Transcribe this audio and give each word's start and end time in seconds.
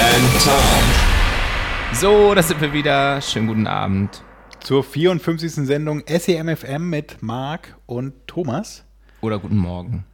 and 0.00 0.44
Tom. 0.44 1.94
So, 1.94 2.34
da 2.34 2.42
sind 2.42 2.60
wir 2.60 2.72
wieder. 2.72 3.20
Schönen 3.20 3.48
guten 3.48 3.66
Abend. 3.66 4.22
Zur 4.60 4.84
54. 4.84 5.52
Sendung 5.66 6.02
SEMFM 6.06 6.88
mit 6.88 7.22
Marc 7.22 7.76
und 7.86 8.14
Thomas. 8.26 8.84
Oder 9.20 9.38
guten 9.38 9.56
Morgen. 9.56 10.04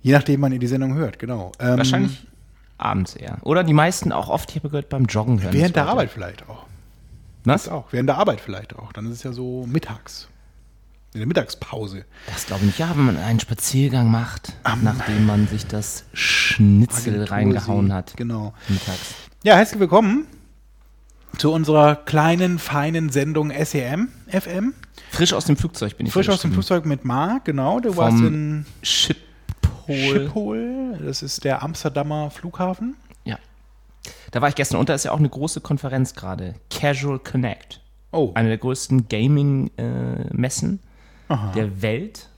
Je 0.00 0.12
nachdem, 0.12 0.42
wann 0.42 0.52
ihr 0.52 0.58
die 0.58 0.66
Sendung 0.66 0.94
hört, 0.94 1.18
genau. 1.18 1.52
Ähm, 1.60 1.78
Wahrscheinlich 1.78 2.26
abends 2.78 3.14
eher. 3.14 3.38
Oder 3.42 3.64
die 3.64 3.72
meisten 3.72 4.12
auch 4.12 4.28
oft, 4.28 4.50
ich 4.50 4.56
habe 4.56 4.68
gehört, 4.70 4.88
beim 4.88 5.04
Joggen 5.04 5.42
hören. 5.42 5.52
Während 5.52 5.76
der. 5.76 5.86
Arbeit 5.86 6.10
vielleicht 6.10 6.48
auch. 6.48 6.66
Was? 7.44 7.64
Das 7.64 7.72
auch. 7.72 7.92
Während 7.92 8.08
der 8.08 8.18
Arbeit 8.18 8.40
vielleicht 8.40 8.76
auch. 8.76 8.92
Dann 8.92 9.06
ist 9.06 9.12
es 9.12 9.22
ja 9.22 9.32
so 9.32 9.66
mittags. 9.66 10.28
In 11.16 11.20
der 11.20 11.28
Mittagspause. 11.28 12.04
Das 12.26 12.44
glaube 12.44 12.60
ich 12.60 12.66
nicht. 12.66 12.78
Ja, 12.78 12.90
wenn 12.90 13.06
man 13.06 13.16
einen 13.16 13.40
Spaziergang 13.40 14.10
macht, 14.10 14.52
nachdem 14.82 15.24
man 15.24 15.48
sich 15.48 15.66
das 15.66 16.04
Schnitzel 16.12 17.24
reingehauen 17.24 17.90
hat. 17.90 18.18
Genau. 18.18 18.52
Mittags. 18.68 19.14
Ja, 19.42 19.56
herzlich 19.56 19.80
willkommen 19.80 20.26
zu 21.38 21.54
unserer 21.54 21.96
kleinen, 21.96 22.58
feinen 22.58 23.08
Sendung 23.08 23.50
SEM 23.64 24.08
FM. 24.28 24.74
Frisch 25.10 25.32
aus 25.32 25.46
dem 25.46 25.56
Flugzeug 25.56 25.96
bin 25.96 26.04
ich 26.04 26.12
Frisch 26.12 26.28
aus 26.28 26.42
dem. 26.42 26.52
Flugzeug 26.52 26.84
mit 26.84 27.06
Marc, 27.06 27.46
genau. 27.46 27.80
Du 27.80 27.96
warst 27.96 28.18
Vom 28.18 28.26
in 28.26 28.66
Schiphol. 28.82 29.16
Schiphol. 29.88 30.98
Das 31.02 31.22
ist 31.22 31.44
der 31.44 31.62
Amsterdamer 31.62 32.30
Flughafen. 32.30 32.94
Ja. 33.24 33.38
Da 34.32 34.42
war 34.42 34.50
ich 34.50 34.54
gestern 34.54 34.80
und 34.80 34.90
da 34.90 34.94
ist 34.94 35.06
ja 35.06 35.12
auch 35.12 35.18
eine 35.18 35.30
große 35.30 35.62
Konferenz 35.62 36.14
gerade. 36.14 36.56
Casual 36.70 37.18
Connect. 37.20 37.80
Oh, 38.12 38.32
Eine 38.34 38.48
der 38.48 38.58
größten 38.58 39.08
Gaming-Messen 39.08 40.80
Aha. 41.28 41.52
der 41.52 41.82
Welt 41.82 42.28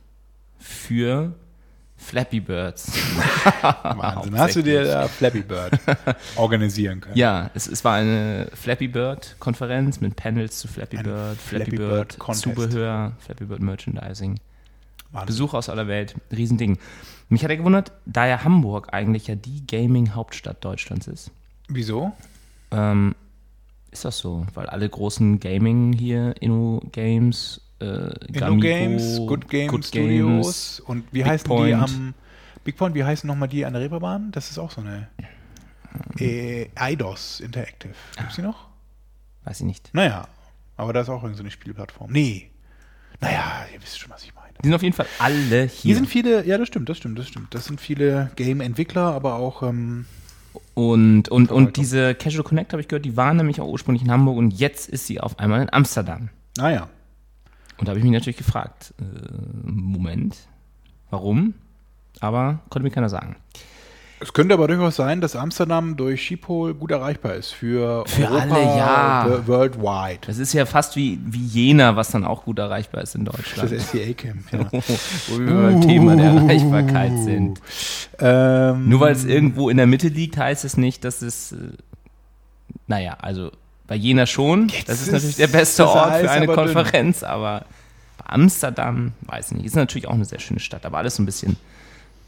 für 0.59 1.35
Flappy 1.97 2.41
Birds. 2.41 2.93
Wahnsinn. 3.63 4.39
Hast 4.39 4.57
du 4.57 4.63
dir 4.63 4.85
da 4.85 5.09
Flappy 5.09 5.43
Bird 5.43 5.79
organisieren 6.37 7.01
können? 7.01 7.17
Ja, 7.17 7.51
es, 7.55 7.67
es 7.67 7.85
war 7.85 7.95
eine 7.97 8.49
Flappy 8.55 8.89
Bird-Konferenz 8.89 10.01
mit 10.01 10.17
Panels 10.17 10.59
zu 10.59 10.69
Flappy 10.69 10.99
Ein 10.99 11.05
Bird, 11.05 11.39
Flappy, 11.39 11.65
Flappy 11.65 11.77
Bird, 11.77 12.19
Bird. 12.19 12.37
Zubehör, 12.37 13.13
Flappy 13.19 13.45
Bird 13.45 13.61
Merchandising. 13.61 14.39
Wahnsinn. 15.11 15.27
Besuch 15.27 15.55
aus 15.55 15.69
aller 15.69 15.89
Welt, 15.89 16.15
Riesending. 16.31 16.79
Mich 17.29 17.43
hat 17.43 17.51
er 17.51 17.57
gewundert, 17.57 17.93
da 18.07 18.27
ja 18.27 18.45
Hamburg 18.45 18.93
eigentlich 18.93 19.27
ja 19.27 19.35
die 19.35 19.67
Gaming-Hauptstadt 19.67 20.65
Deutschlands 20.65 21.09
ist. 21.09 21.31
Wieso? 21.69 22.13
Ähm, 22.71 23.15
ist 23.91 24.05
das 24.05 24.19
so? 24.19 24.47
Weil 24.55 24.67
alle 24.67 24.89
großen 24.89 25.41
Gaming 25.41 25.93
hier, 25.93 26.35
Inno-Games, 26.41 27.61
äh, 27.81 28.11
Gamigo, 28.33 28.61
Games, 28.61 29.19
Good 29.27 29.49
Games 29.49 29.71
Good 29.71 29.85
Studios 29.87 30.81
und 30.81 31.05
wie 31.13 31.23
Big 31.23 31.27
heißen 31.27 31.45
die 31.45 31.49
Point. 31.49 31.75
am 31.83 32.15
Big 32.65 32.77
Point, 32.77 32.95
wie 32.95 33.05
heißen 33.05 33.27
nochmal 33.27 33.49
die 33.49 33.65
an 33.65 33.73
der 33.73 33.83
Reeperbahn? 33.83 34.31
Das 34.33 34.51
ist 34.51 34.59
auch 34.59 34.71
so 34.71 34.81
eine 34.81 35.09
äh, 36.19 36.67
Eidos 36.75 37.41
Interactive. 37.41 37.95
Gibt's 38.17 38.37
die 38.37 38.43
noch? 38.43 38.69
Weiß 39.45 39.61
ich 39.61 39.67
nicht. 39.67 39.91
Naja, 39.95 40.29
aber 40.77 40.93
da 40.93 41.01
ist 41.01 41.09
auch 41.09 41.23
irgendeine 41.23 41.37
so 41.37 41.43
eine 41.43 41.51
Spielplattform. 41.51 42.13
Nee. 42.13 42.51
Naja, 43.21 43.67
ihr 43.75 43.83
wisst 43.83 43.99
schon, 43.99 44.11
was 44.11 44.23
ich 44.23 44.35
meine. 44.35 44.49
Die 44.63 44.67
sind 44.69 44.75
auf 44.75 44.83
jeden 44.83 44.95
Fall 44.95 45.07
alle 45.19 45.63
hier. 45.63 45.69
Hier 45.69 45.95
sind 45.97 46.07
viele, 46.09 46.45
ja, 46.45 46.59
das 46.59 46.69
stimmt, 46.69 46.89
das 46.89 46.99
stimmt, 46.99 47.19
das 47.19 47.29
stimmt. 47.29 47.55
Das 47.55 47.65
sind 47.65 47.81
viele 47.81 48.31
Game-Entwickler, 48.37 49.13
aber 49.13 49.35
auch, 49.37 49.63
ähm, 49.63 50.05
Und, 50.75 51.29
und, 51.29 51.51
und 51.51 51.77
diese 51.77 52.15
Casual 52.15 52.45
Connect, 52.45 52.73
habe 52.73 52.81
ich 52.81 52.89
gehört, 52.89 53.05
die 53.05 53.17
waren 53.17 53.37
nämlich 53.37 53.61
auch 53.61 53.67
ursprünglich 53.69 54.03
in 54.05 54.11
Hamburg 54.11 54.37
und 54.37 54.53
jetzt 54.53 54.89
ist 54.89 55.07
sie 55.07 55.21
auf 55.21 55.39
einmal 55.39 55.63
in 55.63 55.73
Amsterdam. 55.73 56.29
naja. 56.57 56.89
Und 57.79 57.87
da 57.87 57.91
habe 57.91 57.99
ich 57.99 58.05
mich 58.05 58.13
natürlich 58.13 58.37
gefragt, 58.37 58.93
äh, 59.01 59.05
Moment, 59.65 60.37
warum? 61.11 61.55
Aber 62.21 62.61
konnte 62.71 62.85
mir 62.85 62.91
keiner 62.91 63.09
sagen. 63.09 63.37
Es 64.21 64.33
könnte 64.33 64.53
aber 64.55 64.67
durchaus 64.67 64.97
sein, 64.97 65.21
dass 65.21 65.37
Amsterdam 65.37 65.97
durch 65.97 66.21
Schiphol 66.25 66.75
gut 66.75 66.91
erreichbar 66.91 67.35
ist 67.37 67.53
für, 67.53 68.03
Für 68.09 68.29
Europa, 68.29 68.55
alle, 68.57 68.77
ja. 68.77 69.27
wo- 69.29 69.47
worldwide. 69.47 70.19
Das 70.27 70.39
ist 70.39 70.53
ja 70.55 70.67
fast 70.67 70.97
wie, 70.97 71.21
wie 71.25 71.45
Jena, 71.47 71.95
was 71.95 72.11
dann 72.11 72.25
auch 72.25 72.43
gut 72.45 72.59
erreichbar 72.59 73.03
ist 73.03 73.15
in 73.15 73.25
Das 73.25 73.37
Deutschland. 73.37 73.81
SCA-Camp, 73.81 74.53
ja. 74.53 74.59
Wo 75.29 75.39
wir 75.39 75.55
beim 75.71 75.81
Thema 75.83 76.17
der 76.17 76.33
Erreichbarkeit 76.33 77.17
sind. 77.21 77.61
Ähm, 78.19 78.89
Nur 78.89 78.99
weil 78.99 79.13
es 79.13 79.25
irgendwo 79.25 79.71
in 79.71 79.77
der 79.77 79.87
Mitte 79.87 80.09
liegt, 80.09 80.37
heißt 80.37 80.65
es 80.65 80.77
nicht, 80.77 81.05
dass 81.05 81.23
es, 81.23 81.53
äh, 81.53 81.57
naja, 82.89 83.19
also 83.23 83.53
bei 83.89 83.97
Jena 83.97 84.27
schon. 84.27 84.69
das 84.87 85.01
ist 85.01 85.09
ist 85.09 85.13
natürlich 85.13 85.37
der 85.37 85.47
beste 85.49 85.89
Ort 85.89 86.17
für 86.19 86.31
eine 86.31 86.45
aber 86.49 86.55
dünn. 86.65 86.75
Konferenz, 86.75 87.23
aber 87.25 87.65
bei 88.19 88.27
Amsterdam, 88.33 89.13
weiß 89.23 89.51
ich 89.51 89.57
nicht, 89.57 89.67
ist 89.67 89.75
natürlich 89.77 90.07
auch 90.07 90.13
eine 90.15 90.25
sehr 90.25 90.39
schöne 90.39 90.61
Stadt, 90.61 90.87
aber 90.87 90.99
alles 90.99 91.17
so 91.17 91.23
ein 91.23 91.27
bisschen 91.27 91.57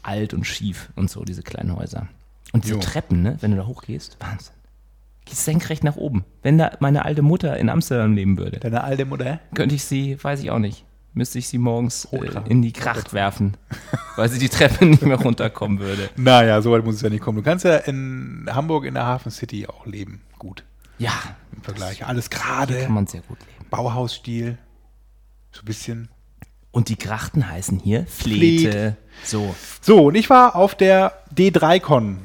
alt 0.03 0.33
und 0.33 0.45
schief 0.45 0.89
und 0.95 1.09
so, 1.09 1.23
diese 1.23 1.43
kleinen 1.43 1.75
Häuser. 1.75 2.07
Und 2.51 2.65
diese 2.65 2.73
Jo. 2.73 2.79
Treppen, 2.81 3.21
ne, 3.21 3.37
wenn 3.39 3.51
du 3.51 3.57
da 3.57 3.65
hochgehst, 3.65 4.17
Wahnsinn. 4.19 4.53
Gehst 5.25 5.45
senkrecht 5.45 5.83
nach 5.83 5.95
oben. 5.95 6.25
Wenn 6.41 6.57
da 6.57 6.71
meine 6.79 7.05
alte 7.05 7.21
Mutter 7.21 7.55
in 7.57 7.69
Amsterdam 7.69 8.15
leben 8.15 8.37
würde, 8.37 8.59
Deine 8.59 8.83
alte 8.83 9.05
Mutter? 9.05 9.39
könnte 9.53 9.75
ich 9.75 9.83
sie, 9.85 10.21
weiß 10.21 10.41
ich 10.41 10.49
auch 10.49 10.57
nicht, 10.59 10.83
müsste 11.13 11.37
ich 11.37 11.47
sie 11.47 11.59
morgens 11.59 12.05
äh, 12.11 12.17
in 12.49 12.63
die 12.63 12.73
Kracht 12.73 13.13
werfen, 13.13 13.55
weil 14.15 14.27
sie 14.29 14.39
die 14.39 14.49
Treppe 14.49 14.83
nicht 14.85 15.03
mehr 15.03 15.17
runterkommen 15.17 15.79
würde. 15.79 16.09
Naja, 16.17 16.59
so 16.63 16.71
weit 16.71 16.83
muss 16.83 16.95
es 16.95 17.01
ja 17.01 17.09
nicht 17.09 17.21
kommen. 17.21 17.37
Du 17.37 17.43
kannst 17.43 17.63
ja 17.65 17.77
in 17.77 18.47
Hamburg 18.49 18.85
in 18.85 18.95
der 18.95 19.05
Hafen 19.05 19.31
City 19.31 19.67
auch 19.67 19.85
leben. 19.85 20.21
Gut. 20.39 20.63
Ja, 20.97 21.13
Im 21.55 21.61
Vergleich. 21.61 22.05
Alles 22.05 22.29
hier 22.29 22.39
gerade. 22.39 22.83
kann 22.83 22.93
man 22.93 23.07
sehr 23.07 23.21
gut 23.21 23.39
leben. 23.39 23.69
Bauhausstil. 23.69 24.57
So 25.51 25.61
ein 25.61 25.65
bisschen. 25.65 26.09
Und 26.71 26.89
die 26.89 26.97
Grachten 26.97 27.49
heißen 27.49 27.79
hier 27.79 28.05
Flete. 28.07 28.95
So. 29.23 29.55
So, 29.81 30.05
und 30.05 30.15
ich 30.15 30.29
war 30.29 30.55
auf 30.55 30.75
der 30.75 31.13
D3Con. 31.35 32.17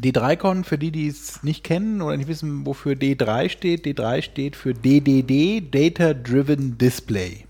D3Con, 0.00 0.64
für 0.64 0.76
die, 0.76 0.90
die 0.90 1.08
es 1.08 1.42
nicht 1.42 1.64
kennen 1.64 2.02
oder 2.02 2.16
nicht 2.16 2.28
wissen, 2.28 2.66
wofür 2.66 2.94
D3 2.94 3.48
steht. 3.48 3.86
D3 3.86 4.22
steht 4.22 4.56
für 4.56 4.74
DDD, 4.74 5.62
Data 5.70 6.12
Driven 6.12 6.76
Display. 6.76 7.46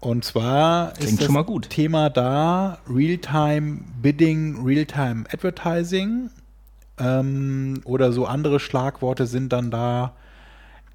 Und 0.00 0.24
zwar 0.24 0.92
Klingt 0.92 1.10
ist 1.10 1.18
das 1.18 1.26
schon 1.26 1.34
mal 1.34 1.44
gut. 1.44 1.68
Thema 1.68 2.08
da 2.08 2.78
Real-Time 2.88 3.80
Bidding, 4.00 4.64
Real-Time 4.64 5.24
Advertising 5.30 6.30
ähm, 7.00 7.80
oder 7.84 8.12
so 8.12 8.26
andere 8.26 8.60
Schlagworte 8.60 9.26
sind 9.26 9.52
dann 9.52 9.70
da 9.70 10.12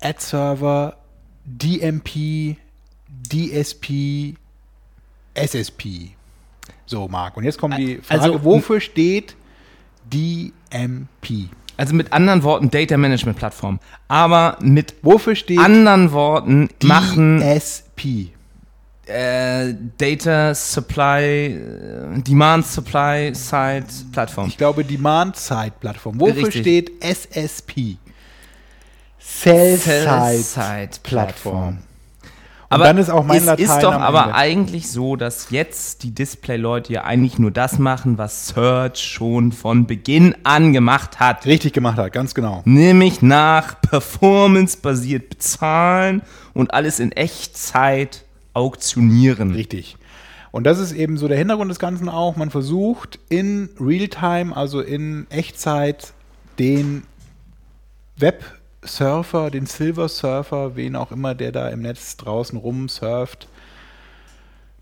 Ad-Server, 0.02 0.98
DMP, 1.46 2.58
DSP, 3.32 4.36
SSP. 5.34 6.12
So, 6.86 7.08
Marc. 7.08 7.38
Und 7.38 7.44
jetzt 7.44 7.58
kommt 7.58 7.78
die 7.78 7.98
Frage, 7.98 8.22
Also, 8.22 8.44
wofür 8.44 8.80
steht 8.80 9.36
DMP? 10.06 11.50
Also 11.78 11.94
mit 11.94 12.14
anderen 12.14 12.44
Worten 12.44 12.72
Data 12.72 12.96
Management 12.98 13.38
Plattform. 13.38 13.80
Aber 14.08 14.58
mit 14.62 14.96
Wofür 15.02 15.36
steht 15.36 15.60
anderen 15.60 16.12
Worten 16.12 16.70
machen 16.84 17.42
DSP? 17.42 18.32
Äh, 19.08 19.74
Data 19.98 20.54
Supply, 20.56 21.22
äh, 21.48 22.22
Demand 22.22 22.66
Supply 22.66 23.34
Side 23.34 23.86
Plattform. 24.12 24.48
Ich 24.48 24.58
glaube, 24.58 24.84
Demand-Side-Plattform. 24.84 26.20
Wofür 26.20 26.48
Richtig. 26.48 26.62
steht 26.62 26.92
SSP? 27.04 27.98
Sell-Side-Plattform. 29.20 30.42
Side 30.44 31.00
Plattform. 31.04 31.78
Und 32.70 32.80
dann 32.80 32.98
ist 32.98 33.10
auch 33.10 33.24
mein 33.24 33.38
es 33.38 33.46
Latein 33.46 33.66
ist 33.66 33.80
doch 33.84 33.94
aber 33.94 34.24
Ende. 34.24 34.36
eigentlich 34.36 34.90
so, 34.90 35.16
dass 35.16 35.50
jetzt 35.52 36.04
die 36.04 36.12
Display-Leute 36.12 36.94
ja 36.94 37.04
eigentlich 37.04 37.38
nur 37.40 37.52
das 37.52 37.80
machen, 37.80 38.18
was 38.18 38.48
Search 38.48 39.00
schon 39.00 39.52
von 39.52 39.86
Beginn 39.86 40.36
an 40.44 40.74
gemacht 40.74 41.20
hat. 41.20 41.46
Richtig 41.46 41.74
gemacht 41.74 41.98
hat, 41.98 42.12
ganz 42.12 42.34
genau. 42.34 42.64
Nämlich 42.66 43.22
nach 43.22 43.80
Performance-basiert 43.82 45.30
bezahlen 45.30 46.22
und 46.54 46.74
alles 46.74 47.00
in 47.00 47.12
Echtzeit 47.12 48.25
auktionieren. 48.56 49.52
Richtig. 49.52 49.98
Und 50.52 50.64
das 50.64 50.80
ist 50.80 50.94
eben 50.94 51.18
so 51.18 51.28
der 51.28 51.38
Hintergrund 51.38 51.70
des 51.70 51.80
Ganzen 51.80 52.08
auch. 52.08 52.38
Man 52.38 52.50
versucht 52.50 53.20
in 53.30 53.70
Realtime, 53.80 54.56
also 54.56 54.80
in 54.80 55.28
Echtzeit, 55.30 56.14
den 56.58 57.04
Web-Surfer, 58.18 59.52
den 59.52 59.66
Silver-Surfer, 59.66 60.78
wen 60.78 60.96
auch 60.96 61.12
immer, 61.12 61.36
der 61.36 61.52
da 61.52 61.68
im 61.68 61.82
Netz 61.82 62.16
draußen 62.16 62.58
rumsurft, 62.58 63.50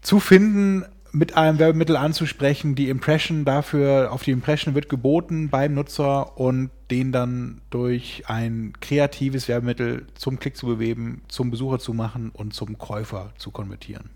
zu 0.03 0.19
finden, 0.19 0.85
mit 1.13 1.37
einem 1.37 1.59
Werbemittel 1.59 1.95
anzusprechen. 1.95 2.73
Die 2.73 2.89
Impression 2.89 3.45
dafür, 3.45 4.11
auf 4.11 4.23
die 4.23 4.31
Impression 4.31 4.73
wird 4.73 4.89
geboten 4.89 5.49
beim 5.49 5.75
Nutzer 5.75 6.37
und 6.39 6.71
den 6.89 7.11
dann 7.11 7.61
durch 7.69 8.23
ein 8.27 8.73
kreatives 8.81 9.47
Werbemittel 9.47 10.07
zum 10.15 10.39
Klick 10.39 10.57
zu 10.57 10.65
bewegen, 10.65 11.21
zum 11.27 11.51
Besucher 11.51 11.77
zu 11.77 11.93
machen 11.93 12.31
und 12.33 12.53
zum 12.55 12.79
Käufer 12.79 13.31
zu 13.37 13.51
konvertieren. 13.51 14.09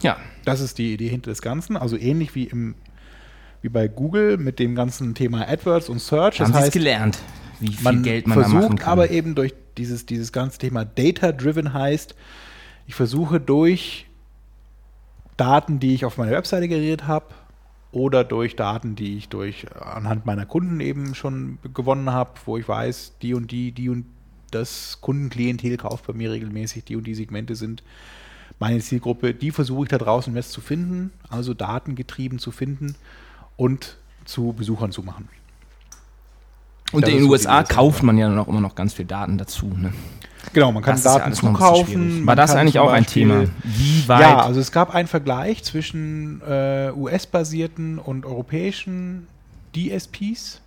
Ja, 0.00 0.16
Das 0.44 0.60
ist 0.60 0.78
die 0.78 0.94
Idee 0.94 1.08
hinter 1.08 1.30
des 1.30 1.42
Ganzen. 1.42 1.76
Also 1.76 1.96
ähnlich 1.96 2.34
wie 2.34 2.44
im 2.44 2.76
wie 3.60 3.68
bei 3.68 3.86
Google 3.86 4.38
mit 4.38 4.58
dem 4.58 4.74
ganzen 4.74 5.14
Thema 5.14 5.48
AdWords 5.48 5.88
und 5.88 6.00
Search. 6.00 6.40
haben 6.40 6.48
Das 6.48 6.56
es 6.58 6.64
heißt, 6.66 6.72
gelernt, 6.72 7.18
wie 7.60 7.72
viel 7.72 7.84
man 7.84 8.02
Geld 8.02 8.26
man 8.26 8.38
da 8.38 8.42
versucht 8.44 8.62
machen 8.64 8.78
kann. 8.78 8.88
aber 8.92 9.10
eben 9.10 9.36
durch 9.36 9.54
dieses, 9.76 10.04
dieses 10.04 10.32
ganze 10.32 10.58
Thema 10.58 10.84
Data-Driven 10.84 11.72
heißt, 11.72 12.16
ich 12.88 12.94
versuche 12.96 13.38
durch 13.40 14.06
Daten, 15.36 15.80
die 15.80 15.94
ich 15.94 16.04
auf 16.04 16.18
meiner 16.18 16.32
Webseite 16.32 16.68
generiert 16.68 17.06
habe, 17.06 17.26
oder 17.92 18.24
durch 18.24 18.56
Daten, 18.56 18.96
die 18.96 19.18
ich 19.18 19.28
durch 19.28 19.66
anhand 19.78 20.24
meiner 20.24 20.46
Kunden 20.46 20.80
eben 20.80 21.14
schon 21.14 21.58
gewonnen 21.74 22.10
habe, 22.10 22.32
wo 22.46 22.56
ich 22.56 22.66
weiß, 22.66 23.16
die 23.20 23.34
und 23.34 23.50
die, 23.50 23.72
die 23.72 23.90
und 23.90 24.06
das 24.50 24.98
Kundenklientel 25.00 25.76
kauft 25.76 26.06
bei 26.06 26.14
mir 26.14 26.30
regelmäßig, 26.32 26.84
die 26.84 26.96
und 26.96 27.06
die 27.06 27.14
Segmente 27.14 27.54
sind 27.54 27.82
meine 28.58 28.80
Zielgruppe, 28.80 29.34
die 29.34 29.50
versuche 29.50 29.84
ich 29.84 29.88
da 29.90 29.98
draußen 29.98 30.32
Netz 30.32 30.50
zu 30.50 30.60
finden, 30.60 31.10
also 31.28 31.52
datengetrieben 31.52 32.38
zu 32.38 32.50
finden 32.50 32.94
und 33.56 33.96
zu 34.24 34.52
Besuchern 34.52 34.92
zu 34.92 35.02
machen. 35.02 35.28
Und 36.92 37.08
in 37.08 37.18
den 37.18 37.24
USA 37.24 37.62
kauft 37.62 38.02
man 38.02 38.18
ja 38.18 38.28
dann 38.28 38.38
auch 38.38 38.48
immer 38.48 38.60
noch 38.60 38.74
ganz 38.74 38.92
viel 38.94 39.06
Daten 39.06 39.38
dazu. 39.38 39.66
Ne? 39.66 39.92
Genau, 40.52 40.72
man 40.72 40.82
kann 40.82 40.94
Das 40.94 41.02
Daten 41.02 41.30
noch 41.30 41.38
zukaufen. 41.38 42.26
War 42.26 42.36
das 42.36 42.54
eigentlich 42.54 42.78
auch 42.78 42.90
ein 42.90 43.06
Thema? 43.06 43.44
Wie 43.62 44.08
weit? 44.08 44.20
Ja, 44.20 44.38
also 44.40 44.60
es 44.60 44.72
gab 44.72 44.94
einen 44.94 45.08
Vergleich 45.08 45.62
zwischen 45.64 46.42
äh, 46.42 46.90
US-basierten 46.94 47.98
und 47.98 48.26
europäischen 48.26 49.26
DSPs 49.74 50.60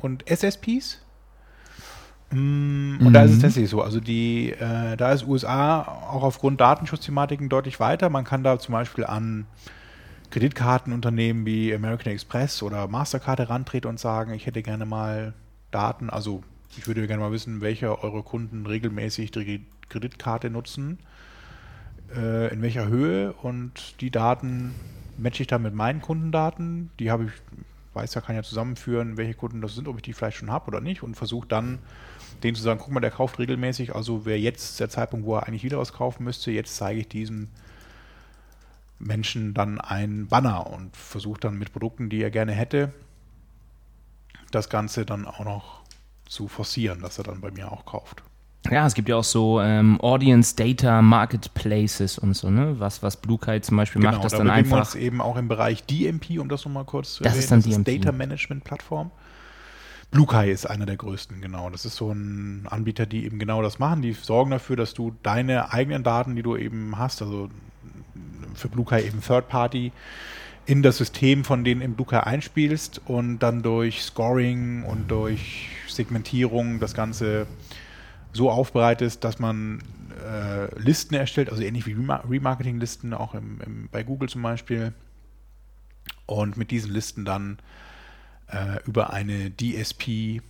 und 0.00 0.28
SSPs. 0.28 1.00
Mm, 2.30 3.06
Und 3.06 3.12
da 3.12 3.22
ist 3.22 3.32
es 3.32 3.38
tatsächlich 3.38 3.70
so. 3.70 3.80
Also 3.82 4.00
die, 4.00 4.50
äh, 4.52 4.96
da 4.96 5.12
ist 5.12 5.26
USA 5.26 5.82
auch 5.82 6.22
aufgrund 6.24 6.60
Datenschutzthematiken 6.60 7.48
deutlich 7.48 7.78
weiter. 7.78 8.10
Man 8.10 8.24
kann 8.24 8.42
da 8.42 8.58
zum 8.58 8.72
Beispiel 8.72 9.04
an 9.04 9.46
Kreditkartenunternehmen 10.30 11.46
wie 11.46 11.72
American 11.72 12.12
Express 12.12 12.62
oder 12.62 12.88
Mastercard 12.88 13.38
herantreten 13.38 13.88
und 13.88 14.00
sagen, 14.00 14.34
ich 14.34 14.46
hätte 14.46 14.62
gerne 14.62 14.84
mal 14.84 15.32
Daten, 15.76 16.08
also 16.08 16.42
ich 16.78 16.86
würde 16.86 17.06
gerne 17.06 17.22
mal 17.22 17.32
wissen, 17.32 17.60
welche 17.60 18.02
eure 18.02 18.22
Kunden 18.22 18.64
regelmäßig 18.64 19.30
die 19.30 19.66
Kreditkarte 19.90 20.48
nutzen, 20.48 20.98
äh, 22.14 22.50
in 22.50 22.62
welcher 22.62 22.88
Höhe. 22.88 23.34
Und 23.34 24.00
die 24.00 24.10
Daten 24.10 24.74
matche 25.18 25.42
ich 25.42 25.48
dann 25.48 25.60
mit 25.60 25.74
meinen 25.74 26.00
Kundendaten. 26.00 26.88
Die 26.98 27.10
habe 27.10 27.24
ich, 27.24 27.32
weiß 27.92 28.14
ja, 28.14 28.22
kann 28.22 28.36
ja 28.36 28.42
zusammenführen, 28.42 29.18
welche 29.18 29.34
Kunden 29.34 29.60
das 29.60 29.74
sind, 29.74 29.86
ob 29.86 29.96
ich 29.96 30.02
die 30.02 30.14
vielleicht 30.14 30.38
schon 30.38 30.50
habe 30.50 30.68
oder 30.68 30.80
nicht. 30.80 31.02
Und 31.02 31.14
versuche 31.14 31.46
dann 31.46 31.78
denen 32.42 32.54
zu 32.54 32.62
sagen, 32.62 32.80
guck 32.82 32.92
mal, 32.92 33.00
der 33.00 33.10
kauft 33.10 33.38
regelmäßig, 33.38 33.94
also 33.94 34.24
wäre 34.24 34.38
jetzt 34.38 34.80
der 34.80 34.88
Zeitpunkt, 34.88 35.26
wo 35.26 35.36
er 35.36 35.46
eigentlich 35.46 35.64
wieder 35.64 35.78
was 35.78 35.92
kaufen 35.92 36.24
müsste, 36.24 36.50
jetzt 36.52 36.74
zeige 36.74 37.00
ich 37.00 37.08
diesem 37.08 37.48
Menschen 38.98 39.52
dann 39.52 39.78
einen 39.78 40.26
Banner 40.26 40.66
und 40.70 40.96
versuche 40.96 41.38
dann 41.38 41.58
mit 41.58 41.70
Produkten, 41.72 42.08
die 42.08 42.22
er 42.22 42.30
gerne 42.30 42.52
hätte, 42.52 42.94
das 44.56 44.68
Ganze 44.68 45.06
dann 45.06 45.26
auch 45.26 45.44
noch 45.44 45.82
zu 46.26 46.48
forcieren, 46.48 47.00
dass 47.00 47.18
er 47.18 47.24
dann 47.24 47.40
bei 47.40 47.50
mir 47.50 47.70
auch 47.70 47.84
kauft. 47.84 48.22
Ja, 48.70 48.84
es 48.84 48.94
gibt 48.94 49.08
ja 49.08 49.16
auch 49.16 49.24
so 49.24 49.60
ähm, 49.60 50.00
Audience 50.00 50.56
Data 50.56 51.00
Marketplaces 51.00 52.18
und 52.18 52.34
so, 52.34 52.50
ne? 52.50 52.74
Was, 52.80 53.02
was 53.02 53.16
Blue 53.16 53.38
Kite 53.38 53.60
zum 53.60 53.76
Beispiel 53.76 54.02
macht, 54.02 54.24
das 54.24 54.32
da 54.32 54.38
dann 54.38 54.48
bewegen 54.48 54.70
wir 54.70 54.76
einfach. 54.76 54.94
uns 54.94 55.00
eben 55.00 55.20
auch 55.20 55.36
im 55.36 55.46
Bereich 55.46 55.84
DMP, 55.84 56.40
um 56.40 56.48
das 56.48 56.64
nochmal 56.64 56.84
kurz 56.84 57.14
zu 57.14 57.22
Das 57.22 57.36
ist 57.36 57.52
dann 57.52 57.62
das 57.62 57.70
DMP. 57.70 58.02
Data 58.02 58.10
Management 58.10 58.64
Plattform. 58.64 59.12
BlueKai 60.10 60.50
ist 60.50 60.66
einer 60.66 60.86
der 60.86 60.96
größten, 60.96 61.40
genau. 61.40 61.70
Das 61.70 61.84
ist 61.84 61.96
so 61.96 62.10
ein 62.10 62.66
Anbieter, 62.68 63.06
die 63.06 63.24
eben 63.24 63.38
genau 63.38 63.62
das 63.62 63.78
machen. 63.78 64.02
Die 64.02 64.12
sorgen 64.12 64.50
dafür, 64.50 64.76
dass 64.76 64.94
du 64.94 65.14
deine 65.22 65.72
eigenen 65.72 66.02
Daten, 66.02 66.36
die 66.36 66.42
du 66.42 66.56
eben 66.56 66.98
hast, 66.98 67.22
also 67.22 67.50
für 68.54 68.68
BlueKai 68.68 69.04
eben 69.04 69.20
Third 69.20 69.48
Party, 69.48 69.92
in 70.66 70.82
das 70.82 70.98
System 70.98 71.44
von 71.44 71.64
denen 71.64 71.80
im 71.80 71.94
BlueKai 71.94 72.20
einspielst 72.20 73.00
und 73.06 73.38
dann 73.38 73.62
durch 73.62 74.02
Scoring 74.02 74.82
und 74.82 75.10
durch 75.10 75.68
Segmentierung 75.88 76.80
das 76.80 76.92
Ganze 76.92 77.46
so 78.32 78.50
aufbereitest, 78.50 79.22
dass 79.22 79.38
man 79.38 79.80
äh, 80.22 80.78
Listen 80.78 81.14
erstellt, 81.14 81.50
also 81.50 81.62
ähnlich 81.62 81.86
wie 81.86 81.94
Rema- 81.94 82.28
Remarketing-Listen, 82.28 83.14
auch 83.14 83.34
im, 83.34 83.60
im, 83.64 83.88
bei 83.90 84.02
Google 84.02 84.28
zum 84.28 84.42
Beispiel. 84.42 84.92
Und 86.26 86.56
mit 86.56 86.72
diesen 86.72 86.92
Listen 86.92 87.24
dann 87.24 87.58
äh, 88.48 88.82
über 88.84 89.12
eine 89.12 89.50
DSP 89.50 90.42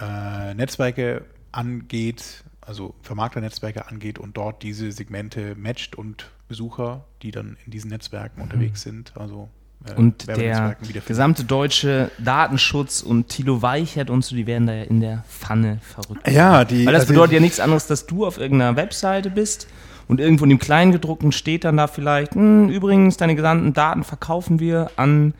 äh, 0.00 0.54
Netzwerke 0.54 1.24
angeht, 1.50 2.44
also 2.60 2.94
Vermarkter-Netzwerke 3.02 3.88
angeht 3.88 4.18
und 4.18 4.36
dort 4.36 4.62
diese 4.62 4.92
Segmente 4.92 5.56
matcht 5.56 5.96
und 5.96 6.30
Besucher, 6.48 7.04
die 7.22 7.32
dann 7.32 7.56
in 7.64 7.72
diesen 7.72 7.90
Netzwerken 7.90 8.40
unterwegs 8.40 8.82
sind, 8.82 9.16
also 9.16 9.48
äh, 9.84 9.94
Und 9.94 10.26
der 10.28 10.76
gesamte 11.06 11.44
deutsche 11.44 12.10
Datenschutz 12.18 13.02
und 13.02 13.28
Thilo 13.28 13.62
Weichert 13.62 14.10
und 14.10 14.24
so, 14.24 14.34
die 14.36 14.46
werden 14.46 14.66
da 14.66 14.74
ja 14.74 14.82
in 14.84 15.00
der 15.00 15.24
Pfanne 15.28 15.78
verrückt. 15.82 16.28
Ja, 16.30 16.64
die- 16.64 16.86
Weil 16.86 16.92
das 16.92 17.02
also- 17.02 17.12
bedeutet 17.14 17.34
ja 17.34 17.40
nichts 17.40 17.60
anderes, 17.60 17.86
dass 17.86 18.06
du 18.06 18.26
auf 18.26 18.38
irgendeiner 18.38 18.76
Webseite 18.76 19.30
bist 19.30 19.68
und 20.08 20.20
irgendwo 20.20 20.44
in 20.44 20.50
dem 20.50 20.58
Kleingedruckten 20.58 21.32
steht 21.32 21.64
dann 21.64 21.76
da 21.76 21.86
vielleicht, 21.86 22.34
hm, 22.34 22.68
übrigens, 22.68 23.16
deine 23.16 23.34
gesamten 23.34 23.72
Daten 23.72 24.04
verkaufen 24.04 24.60
wir 24.60 24.90
an, 24.96 25.34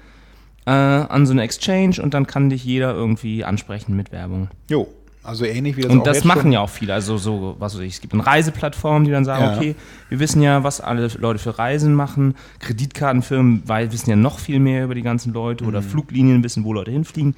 äh, 0.67 0.71
an 0.71 1.27
so 1.27 1.33
eine 1.33 1.43
Exchange 1.43 2.01
und 2.03 2.15
dann 2.15 2.27
kann 2.27 2.51
dich 2.51 2.65
jeder 2.65 2.93
irgendwie 2.93 3.45
ansprechen 3.45 3.95
mit 3.97 4.11
Werbung. 4.13 4.49
Jo, 4.69 4.89
also 5.27 5.45
ähnlich 5.45 5.77
wie 5.77 5.83
das 5.83 5.91
Und 5.93 6.07
das 6.07 6.25
machen 6.25 6.53
ja 6.53 6.61
auch 6.61 6.71
viele. 6.71 6.95
Also 6.95 7.19
so, 7.19 7.57
was 7.59 7.75
weiß 7.75 7.83
ich, 7.83 7.95
es 7.95 8.01
gibt 8.01 8.15
eine 8.15 8.27
Reiseplattform, 8.27 9.05
die 9.05 9.11
dann 9.11 9.25
sagen, 9.25 9.45
Ja. 9.45 9.57
okay, 9.57 9.75
wir 10.09 10.19
wissen 10.21 10.41
ja, 10.43 10.63
was 10.65 10.81
alle 10.81 11.09
Leute 11.19 11.39
für 11.39 11.59
Reisen 11.59 11.95
machen. 11.95 12.35
Kreditkartenfirmen 12.61 13.63
weil, 13.67 13.93
wissen 13.93 14.11
ja 14.11 14.17
noch 14.17 14.39
viel 14.39 14.61
mehr 14.61 14.85
über 14.85 14.95
die 14.95 15.03
ganzen 15.03 15.33
Leute 15.33 15.65
oder 15.65 15.81
Mhm. 15.81 15.85
Fluglinien 15.87 16.45
wissen, 16.45 16.65
wo 16.65 16.73
Leute 16.73 16.91
hinfliegen. 16.91 17.35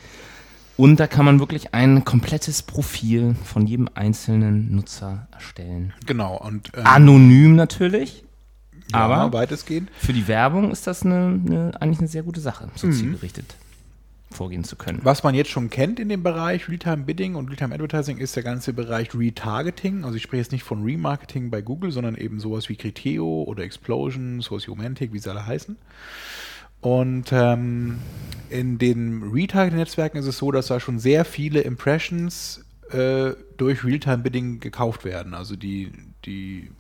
Und 0.76 1.00
da 1.00 1.06
kann 1.08 1.24
man 1.24 1.40
wirklich 1.40 1.74
ein 1.74 2.04
komplettes 2.04 2.62
Profil 2.62 3.34
von 3.44 3.66
jedem 3.66 3.88
einzelnen 3.94 4.74
Nutzer 4.74 5.26
erstellen. 5.32 5.92
Genau, 6.06 6.36
und 6.36 6.70
ähm, 6.76 6.86
Anonym 6.86 7.56
natürlich, 7.56 8.22
ja, 8.92 8.98
aber 9.00 9.32
weitestgehend. 9.36 9.90
für 9.98 10.12
die 10.12 10.28
Werbung 10.28 10.70
ist 10.70 10.86
das 10.86 11.02
eine, 11.04 11.40
eine, 11.44 11.72
eigentlich 11.80 11.98
eine 11.98 12.06
sehr 12.08 12.22
gute 12.22 12.40
Sache, 12.40 12.68
so 12.76 12.86
Mhm. 12.86 12.92
zielgerichtet 12.92 13.56
vorgehen 14.30 14.64
zu 14.64 14.76
können. 14.76 15.00
Was 15.02 15.22
man 15.22 15.34
jetzt 15.34 15.50
schon 15.50 15.70
kennt 15.70 15.98
in 16.00 16.08
dem 16.08 16.22
Bereich 16.22 16.68
Realtime 16.68 17.04
Bidding 17.04 17.34
und 17.34 17.48
Realtime 17.48 17.74
Advertising 17.74 18.18
ist 18.18 18.36
der 18.36 18.42
ganze 18.42 18.72
Bereich 18.72 19.14
Retargeting. 19.14 20.04
Also 20.04 20.16
ich 20.16 20.22
spreche 20.22 20.42
jetzt 20.42 20.52
nicht 20.52 20.64
von 20.64 20.82
Remarketing 20.82 21.50
bei 21.50 21.62
Google, 21.62 21.92
sondern 21.92 22.14
eben 22.16 22.38
sowas 22.40 22.68
wie 22.68 22.76
Criteo 22.76 23.44
oder 23.44 23.62
Explosion, 23.64 24.40
Sociomantic, 24.40 25.12
wie 25.12 25.18
sie 25.18 25.30
alle 25.30 25.46
heißen. 25.46 25.76
Und 26.80 27.32
ähm, 27.32 27.98
in 28.50 28.78
den 28.78 29.22
Retargeting-Netzwerken 29.32 30.18
ist 30.18 30.26
es 30.26 30.38
so, 30.38 30.52
dass 30.52 30.68
da 30.68 30.78
schon 30.78 30.98
sehr 30.98 31.24
viele 31.24 31.60
Impressions 31.60 32.64
äh, 32.90 33.32
durch 33.56 33.84
Realtime 33.84 34.18
Bidding 34.18 34.60
gekauft 34.60 35.04
werden. 35.04 35.34
Also 35.34 35.56
die, 35.56 35.90
die 36.24 36.70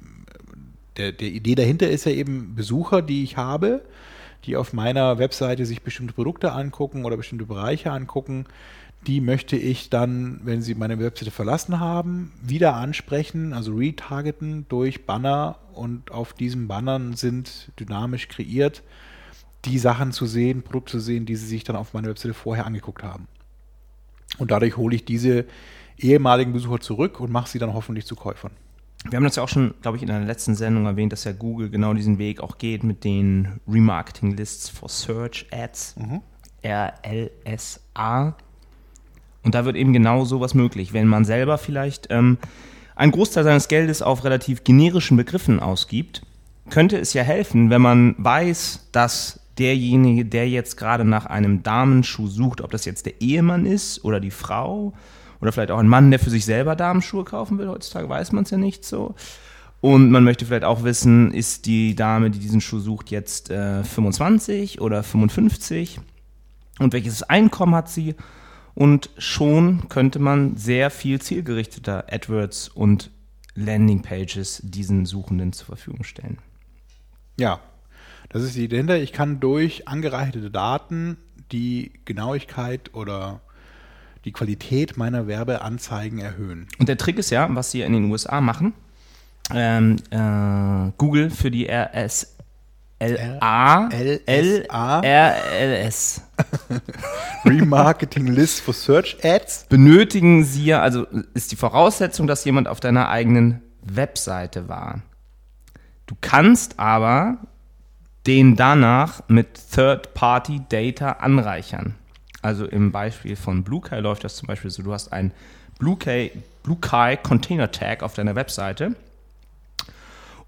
der, 0.96 1.12
der 1.12 1.28
Idee 1.28 1.54
dahinter 1.54 1.88
ist 1.88 2.04
ja 2.04 2.12
eben 2.12 2.54
Besucher, 2.54 3.02
die 3.02 3.22
ich 3.22 3.36
habe, 3.36 3.82
die 4.44 4.56
auf 4.56 4.72
meiner 4.72 5.18
Webseite 5.18 5.66
sich 5.66 5.82
bestimmte 5.82 6.14
Produkte 6.14 6.52
angucken 6.52 7.04
oder 7.04 7.16
bestimmte 7.16 7.46
Bereiche 7.46 7.92
angucken, 7.92 8.46
die 9.06 9.20
möchte 9.20 9.56
ich 9.56 9.90
dann, 9.90 10.40
wenn 10.42 10.60
sie 10.60 10.74
meine 10.74 10.98
Webseite 10.98 11.30
verlassen 11.30 11.78
haben, 11.78 12.32
wieder 12.42 12.74
ansprechen, 12.74 13.52
also 13.52 13.74
retargeten 13.74 14.66
durch 14.68 15.06
Banner 15.06 15.56
und 15.72 16.10
auf 16.10 16.32
diesen 16.32 16.66
Bannern 16.66 17.14
sind 17.14 17.70
dynamisch 17.78 18.28
kreiert 18.28 18.82
die 19.64 19.78
Sachen 19.78 20.12
zu 20.12 20.26
sehen, 20.26 20.62
Produkte 20.62 20.92
zu 20.92 21.00
sehen, 21.00 21.26
die 21.26 21.36
sie 21.36 21.46
sich 21.46 21.64
dann 21.64 21.76
auf 21.76 21.94
meiner 21.94 22.08
Webseite 22.08 22.34
vorher 22.34 22.66
angeguckt 22.66 23.02
haben. 23.02 23.26
Und 24.38 24.50
dadurch 24.50 24.76
hole 24.76 24.94
ich 24.94 25.04
diese 25.04 25.46
ehemaligen 25.98 26.52
Besucher 26.52 26.80
zurück 26.80 27.20
und 27.20 27.32
mache 27.32 27.48
sie 27.48 27.58
dann 27.58 27.74
hoffentlich 27.74 28.06
zu 28.06 28.14
Käufern. 28.14 28.52
Wir 29.04 29.16
haben 29.16 29.24
das 29.24 29.36
ja 29.36 29.42
auch 29.42 29.48
schon, 29.48 29.74
glaube 29.80 29.96
ich, 29.96 30.02
in 30.02 30.08
der 30.08 30.20
letzten 30.20 30.54
Sendung 30.54 30.86
erwähnt, 30.86 31.12
dass 31.12 31.24
ja 31.24 31.32
Google 31.32 31.70
genau 31.70 31.94
diesen 31.94 32.18
Weg 32.18 32.40
auch 32.40 32.58
geht 32.58 32.82
mit 32.82 33.04
den 33.04 33.60
Remarketing 33.68 34.36
Lists 34.36 34.68
for 34.68 34.88
Search 34.88 35.46
Ads, 35.52 35.96
RLSA. 36.64 38.36
Und 39.44 39.54
da 39.54 39.64
wird 39.64 39.76
eben 39.76 39.92
genau 39.92 40.24
sowas 40.24 40.54
möglich. 40.54 40.92
Wenn 40.92 41.06
man 41.06 41.24
selber 41.24 41.58
vielleicht 41.58 42.08
ähm, 42.10 42.38
einen 42.96 43.12
Großteil 43.12 43.44
seines 43.44 43.68
Geldes 43.68 44.02
auf 44.02 44.24
relativ 44.24 44.64
generischen 44.64 45.16
Begriffen 45.16 45.60
ausgibt, 45.60 46.22
könnte 46.68 46.98
es 46.98 47.14
ja 47.14 47.22
helfen, 47.22 47.70
wenn 47.70 47.80
man 47.80 48.14
weiß, 48.18 48.88
dass 48.92 49.40
derjenige, 49.58 50.24
der 50.24 50.48
jetzt 50.48 50.76
gerade 50.76 51.04
nach 51.04 51.26
einem 51.26 51.62
Damenschuh 51.62 52.26
sucht, 52.26 52.60
ob 52.60 52.70
das 52.70 52.84
jetzt 52.84 53.06
der 53.06 53.20
Ehemann 53.20 53.66
ist 53.66 54.04
oder 54.04 54.20
die 54.20 54.30
Frau 54.30 54.92
oder 55.40 55.52
vielleicht 55.52 55.70
auch 55.70 55.78
ein 55.78 55.88
Mann, 55.88 56.10
der 56.10 56.18
für 56.18 56.30
sich 56.30 56.44
selber 56.44 56.76
Damenschuhe 56.76 57.24
kaufen 57.24 57.58
will, 57.58 57.68
heutzutage 57.68 58.08
weiß 58.08 58.32
man 58.32 58.44
es 58.44 58.50
ja 58.50 58.58
nicht 58.58 58.84
so. 58.84 59.14
Und 59.80 60.10
man 60.10 60.24
möchte 60.24 60.44
vielleicht 60.44 60.64
auch 60.64 60.82
wissen, 60.82 61.32
ist 61.32 61.66
die 61.66 61.94
Dame, 61.94 62.30
die 62.30 62.40
diesen 62.40 62.60
Schuh 62.60 62.80
sucht, 62.80 63.10
jetzt 63.10 63.50
äh, 63.50 63.84
25 63.84 64.80
oder 64.80 65.02
55? 65.02 66.00
Und 66.80 66.92
welches 66.92 67.22
Einkommen 67.22 67.74
hat 67.74 67.88
sie? 67.88 68.16
Und 68.74 69.10
schon 69.18 69.88
könnte 69.88 70.18
man 70.18 70.56
sehr 70.56 70.90
viel 70.90 71.20
zielgerichteter 71.20 72.06
AdWords 72.12 72.68
und 72.68 73.10
Landingpages 73.54 74.62
diesen 74.64 75.04
Suchenden 75.04 75.52
zur 75.52 75.66
Verfügung 75.66 76.04
stellen. 76.04 76.38
Ja, 77.38 77.60
das 78.28 78.42
ist 78.42 78.56
die 78.56 78.64
Idee. 78.64 78.96
Ich 78.98 79.12
kann 79.12 79.40
durch 79.40 79.88
angereicherte 79.88 80.50
Daten 80.50 81.16
die 81.50 81.92
Genauigkeit 82.04 82.94
oder 82.94 83.40
die 84.28 84.32
Qualität 84.32 84.98
meiner 84.98 85.26
Werbeanzeigen 85.26 86.18
erhöhen. 86.18 86.68
Und 86.78 86.90
der 86.90 86.98
Trick 86.98 87.16
ist 87.16 87.30
ja, 87.30 87.48
was 87.54 87.70
sie 87.70 87.80
in 87.80 87.94
den 87.94 88.10
USA 88.10 88.42
machen, 88.42 88.74
ähm, 89.54 89.96
äh, 90.10 90.92
Google 90.98 91.30
für 91.30 91.50
die 91.50 91.66
RS 91.66 92.36
LA 93.00 93.88
LSA. 93.88 95.00
RLS 95.00 96.20
Remarketing 97.46 98.26
List 98.26 98.60
for 98.60 98.74
Search 98.74 99.16
Ads. 99.22 99.64
benötigen 99.70 100.44
sie 100.44 100.66
ja, 100.66 100.82
also 100.82 101.06
ist 101.32 101.50
die 101.50 101.56
Voraussetzung, 101.56 102.26
dass 102.26 102.44
jemand 102.44 102.68
auf 102.68 102.80
deiner 102.80 103.08
eigenen 103.08 103.62
Webseite 103.82 104.68
war. 104.68 105.00
Du 106.04 106.16
kannst 106.20 106.78
aber 106.78 107.38
den 108.26 108.56
danach 108.56 109.22
mit 109.28 109.58
Third-Party-Data 109.72 111.12
anreichern. 111.12 111.94
Also 112.42 112.66
im 112.66 112.92
Beispiel 112.92 113.36
von 113.36 113.64
BlueKai 113.64 114.00
läuft 114.00 114.24
das 114.24 114.36
zum 114.36 114.46
Beispiel 114.46 114.70
so, 114.70 114.82
du 114.82 114.92
hast 114.92 115.12
einen 115.12 115.32
BlueKai, 115.78 116.32
BlueKai 116.62 117.16
Container 117.16 117.70
Tag 117.70 118.02
auf 118.02 118.14
deiner 118.14 118.34
Webseite 118.34 118.94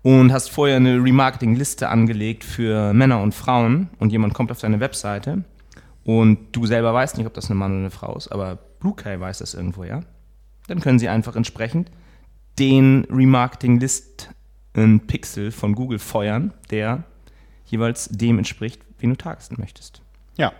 und 0.03 0.33
hast 0.33 0.51
vorher 0.51 0.77
eine 0.77 1.03
Remarketing-Liste 1.03 1.89
angelegt 1.89 2.45
für 2.45 2.93
Männer 2.93 3.21
und 3.21 3.35
Frauen 3.35 3.89
und 3.99 4.13
jemand 4.13 4.35
kommt 4.35 4.51
auf 4.51 4.61
deine 4.61 4.81
Webseite 4.81 5.45
und 6.05 6.39
du 6.53 6.67
selber 6.67 6.93
weißt 6.95 7.19
nicht, 7.19 7.27
ob 7.27 7.35
das 7.35 7.47
eine 7.47 7.57
Mann 7.57 7.73
oder 7.73 7.81
eine 7.81 7.91
Frau 7.91 8.17
ist, 8.17 8.29
aber 8.29 8.59
BlueKai 8.81 9.21
weiß 9.21 9.39
das 9.39 9.55
irgendwo, 9.55 9.85
ja? 9.85 10.01
Dann 10.69 10.81
können 10.81 10.99
sie 10.99 11.09
einfach 11.09 11.37
entsprechend 11.37 11.91
den 12.59 13.07
Remarketing-Listen-Pixel 13.11 15.51
von 15.51 15.75
Google 15.75 15.99
feuern, 15.99 16.53
der 16.71 17.05
jeweils 17.67 18.09
dem 18.09 18.39
entspricht, 18.39 18.81
wen 18.99 19.11
du 19.11 19.17
targeten 19.17 19.57
möchtest. 19.59 20.01
Ja. 20.37 20.55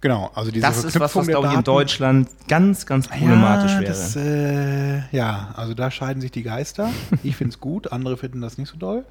Genau, 0.00 0.30
also 0.34 0.50
diese 0.50 0.62
Das 0.62 0.78
ist 0.78 0.84
was, 0.84 0.92
Verknüpfung 0.92 1.22
was, 1.22 1.28
glaube 1.28 1.48
ich, 1.48 1.52
in 1.54 1.64
Deutschland 1.64 2.28
ganz, 2.48 2.86
ganz 2.86 3.06
problematisch 3.06 3.72
ja, 3.72 3.80
wäre. 3.80 3.90
Das, 3.90 4.16
äh, 4.16 5.16
ja, 5.16 5.52
also 5.56 5.74
da 5.74 5.90
scheiden 5.90 6.22
sich 6.22 6.30
die 6.30 6.42
Geister. 6.42 6.90
Ich 7.22 7.36
finde 7.36 7.52
es 7.52 7.60
gut, 7.60 7.92
andere 7.92 8.16
finden 8.16 8.40
das 8.40 8.56
nicht 8.56 8.70
so 8.70 8.78
doll. 8.78 9.04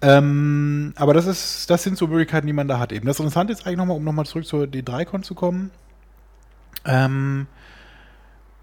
Ähm, 0.00 0.94
aber 0.96 1.12
das 1.12 1.26
ist, 1.26 1.68
das 1.68 1.82
sind 1.82 1.98
so 1.98 2.06
Möglichkeiten, 2.06 2.46
die 2.46 2.54
man 2.54 2.66
da 2.66 2.78
hat 2.78 2.92
eben. 2.92 3.06
Das 3.06 3.18
Interessante 3.18 3.52
ist 3.52 3.66
eigentlich 3.66 3.76
nochmal, 3.76 3.98
um 3.98 4.04
nochmal 4.04 4.24
zurück 4.24 4.46
zur 4.46 4.64
D3Con 4.64 5.22
zu 5.22 5.34
kommen. 5.34 5.70
Ähm, 6.86 7.46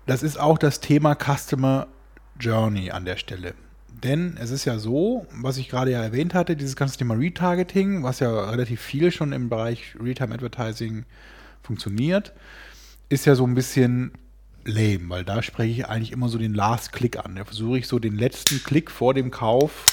das 0.07 0.23
ist 0.23 0.39
auch 0.39 0.57
das 0.57 0.79
Thema 0.79 1.15
Customer 1.15 1.85
Journey 2.39 2.89
an 2.89 3.05
der 3.05 3.17
Stelle. 3.17 3.53
Denn 4.03 4.37
es 4.39 4.51
ist 4.51 4.65
ja 4.65 4.77
so, 4.77 5.25
was 5.31 5.57
ich 5.57 5.69
gerade 5.69 5.91
ja 5.91 6.03
erwähnt 6.03 6.33
hatte, 6.35 6.55
dieses 6.55 6.75
ganze 6.75 6.97
Thema 6.97 7.15
Retargeting, 7.15 8.03
was 8.03 8.19
ja 8.19 8.49
relativ 8.49 8.79
viel 8.79 9.11
schon 9.11 9.31
im 9.33 9.49
Bereich 9.49 9.95
Realtime 9.99 10.33
Advertising 10.35 11.05
funktioniert, 11.63 12.33
ist 13.09 13.25
ja 13.25 13.33
so 13.33 13.45
ein 13.45 13.55
bisschen 13.55 14.11
lame, 14.65 15.09
weil 15.09 15.23
da 15.23 15.41
spreche 15.41 15.71
ich 15.71 15.87
eigentlich 15.87 16.11
immer 16.11 16.29
so 16.29 16.37
den 16.37 16.53
Last 16.53 16.91
Click 16.91 17.17
an. 17.17 17.35
Da 17.35 17.45
versuche 17.45 17.79
ich 17.79 17.87
so 17.87 17.97
den 17.97 18.15
letzten 18.15 18.63
Klick 18.63 18.91
vor 18.91 19.13
dem 19.13 19.31
Kauf 19.31 19.85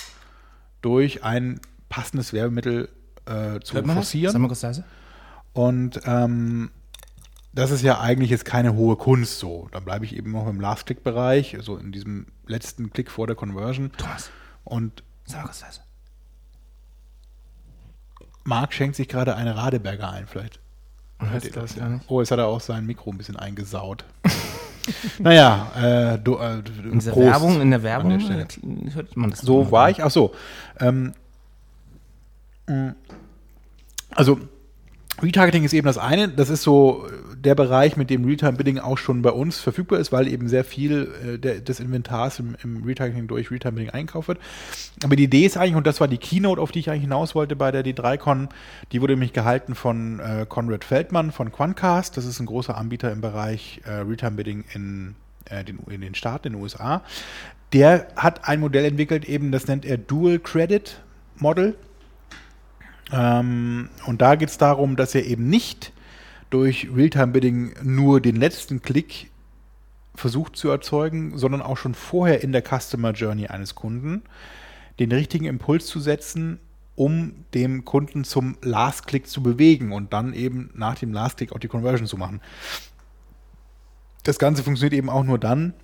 durch 0.82 1.24
ein 1.24 1.60
passendes 1.88 2.32
Werbemittel 2.32 2.90
äh, 3.26 3.60
zu 3.60 3.74
Hört 3.74 3.86
man 3.86 3.96
das? 3.96 4.06
forcieren. 4.06 4.32
Sag 4.32 4.40
mal 4.40 4.48
kurz 4.48 4.62
leise. 4.62 4.84
Und 5.54 6.00
ähm, 6.04 6.70
das 7.54 7.70
ist 7.70 7.82
ja 7.82 8.00
eigentlich 8.00 8.30
jetzt 8.30 8.44
keine 8.44 8.74
hohe 8.74 8.96
Kunst 8.96 9.38
so. 9.38 9.68
Da 9.70 9.80
bleibe 9.80 10.04
ich 10.04 10.16
eben 10.16 10.32
noch 10.32 10.48
im 10.48 10.60
Last-Click-Bereich, 10.60 11.56
so 11.60 11.76
in 11.76 11.92
diesem 11.92 12.26
letzten 12.46 12.90
Klick 12.90 13.10
vor 13.10 13.26
der 13.26 13.36
Conversion. 13.36 13.92
Thomas, 13.96 14.30
Und 14.64 15.04
sag 15.24 15.44
kurz 15.44 15.62
leise. 15.62 15.80
Marc 18.42 18.74
schenkt 18.74 18.96
sich 18.96 19.08
gerade 19.08 19.36
eine 19.36 19.56
Radeberger 19.56 20.10
ein, 20.10 20.26
vielleicht. 20.26 20.60
Hört 21.18 21.44
ihr 21.44 21.52
das? 21.52 21.76
gar 21.76 21.88
nicht. 21.88 22.04
Oh, 22.08 22.20
jetzt 22.20 22.30
hat 22.30 22.38
er 22.38 22.46
auch 22.46 22.60
sein 22.60 22.84
Mikro 22.86 23.10
ein 23.10 23.18
bisschen 23.18 23.36
eingesaut. 23.36 24.04
naja, 25.18 25.70
äh, 26.14 26.18
du, 26.18 26.36
äh, 26.36 26.58
In 26.58 26.98
Prost 26.98 27.16
Werbung, 27.16 27.60
in 27.60 27.70
der 27.70 27.82
Werbung 27.82 28.20
Stelle. 28.20 28.42
äh, 28.42 28.90
hört 28.90 29.16
man 29.16 29.30
das. 29.30 29.40
So 29.40 29.70
war 29.70 29.88
ich. 29.88 30.02
Ach 30.02 30.10
so. 30.10 30.34
Ähm, 30.80 31.14
mh, 32.66 32.94
also 34.10 34.38
Retargeting 35.22 35.64
ist 35.64 35.72
eben 35.72 35.86
das 35.86 35.98
eine. 35.98 36.28
Das 36.28 36.50
ist 36.50 36.62
so 36.62 37.06
äh, 37.06 37.36
der 37.36 37.54
Bereich, 37.54 37.96
mit 37.96 38.10
dem 38.10 38.24
Realtime 38.24 38.54
Bidding 38.54 38.78
auch 38.78 38.98
schon 38.98 39.22
bei 39.22 39.30
uns 39.30 39.60
verfügbar 39.60 40.00
ist, 40.00 40.12
weil 40.12 40.26
eben 40.26 40.48
sehr 40.48 40.64
viel 40.64 41.12
äh, 41.24 41.38
der, 41.38 41.60
des 41.60 41.80
Inventars 41.80 42.40
im, 42.40 42.56
im 42.62 42.82
Retargeting 42.84 43.28
durch 43.28 43.50
Realtime 43.50 43.72
Bidding 43.72 43.90
einkauft 43.90 44.28
wird. 44.28 44.38
Aber 45.04 45.16
die 45.16 45.24
Idee 45.24 45.44
ist 45.46 45.56
eigentlich, 45.56 45.76
und 45.76 45.86
das 45.86 46.00
war 46.00 46.08
die 46.08 46.18
Keynote, 46.18 46.60
auf 46.60 46.72
die 46.72 46.80
ich 46.80 46.90
eigentlich 46.90 47.02
hinaus 47.02 47.34
wollte 47.34 47.54
bei 47.54 47.70
der 47.70 47.84
D3Con, 47.84 48.48
die 48.92 49.00
wurde 49.00 49.12
nämlich 49.12 49.32
gehalten 49.32 49.74
von 49.74 50.20
äh, 50.20 50.46
Conrad 50.48 50.84
Feldmann 50.84 51.30
von 51.30 51.52
Quantcast. 51.52 52.16
Das 52.16 52.24
ist 52.24 52.40
ein 52.40 52.46
großer 52.46 52.76
Anbieter 52.76 53.12
im 53.12 53.20
Bereich 53.20 53.80
äh, 53.84 53.90
Realtime 53.90 54.32
Bidding 54.32 54.64
in, 54.72 55.14
äh, 55.48 55.64
den, 55.64 55.78
in 55.88 56.00
den 56.00 56.14
Staaten, 56.14 56.48
in 56.48 56.52
den 56.54 56.62
USA. 56.62 57.02
Der 57.72 58.08
hat 58.16 58.48
ein 58.48 58.60
Modell 58.60 58.84
entwickelt, 58.84 59.24
eben 59.24 59.52
das 59.52 59.66
nennt 59.66 59.84
er 59.84 59.98
Dual 59.98 60.38
Credit 60.38 61.00
Model. 61.36 61.76
Ähm, 63.12 63.88
und 64.06 64.22
da 64.22 64.34
geht 64.34 64.48
es 64.48 64.58
darum, 64.58 64.96
dass 64.96 65.14
er 65.14 65.24
eben 65.26 65.48
nicht 65.48 65.92
durch 66.50 66.88
Realtime-Bidding 66.94 67.74
nur 67.82 68.20
den 68.20 68.36
letzten 68.36 68.82
Klick 68.82 69.30
versucht 70.14 70.56
zu 70.56 70.68
erzeugen, 70.68 71.36
sondern 71.36 71.62
auch 71.62 71.76
schon 71.76 71.94
vorher 71.94 72.42
in 72.42 72.52
der 72.52 72.62
Customer 72.62 73.12
Journey 73.12 73.48
eines 73.48 73.74
Kunden 73.74 74.22
den 75.00 75.10
richtigen 75.10 75.46
Impuls 75.46 75.86
zu 75.86 75.98
setzen, 75.98 76.60
um 76.94 77.44
dem 77.54 77.84
Kunden 77.84 78.22
zum 78.22 78.56
Last-Click 78.62 79.26
zu 79.26 79.42
bewegen 79.42 79.90
und 79.90 80.12
dann 80.12 80.32
eben 80.32 80.70
nach 80.74 80.94
dem 80.94 81.12
Last-Click 81.12 81.52
auch 81.52 81.58
die 81.58 81.68
Conversion 81.68 82.06
zu 82.06 82.16
machen. 82.16 82.40
Das 84.22 84.38
Ganze 84.38 84.62
funktioniert 84.62 84.94
eben 84.94 85.10
auch 85.10 85.24
nur 85.24 85.38
dann, 85.38 85.74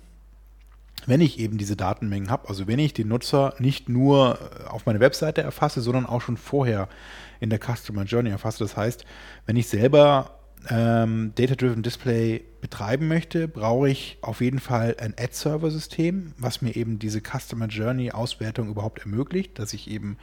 wenn 1.05 1.21
ich 1.21 1.39
eben 1.39 1.57
diese 1.57 1.75
Datenmengen 1.75 2.29
habe, 2.29 2.47
also 2.49 2.67
wenn 2.67 2.79
ich 2.79 2.93
den 2.93 3.07
Nutzer 3.07 3.55
nicht 3.59 3.89
nur 3.89 4.37
äh, 4.39 4.67
auf 4.67 4.85
meine 4.85 4.99
Webseite 4.99 5.41
erfasse, 5.41 5.81
sondern 5.81 6.05
auch 6.05 6.21
schon 6.21 6.37
vorher 6.37 6.87
in 7.39 7.49
der 7.49 7.59
Customer 7.59 8.03
Journey 8.03 8.29
erfasse. 8.29 8.63
Das 8.63 8.77
heißt, 8.77 9.05
wenn 9.45 9.55
ich 9.55 9.67
selber 9.67 10.37
ähm, 10.69 11.33
Data-Driven 11.35 11.81
Display 11.81 12.43
betreiben 12.61 13.07
möchte, 13.07 13.47
brauche 13.47 13.89
ich 13.89 14.17
auf 14.21 14.41
jeden 14.41 14.59
Fall 14.59 14.95
ein 14.99 15.15
Ad-Server-System, 15.17 16.33
was 16.37 16.61
mir 16.61 16.75
eben 16.75 16.99
diese 16.99 17.21
Customer 17.21 17.67
Journey-Auswertung 17.67 18.69
überhaupt 18.69 18.99
ermöglicht, 18.99 19.57
dass 19.57 19.73
ich 19.73 19.89
eben, 19.89 20.17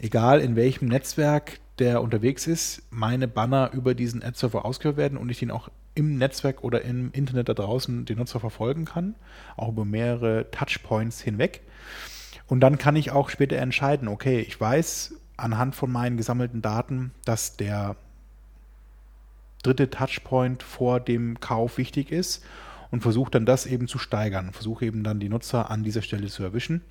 egal 0.00 0.40
in 0.40 0.56
welchem 0.56 0.88
Netzwerk 0.88 1.60
der 1.78 2.02
unterwegs 2.02 2.46
ist, 2.46 2.82
meine 2.90 3.28
Banner 3.28 3.70
über 3.74 3.94
diesen 3.94 4.22
Ad-Server 4.22 4.64
ausgeführt 4.64 4.96
werden 4.96 5.18
und 5.18 5.28
ich 5.28 5.38
den 5.38 5.50
auch 5.50 5.68
im 5.96 6.18
Netzwerk 6.18 6.62
oder 6.62 6.82
im 6.82 7.10
Internet 7.12 7.48
da 7.48 7.54
draußen 7.54 8.04
den 8.04 8.18
Nutzer 8.18 8.38
verfolgen 8.38 8.84
kann, 8.84 9.16
auch 9.56 9.70
über 9.70 9.84
mehrere 9.84 10.50
Touchpoints 10.50 11.20
hinweg. 11.20 11.62
Und 12.46 12.60
dann 12.60 12.78
kann 12.78 12.94
ich 12.94 13.10
auch 13.10 13.30
später 13.30 13.56
entscheiden, 13.56 14.06
okay, 14.06 14.40
ich 14.40 14.60
weiß 14.60 15.14
anhand 15.36 15.74
von 15.74 15.90
meinen 15.90 16.16
gesammelten 16.16 16.62
Daten, 16.62 17.12
dass 17.24 17.56
der 17.56 17.96
dritte 19.62 19.90
Touchpoint 19.90 20.62
vor 20.62 21.00
dem 21.00 21.40
Kauf 21.40 21.78
wichtig 21.78 22.12
ist 22.12 22.44
und 22.90 23.00
versuche 23.00 23.30
dann 23.30 23.46
das 23.46 23.66
eben 23.66 23.88
zu 23.88 23.98
steigern. 23.98 24.52
Versuche 24.52 24.84
eben 24.84 25.02
dann 25.02 25.18
die 25.18 25.28
Nutzer 25.28 25.70
an 25.70 25.82
dieser 25.82 26.02
Stelle 26.02 26.28
zu 26.28 26.42
erwischen. 26.42 26.82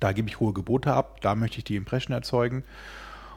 Da 0.00 0.12
gebe 0.12 0.28
ich 0.28 0.40
hohe 0.40 0.52
Gebote 0.52 0.92
ab, 0.92 1.20
da 1.20 1.34
möchte 1.34 1.58
ich 1.58 1.64
die 1.64 1.76
Impression 1.76 2.14
erzeugen. 2.14 2.64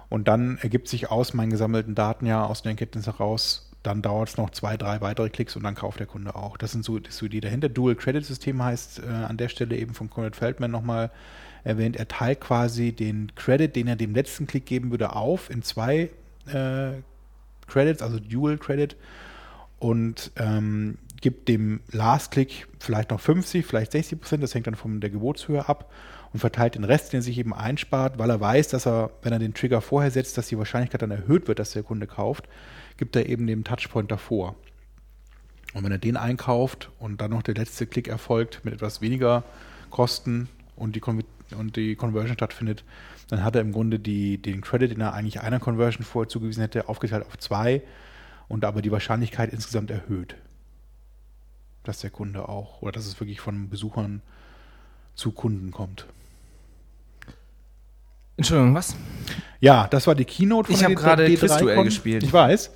Und 0.10 0.28
dann 0.28 0.58
ergibt 0.60 0.88
sich 0.88 1.12
aus 1.12 1.34
meinen 1.34 1.50
gesammelten 1.50 1.96
Daten 1.96 2.26
ja 2.26 2.46
aus 2.46 2.62
den 2.62 2.70
Erkenntnissen 2.70 3.12
heraus, 3.12 3.67
dann 3.88 4.02
dauert 4.02 4.28
es 4.28 4.38
noch 4.38 4.50
zwei, 4.50 4.76
drei 4.76 5.00
weitere 5.00 5.30
Klicks 5.30 5.56
und 5.56 5.64
dann 5.64 5.74
kauft 5.74 6.00
der 6.00 6.08
Kunde 6.08 6.36
auch. 6.36 6.58
Das 6.58 6.74
sind 6.74 6.84
so, 6.84 7.00
das 7.00 7.16
so 7.16 7.30
die 7.30 7.40
dahinter. 7.40 7.70
Dual 7.70 7.96
Credit 7.96 8.24
System 8.24 8.62
heißt 8.62 9.00
äh, 9.00 9.08
an 9.08 9.38
der 9.38 9.48
Stelle 9.48 9.78
eben 9.78 9.94
von 9.94 10.10
Conrad 10.10 10.36
Feldman 10.36 10.72
nochmal 10.72 11.10
erwähnt, 11.64 11.96
er 11.96 12.08
teilt 12.10 12.42
quasi 12.42 12.92
den 12.92 13.32
Credit, 13.36 13.74
den 13.74 13.88
er 13.88 13.96
dem 13.96 14.14
letzten 14.14 14.46
Klick 14.46 14.66
geben 14.66 14.92
würde, 14.92 15.16
auf 15.16 15.50
in 15.50 15.64
zwei 15.64 16.10
äh, 16.48 16.92
Credits, 17.68 18.02
also 18.02 18.20
Dual 18.20 18.58
Credit 18.58 18.98
und 19.80 20.32
ähm, 20.36 20.98
gibt 21.22 21.48
dem 21.48 21.80
Last 21.92 22.32
Click 22.32 22.68
vielleicht 22.80 23.12
noch 23.12 23.22
50, 23.22 23.66
vielleicht 23.66 23.94
60 23.94 24.20
Prozent, 24.20 24.44
das 24.44 24.54
hängt 24.54 24.68
dann 24.68 24.76
von 24.76 25.00
der 25.00 25.10
Gebotshöhe 25.10 25.68
ab 25.68 25.90
und 26.34 26.40
verteilt 26.40 26.76
den 26.76 26.84
Rest, 26.84 27.14
den 27.14 27.20
er 27.20 27.24
sich 27.24 27.38
eben 27.38 27.54
einspart, 27.54 28.20
weil 28.20 28.30
er 28.30 28.42
weiß, 28.42 28.68
dass 28.68 28.86
er, 28.86 29.12
wenn 29.22 29.32
er 29.32 29.40
den 29.40 29.54
Trigger 29.54 29.80
vorher 29.80 30.12
setzt, 30.12 30.38
dass 30.38 30.48
die 30.50 30.58
Wahrscheinlichkeit 30.58 31.02
dann 31.02 31.12
erhöht 31.12 31.48
wird, 31.48 31.60
dass 31.60 31.72
der 31.72 31.84
Kunde 31.84 32.06
kauft, 32.06 32.50
gibt 32.98 33.16
er 33.16 33.28
eben 33.28 33.48
den 33.48 33.64
Touchpoint 33.64 34.12
davor. 34.12 34.56
Und 35.74 35.84
wenn 35.84 35.92
er 35.92 35.98
den 35.98 36.18
einkauft 36.18 36.90
und 37.00 37.22
dann 37.22 37.32
noch 37.32 37.44
der 37.44 37.56
letzte 37.56 37.88
Klick 37.88 38.08
erfolgt 38.08 38.66
mit 38.66 38.74
etwas 38.74 39.02
weniger 39.02 39.44
Kosten 39.90 40.50
und 40.76 40.96
die, 40.96 41.02
und 41.56 41.76
die 41.76 41.96
Conversion 41.96 42.36
stattfindet, 42.36 42.84
dann 43.30 43.44
hat 43.44 43.56
er 43.56 43.62
im 43.62 43.72
Grunde 43.72 44.00
die, 44.00 44.42
den 44.42 44.62
Credit, 44.62 44.92
den 44.92 45.02
er 45.02 45.14
eigentlich 45.14 45.42
einer 45.42 45.60
Conversion 45.60 46.06
vorher 46.06 46.30
zugewiesen 46.30 46.62
hätte, 46.62 46.88
aufgeteilt 46.90 47.26
auf 47.26 47.38
zwei 47.38 47.84
und 48.48 48.66
aber 48.66 48.82
die 48.82 48.92
Wahrscheinlichkeit 48.92 49.52
insgesamt 49.52 49.92
erhöht, 49.92 50.36
dass 51.84 52.00
der 52.00 52.10
Kunde 52.10 52.48
auch 52.48 52.82
oder 52.82 52.94
dass 52.94 53.06
es 53.06 53.20
wirklich 53.20 53.42
von 53.42 53.70
Besuchern 53.70 54.22
zu 55.16 55.32
Kunden 55.32 55.72
kommt. 55.72 56.08
Entschuldigung, 58.38 58.76
was? 58.76 58.96
Ja, 59.60 59.88
das 59.88 60.06
war 60.06 60.14
die 60.14 60.26
Keynote 60.26 60.68
von 60.68 60.76
Ich 60.76 60.84
habe 60.84 60.94
gerade 60.94 61.26
Quizduell 61.26 61.84
gespielt. 61.84 62.24
Ich 62.24 62.32
weiß. 62.32 62.72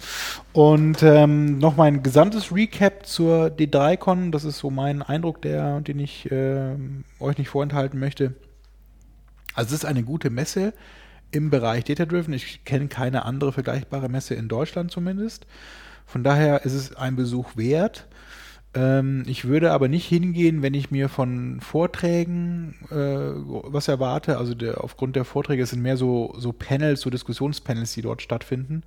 Und 0.53 1.03
ähm, 1.03 1.59
noch 1.59 1.77
mein 1.77 2.01
gesamtes 2.01 2.51
Recap 2.51 3.05
zur 3.05 3.47
D3Con. 3.47 4.31
Das 4.31 4.43
ist 4.43 4.57
so 4.57 4.71
mein 4.71 5.03
Eindruck, 5.03 5.41
der, 5.43 5.81
den 5.81 5.99
ich 5.99 6.31
äh, 6.31 6.75
euch 7.19 7.37
nicht 7.37 7.49
vorenthalten 7.49 7.99
möchte. 7.99 8.33
Also 9.53 9.75
es 9.75 9.83
ist 9.83 9.85
eine 9.85 10.03
gute 10.03 10.31
Messe 10.31 10.73
im 11.29 11.51
Bereich 11.51 11.83
Data 11.83 12.05
Driven. 12.05 12.33
Ich 12.33 12.65
kenne 12.65 12.87
keine 12.87 13.25
andere 13.25 13.53
vergleichbare 13.53 14.09
Messe 14.09 14.33
in 14.33 14.47
Deutschland 14.47 14.91
zumindest. 14.91 15.45
Von 16.07 16.23
daher 16.23 16.65
ist 16.65 16.73
es 16.73 16.95
ein 16.95 17.15
Besuch 17.15 17.55
wert. 17.55 18.07
Ähm, 18.73 19.23
ich 19.27 19.45
würde 19.45 19.71
aber 19.71 19.87
nicht 19.87 20.07
hingehen, 20.07 20.61
wenn 20.61 20.73
ich 20.73 20.91
mir 20.91 21.09
von 21.09 21.59
Vorträgen 21.61 22.75
äh, 22.89 22.95
was 22.95 23.87
erwarte. 23.87 24.37
Also 24.37 24.55
der, 24.55 24.83
aufgrund 24.83 25.15
der 25.15 25.25
Vorträge 25.25 25.65
sind 25.65 25.81
mehr 25.81 25.97
so, 25.97 26.33
so 26.37 26.53
Panels, 26.53 27.01
so 27.01 27.09
Diskussionspanels, 27.09 27.93
die 27.93 28.01
dort 28.01 28.21
stattfinden. 28.21 28.83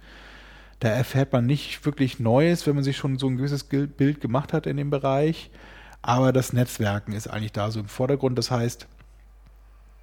Da 0.81 0.89
erfährt 0.89 1.33
man 1.33 1.47
nicht 1.47 1.85
wirklich 1.85 2.19
Neues, 2.19 2.67
wenn 2.67 2.75
man 2.75 2.85
sich 2.85 2.97
schon 2.97 3.19
so 3.19 3.29
ein 3.29 3.37
gewisses 3.37 3.65
Bild 3.65 4.21
gemacht 4.21 4.53
hat 4.53 4.67
in 4.67 4.77
dem 4.77 4.91
Bereich. 4.91 5.51
Aber 6.03 6.33
das 6.33 6.53
Netzwerken 6.53 7.13
ist 7.13 7.29
eigentlich 7.29 7.53
da 7.53 7.71
so 7.71 7.81
im 7.81 7.89
Vordergrund. 7.89 8.37
Das 8.39 8.51
heißt, 8.51 8.87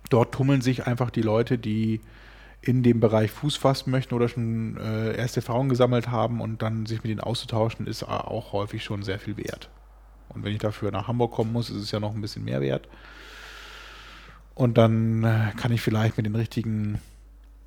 dort 0.09 0.33
tummeln 0.33 0.61
sich 0.61 0.87
einfach 0.87 1.09
die 1.09 1.21
Leute, 1.21 1.57
die 1.57 2.01
in 2.61 2.83
dem 2.83 2.99
Bereich 2.99 3.31
Fuß 3.31 3.55
fassen 3.55 3.89
möchten 3.89 4.13
oder 4.13 4.29
schon 4.29 4.77
äh, 4.77 5.15
erste 5.15 5.39
Erfahrungen 5.39 5.69
gesammelt 5.69 6.09
haben 6.09 6.41
und 6.41 6.61
dann 6.61 6.85
sich 6.85 7.03
mit 7.03 7.11
ihnen 7.11 7.19
auszutauschen, 7.19 7.87
ist 7.87 8.03
auch 8.03 8.53
häufig 8.53 8.83
schon 8.83 9.03
sehr 9.03 9.19
viel 9.19 9.37
wert. 9.37 9.69
Und 10.29 10.43
wenn 10.43 10.53
ich 10.53 10.59
dafür 10.59 10.91
nach 10.91 11.07
Hamburg 11.07 11.31
kommen 11.31 11.51
muss, 11.51 11.69
ist 11.69 11.77
es 11.77 11.91
ja 11.91 11.99
noch 11.99 12.13
ein 12.13 12.21
bisschen 12.21 12.43
mehr 12.43 12.61
wert. 12.61 12.87
Und 14.53 14.77
dann 14.77 15.23
äh, 15.23 15.51
kann 15.57 15.71
ich 15.71 15.81
vielleicht 15.81 16.17
mit 16.17 16.25
den 16.25 16.35
richtigen 16.35 16.99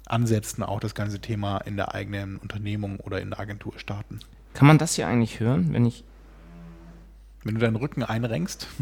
Ansätzen 0.06 0.62
auch 0.62 0.80
das 0.80 0.94
ganze 0.94 1.18
Thema 1.18 1.58
in 1.58 1.76
der 1.76 1.94
eigenen 1.94 2.36
Unternehmung 2.36 3.00
oder 3.00 3.20
in 3.20 3.30
der 3.30 3.40
Agentur 3.40 3.72
starten. 3.78 4.20
Kann 4.52 4.68
man 4.68 4.78
das 4.78 4.94
hier 4.94 5.08
eigentlich 5.08 5.40
hören, 5.40 5.72
wenn 5.72 5.86
ich. 5.86 6.04
Wenn 7.42 7.54
du 7.54 7.60
deinen 7.60 7.76
Rücken 7.76 8.02
einrenkst? 8.02 8.68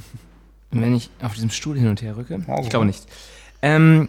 Wenn 0.75 0.95
ich 0.95 1.11
auf 1.21 1.35
diesem 1.35 1.50
Stuhl 1.50 1.76
hin 1.76 1.88
und 1.88 2.00
her 2.00 2.16
rücke? 2.16 2.42
Oh, 2.47 2.61
ich 2.62 2.71
glaube 2.71 2.87
nicht. 2.87 3.07
Ähm, 3.61 4.09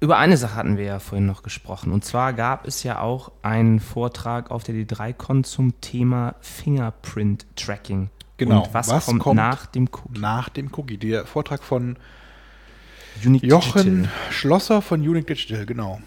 über 0.00 0.18
eine 0.18 0.36
Sache 0.36 0.54
hatten 0.56 0.76
wir 0.76 0.84
ja 0.84 0.98
vorhin 0.98 1.26
noch 1.26 1.42
gesprochen. 1.42 1.92
Und 1.92 2.04
zwar 2.04 2.32
gab 2.32 2.66
es 2.66 2.82
ja 2.82 3.00
auch 3.00 3.32
einen 3.42 3.80
Vortrag 3.80 4.50
auf 4.50 4.64
der 4.64 4.74
D3Con 4.74 5.44
zum 5.44 5.80
Thema 5.80 6.34
Fingerprint 6.40 7.46
Tracking. 7.56 8.10
Genau. 8.36 8.64
Und 8.64 8.74
was, 8.74 8.88
was 8.88 9.06
kommt, 9.06 9.20
kommt, 9.20 9.36
nach 9.36 9.66
dem 9.66 9.88
Cookie? 9.88 10.18
Nach 10.18 10.48
dem 10.48 10.70
Cookie. 10.74 10.98
Der 10.98 11.24
Vortrag 11.24 11.62
von 11.62 11.96
Unique 13.24 13.44
Jochen 13.44 14.02
Digital. 14.02 14.12
Schlosser 14.30 14.82
von 14.82 15.00
Unique 15.00 15.26
Digital, 15.26 15.66
genau. 15.66 16.00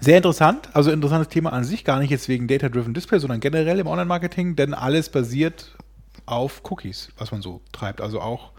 Sehr 0.00 0.16
interessant, 0.16 0.68
also 0.72 0.90
interessantes 0.90 1.28
Thema 1.28 1.52
an 1.52 1.62
sich, 1.62 1.84
gar 1.84 2.00
nicht 2.00 2.10
jetzt 2.10 2.28
wegen 2.28 2.48
Data-Driven 2.48 2.94
Display, 2.94 3.20
sondern 3.20 3.38
generell 3.38 3.78
im 3.78 3.86
Online-Marketing, 3.86 4.56
denn 4.56 4.74
alles 4.74 5.10
basiert 5.10 5.76
auf 6.26 6.62
Cookies, 6.68 7.10
was 7.18 7.30
man 7.30 7.42
so 7.42 7.60
treibt. 7.70 8.00
Also 8.00 8.20
auch 8.20 8.51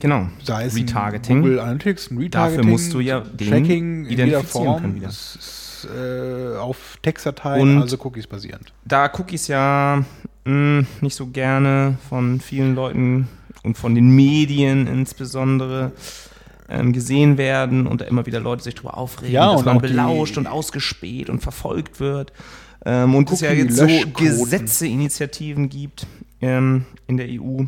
Genau. 0.00 0.28
Sei 0.42 0.64
es 0.64 0.76
Retargeting. 0.76 1.42
Google 1.42 1.60
Analytics, 1.60 2.10
Retargeting. 2.10 2.30
Dafür 2.30 2.64
musst 2.64 2.92
du 2.94 3.00
ja 3.00 3.20
den 3.20 3.48
Tracking 3.48 4.06
identifizieren 4.06 4.46
Form, 4.46 4.80
können 4.80 4.94
wieder. 4.94 5.08
Ist, 5.08 5.88
äh, 5.96 6.56
auf 6.56 6.98
Textdateien, 7.02 7.80
also 7.80 7.96
Cookies 8.04 8.26
basierend. 8.26 8.72
Da 8.84 9.10
Cookies 9.16 9.48
ja 9.48 10.04
mh, 10.44 10.52
hm, 10.52 10.86
nicht 11.00 11.14
so 11.14 11.28
gerne 11.28 11.98
von 12.08 12.40
vielen 12.40 12.74
Leuten 12.74 13.28
und 13.62 13.76
von 13.76 13.94
den 13.94 14.10
Medien 14.10 14.86
insbesondere 14.86 15.92
ähm, 16.68 16.92
gesehen 16.92 17.38
werden 17.38 17.86
und 17.86 18.00
da 18.00 18.04
immer 18.04 18.26
wieder 18.26 18.40
Leute 18.40 18.62
sich 18.62 18.74
darüber 18.74 18.96
aufregen, 18.96 19.32
ja, 19.32 19.52
dass 19.52 19.64
man 19.64 19.78
belauscht 19.78 20.36
und 20.36 20.46
ausgespäht 20.46 21.30
und 21.30 21.40
verfolgt 21.40 22.00
wird. 22.00 22.32
Ähm, 22.84 23.14
und 23.14 23.30
es 23.30 23.40
ja 23.40 23.52
jetzt 23.52 23.76
so 23.76 23.86
Gesetzeinitiativen 23.86 25.68
gibt 25.68 26.06
ähm, 26.40 26.84
in 27.06 27.16
der 27.16 27.26
EU, 27.28 27.64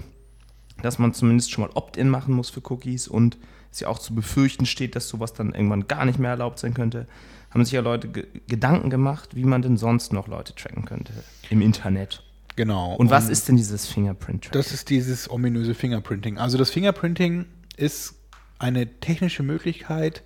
dass 0.82 0.98
man 0.98 1.14
zumindest 1.14 1.50
schon 1.50 1.64
mal 1.64 1.70
Opt-in 1.74 2.08
machen 2.08 2.34
muss 2.34 2.50
für 2.50 2.62
Cookies 2.70 3.08
und 3.08 3.38
es 3.72 3.80
ja 3.80 3.88
auch 3.88 3.98
zu 3.98 4.14
befürchten 4.14 4.66
steht, 4.66 4.96
dass 4.96 5.08
sowas 5.08 5.32
dann 5.32 5.54
irgendwann 5.54 5.86
gar 5.86 6.04
nicht 6.04 6.18
mehr 6.18 6.30
erlaubt 6.30 6.58
sein 6.58 6.74
könnte, 6.74 7.06
haben 7.50 7.64
sich 7.64 7.72
ja 7.72 7.80
Leute 7.80 8.08
ge 8.08 8.26
Gedanken 8.48 8.90
gemacht, 8.90 9.34
wie 9.34 9.44
man 9.44 9.62
denn 9.62 9.76
sonst 9.76 10.12
noch 10.12 10.28
Leute 10.28 10.54
tracken 10.54 10.84
könnte 10.84 11.12
im 11.50 11.60
Internet. 11.60 12.22
Genau. 12.56 12.94
Und 12.94 13.10
was 13.10 13.28
ist 13.28 13.48
denn 13.48 13.56
dieses 13.56 13.86
Fingerprint-Tracking? 13.86 14.60
Das 14.60 14.72
ist 14.72 14.90
dieses 14.90 15.30
ominöse 15.30 15.74
Fingerprinting. 15.74 16.38
Also 16.38 16.58
das 16.58 16.70
Fingerprinting 16.70 17.46
ist 17.76 18.14
eine 18.58 19.00
technische 19.00 19.42
Möglichkeit, 19.42 20.22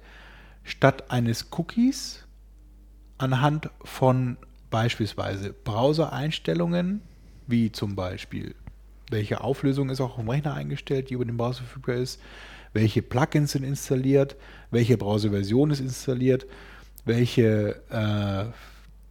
statt 0.64 1.10
eines 1.10 1.48
Cookies 1.52 2.24
anhand 3.18 3.70
von 3.84 4.36
beispielsweise 4.70 5.52
Browser-Einstellungen, 5.52 7.02
wie 7.46 7.70
zum 7.70 7.94
Beispiel 7.94 8.54
welche 9.14 9.40
Auflösung 9.40 9.88
ist 9.88 10.00
auch 10.00 10.16
vom 10.16 10.28
Rechner 10.28 10.52
eingestellt, 10.52 11.08
die 11.08 11.14
über 11.14 11.24
den 11.24 11.38
Browser 11.38 11.60
verfügbar 11.60 11.96
ist, 11.96 12.20
welche 12.74 13.00
Plugins 13.00 13.52
sind 13.52 13.64
installiert, 13.64 14.36
welche 14.70 14.98
Browserversion 14.98 15.70
ist 15.70 15.80
installiert, 15.80 16.46
welche 17.04 17.80
äh, 17.90 18.52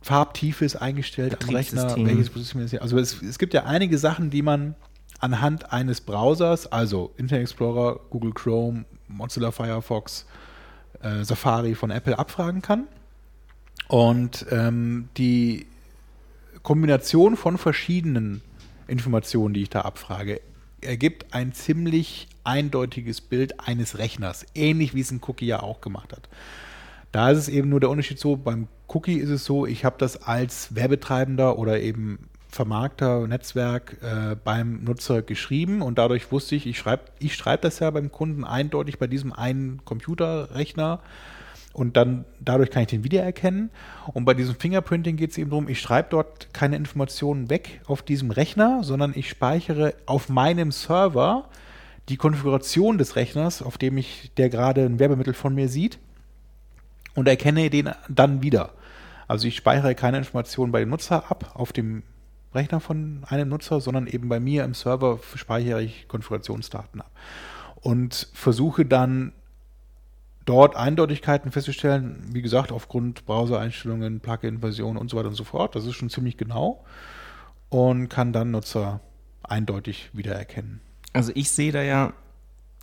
Farbtiefe 0.01 0.65
ist 0.65 0.75
eingestellt 0.75 1.37
am 1.41 1.55
Rechner, 1.55 1.95
welches 1.95 2.29
Betriebssystem 2.29 2.61
ist. 2.61 2.81
Also 2.81 2.99
es, 2.99 3.21
es 3.21 3.39
gibt 3.39 3.53
ja 3.53 3.63
einige 3.63 3.97
Sachen, 3.97 4.29
die 4.29 4.41
man 4.41 4.75
anhand 5.19 5.71
eines 5.71 6.01
Browsers, 6.01 6.69
also 6.71 7.13
Internet 7.15 7.43
Explorer, 7.43 7.99
Google 8.09 8.33
Chrome, 8.33 8.83
Mozilla 9.07 9.51
Firefox, 9.51 10.25
äh, 11.01 11.23
Safari 11.23 11.75
von 11.75 11.91
Apple 11.91 12.19
abfragen 12.19 12.61
kann. 12.61 12.87
Und 13.87 14.45
ähm, 14.51 15.07
die 15.17 15.67
Kombination 16.61 17.37
von 17.37 17.57
verschiedenen 17.57 18.41
Informationen, 18.93 19.53
die 19.53 19.63
ich 19.63 19.69
da 19.69 19.81
abfrage, 19.81 20.39
ergibt 20.81 21.33
ein 21.33 21.53
ziemlich 21.53 22.27
eindeutiges 22.43 23.21
Bild 23.21 23.59
eines 23.59 23.97
Rechners, 23.97 24.45
ähnlich 24.53 24.93
wie 24.93 25.01
es 25.01 25.11
ein 25.11 25.21
Cookie 25.27 25.47
ja 25.47 25.61
auch 25.61 25.81
gemacht 25.81 26.13
hat. 26.13 26.29
Da 27.11 27.31
ist 27.31 27.39
es 27.39 27.49
eben 27.49 27.69
nur 27.69 27.79
der 27.79 27.89
Unterschied 27.89 28.19
so, 28.19 28.37
beim 28.37 28.67
Cookie 28.87 29.17
ist 29.17 29.29
es 29.29 29.45
so, 29.45 29.65
ich 29.65 29.83
habe 29.83 29.95
das 29.97 30.23
als 30.23 30.75
Werbetreibender 30.75 31.57
oder 31.57 31.81
eben 31.81 32.29
Vermarkter, 32.49 33.27
Netzwerk 33.27 33.97
äh, 34.03 34.35
beim 34.35 34.83
Nutzer 34.83 35.23
geschrieben 35.23 35.81
und 35.81 35.97
dadurch 35.97 36.31
wusste 36.31 36.55
ich, 36.55 36.67
ich 36.67 36.77
schreibe 36.77 37.05
ich 37.17 37.35
schreib 37.35 37.63
das 37.63 37.79
ja 37.79 37.89
beim 37.89 38.11
Kunden 38.11 38.43
eindeutig 38.43 38.99
bei 38.99 39.07
diesem 39.07 39.33
einen 39.33 39.83
Computerrechner 39.85 40.99
und 41.73 41.97
dann 41.97 42.25
dadurch 42.39 42.69
kann 42.69 42.83
ich 42.83 42.89
den 42.89 43.03
wiedererkennen. 43.03 43.71
Und 44.13 44.25
bei 44.25 44.35
diesem 44.35 44.55
Fingerprinting 44.55 45.17
geht 45.17 45.31
es 45.31 45.37
eben 45.37 45.49
darum, 45.49 45.67
ich 45.67 45.81
schreibe 45.81 46.09
dort 46.11 46.53
keine 46.53 46.75
Informationen 46.75 47.49
weg 47.49 47.81
auf 47.85 48.03
diesem 48.03 48.31
Rechner, 48.31 48.83
sondern 48.83 49.13
ich 49.15 49.27
speichere 49.27 49.95
auf 50.05 50.29
meinem 50.29 50.71
Server 50.71 51.49
die 52.09 52.17
Konfiguration 52.17 52.97
des 52.97 53.15
Rechners, 53.15 53.61
auf 53.61 53.77
dem 53.77 53.97
ich 53.97 54.31
der 54.37 54.49
gerade 54.49 54.85
ein 54.85 54.99
Werbemittel 54.99 55.33
von 55.33 55.55
mir 55.55 55.67
sieht 55.67 55.97
und 57.15 57.27
erkenne 57.27 57.69
den 57.69 57.89
dann 58.07 58.43
wieder. 58.43 58.73
Also 59.27 59.47
ich 59.47 59.55
speichere 59.55 59.95
keine 59.95 60.17
Informationen 60.19 60.71
bei 60.71 60.81
dem 60.81 60.89
Nutzer 60.89 61.31
ab 61.31 61.53
auf 61.55 61.73
dem 61.73 62.03
Rechner 62.53 62.79
von 62.79 63.23
einem 63.27 63.49
Nutzer, 63.49 63.81
sondern 63.81 64.05
eben 64.05 64.29
bei 64.29 64.39
mir 64.39 64.63
im 64.63 64.75
Server 64.75 65.19
speichere 65.35 65.81
ich 65.81 66.07
Konfigurationsdaten 66.07 67.01
ab 67.01 67.11
und 67.81 68.29
versuche 68.33 68.85
dann 68.85 69.31
dort 70.45 70.75
Eindeutigkeiten 70.75 71.51
festzustellen, 71.51 72.23
wie 72.31 72.41
gesagt, 72.41 72.71
aufgrund 72.71 73.25
Browser-Einstellungen, 73.25 74.19
Plugin-Versionen 74.19 74.97
und 74.97 75.09
so 75.09 75.17
weiter 75.17 75.29
und 75.29 75.35
so 75.35 75.43
fort. 75.43 75.75
Das 75.75 75.85
ist 75.85 75.95
schon 75.95 76.09
ziemlich 76.09 76.37
genau 76.37 76.83
und 77.69 78.09
kann 78.09 78.33
dann 78.33 78.51
Nutzer 78.51 78.99
eindeutig 79.41 80.09
wiedererkennen. 80.13 80.81
Also 81.13 81.31
ich 81.35 81.49
sehe 81.51 81.71
da 81.71 81.81
ja 81.81 82.13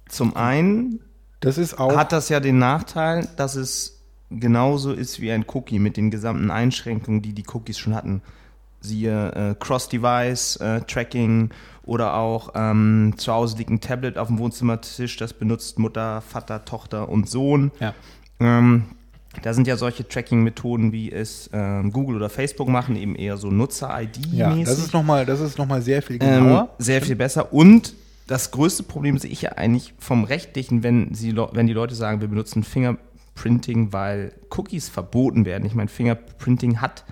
zum 0.08 0.36
einen, 0.36 1.00
das 1.40 1.58
ist 1.58 1.78
auch, 1.78 1.96
hat 1.96 2.12
das 2.12 2.28
ja 2.28 2.40
den 2.40 2.58
Nachteil, 2.58 3.28
dass 3.36 3.54
es 3.56 4.02
genauso 4.30 4.92
ist 4.92 5.20
wie 5.20 5.32
ein 5.32 5.44
Cookie 5.48 5.78
mit 5.78 5.96
den 5.96 6.10
gesamten 6.10 6.50
Einschränkungen, 6.50 7.22
die 7.22 7.32
die 7.32 7.44
Cookies 7.52 7.78
schon 7.78 7.94
hatten. 7.94 8.22
Siehe 8.80 9.32
äh, 9.32 9.54
Cross-Device-Tracking 9.58 11.50
äh, 11.50 11.54
oder 11.90 12.14
auch 12.14 12.52
ähm, 12.54 13.14
zu 13.16 13.32
Hause 13.32 13.58
liegt 13.58 13.68
ein 13.68 13.80
Tablet 13.80 14.16
auf 14.16 14.28
dem 14.28 14.38
Wohnzimmertisch, 14.38 15.16
das 15.16 15.32
benutzt 15.32 15.80
Mutter, 15.80 16.20
Vater, 16.20 16.64
Tochter 16.64 17.08
und 17.08 17.28
Sohn. 17.28 17.72
Ja. 17.80 17.94
Ähm, 18.38 18.84
da 19.42 19.52
sind 19.54 19.66
ja 19.66 19.76
solche 19.76 20.06
Tracking-Methoden, 20.06 20.92
wie 20.92 21.10
es 21.10 21.50
ähm, 21.52 21.90
Google 21.90 22.14
oder 22.14 22.30
Facebook 22.30 22.68
machen, 22.68 22.94
eben 22.94 23.16
eher 23.16 23.36
so 23.36 23.50
Nutzer-ID-mäßig. 23.50 24.36
Ja, 24.36 24.54
das 24.54 24.78
ist 24.78 24.94
nochmal 24.94 25.26
noch, 25.26 25.82
sehr 25.82 26.00
viel 26.00 26.18
genauer. 26.20 26.60
Ähm, 26.60 26.68
sehr 26.78 27.02
viel 27.02 27.16
besser. 27.16 27.52
Und 27.52 27.94
das 28.28 28.52
größte 28.52 28.84
Problem 28.84 29.18
sehe 29.18 29.32
ich 29.32 29.42
ja 29.42 29.52
eigentlich 29.52 29.92
vom 29.98 30.22
rechtlichen, 30.22 30.84
wenn, 30.84 31.12
sie, 31.12 31.36
wenn 31.36 31.66
die 31.66 31.72
Leute 31.72 31.96
sagen, 31.96 32.20
wir 32.20 32.28
benutzen 32.28 32.62
Fingerprinting, 32.62 33.92
weil 33.92 34.32
Cookies 34.56 34.88
verboten 34.88 35.44
werden. 35.44 35.66
Ich 35.66 35.74
meine, 35.74 35.88
Fingerprinting 35.88 36.80
hat 36.80 37.04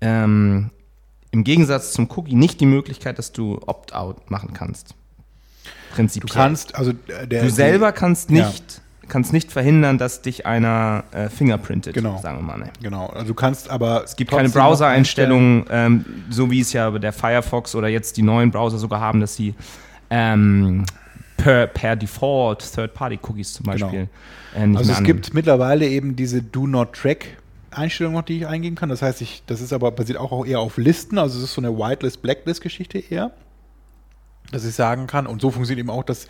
ähm, 0.00 0.70
im 1.32 1.44
Gegensatz 1.44 1.92
zum 1.92 2.08
Cookie 2.16 2.34
nicht 2.34 2.60
die 2.60 2.66
Möglichkeit, 2.66 3.18
dass 3.18 3.32
du 3.32 3.60
Opt-out 3.66 4.30
machen 4.30 4.52
kannst. 4.52 4.94
Prinzipiell. 5.94 6.28
Du 6.28 6.34
kannst, 6.34 6.74
also 6.74 6.92
äh, 7.08 7.26
der, 7.26 7.42
du 7.42 7.50
selber 7.50 7.92
kannst 7.92 8.30
nicht, 8.30 8.80
kannst 9.08 9.32
nicht 9.32 9.50
verhindern, 9.50 9.98
dass 9.98 10.22
dich 10.22 10.46
einer 10.46 11.04
äh, 11.12 11.28
fingerprintet, 11.28 11.94
Genau. 11.94 12.18
sagen 12.20 12.38
wir 12.38 12.42
mal. 12.42 12.58
Ne? 12.58 12.70
Genau, 12.82 13.06
also 13.08 13.26
du 13.28 13.34
kannst 13.34 13.68
aber. 13.70 14.04
Es 14.04 14.14
gibt 14.16 14.30
keine 14.30 14.48
Browser-Einstellungen, 14.48 15.64
ähm, 15.70 16.04
so 16.30 16.50
wie 16.50 16.60
es 16.60 16.72
ja 16.72 16.90
der 16.90 17.12
Firefox 17.12 17.74
oder 17.74 17.88
jetzt 17.88 18.16
die 18.16 18.22
neuen 18.22 18.50
Browser 18.52 18.78
sogar 18.78 19.00
haben, 19.00 19.20
dass 19.20 19.34
sie 19.34 19.54
ähm, 20.10 20.84
per, 21.36 21.66
per 21.66 21.96
Default 21.96 22.72
Third-Party-Cookies 22.74 23.54
zum 23.54 23.64
Genau. 23.66 23.86
Beispiel 23.86 24.08
äh, 24.56 24.66
nicht 24.66 24.78
Also 24.78 24.92
es 24.92 24.98
annehmen. 24.98 25.16
gibt 25.22 25.34
mittlerweile 25.34 25.88
eben 25.88 26.14
diese 26.16 26.40
Do 26.42 26.66
Not 26.68 26.92
Track 26.92 27.26
Einstellung 27.70 28.14
noch, 28.14 28.22
die 28.22 28.38
ich 28.38 28.46
eingeben 28.46 28.76
kann. 28.76 28.88
Das 28.88 29.02
heißt, 29.02 29.20
ich, 29.20 29.42
das 29.46 29.60
ist 29.60 29.72
aber 29.72 29.92
basiert 29.92 30.18
auch, 30.18 30.44
eher 30.44 30.60
auf 30.60 30.76
Listen. 30.76 31.18
Also 31.18 31.38
es 31.38 31.44
ist 31.44 31.54
so 31.54 31.60
eine 31.60 31.76
Whitelist, 31.76 32.22
Blacklist 32.22 32.60
Geschichte 32.60 32.98
eher, 32.98 33.32
dass 34.50 34.64
ich 34.64 34.74
sagen 34.74 35.06
kann. 35.06 35.26
Und 35.26 35.40
so 35.40 35.50
funktioniert 35.50 35.80
eben 35.80 35.90
auch 35.90 36.04
das, 36.04 36.28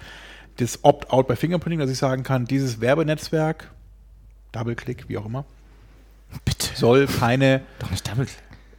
das 0.56 0.84
Opt-out 0.84 1.28
bei 1.28 1.36
Fingerprinting, 1.36 1.80
dass 1.80 1.90
ich 1.90 1.98
sagen 1.98 2.22
kann, 2.22 2.44
dieses 2.44 2.80
Werbenetzwerk, 2.80 3.70
Double-Click, 4.52 5.08
wie 5.08 5.18
auch 5.18 5.26
immer, 5.26 5.44
Bitte. 6.44 6.68
soll 6.74 7.06
keine 7.06 7.62
Doch 7.78 7.90
nicht 7.90 8.08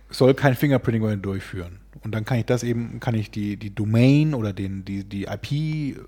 soll 0.10 0.34
kein 0.34 0.56
Fingerprinting 0.56 1.04
mehr 1.04 1.16
durchführen. 1.16 1.80
Und 2.04 2.14
dann 2.14 2.26
kann 2.26 2.40
ich 2.40 2.46
das 2.46 2.64
eben, 2.64 3.00
kann 3.00 3.16
ich 3.16 3.32
die, 3.32 3.58
die 3.58 3.74
Domain 3.74 4.34
oder 4.34 4.54
den, 4.54 4.84
die, 4.86 5.04
die 5.04 5.26
IP 5.26 6.00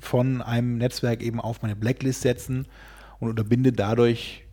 von 0.00 0.42
einem 0.42 0.78
Netzwerk 0.78 1.22
eben 1.22 1.40
auf 1.40 1.62
meine 1.62 1.76
Blacklist 1.76 2.22
setzen 2.22 2.66
und 3.20 3.28
unterbinde 3.28 3.72
dadurch 3.72 4.44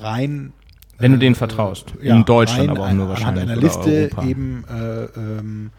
rein. 0.00 0.52
Wenn 0.98 1.12
du 1.12 1.16
äh, 1.16 1.20
denen 1.20 1.34
vertraust. 1.34 1.94
ja, 2.02 2.14
In 2.16 2.24
Deutschland 2.24 2.70
aber 2.70 2.80
auch 2.86 2.92
nur 2.92 3.04
anhand 3.06 3.08
wahrscheinlich. 3.10 3.42
einer 3.44 3.52
oder 3.56 3.60
Liste 3.62 4.10
Europa. 4.14 4.24
eben, 4.24 4.64
äh, 4.68 5.04
ähm, 5.18 5.70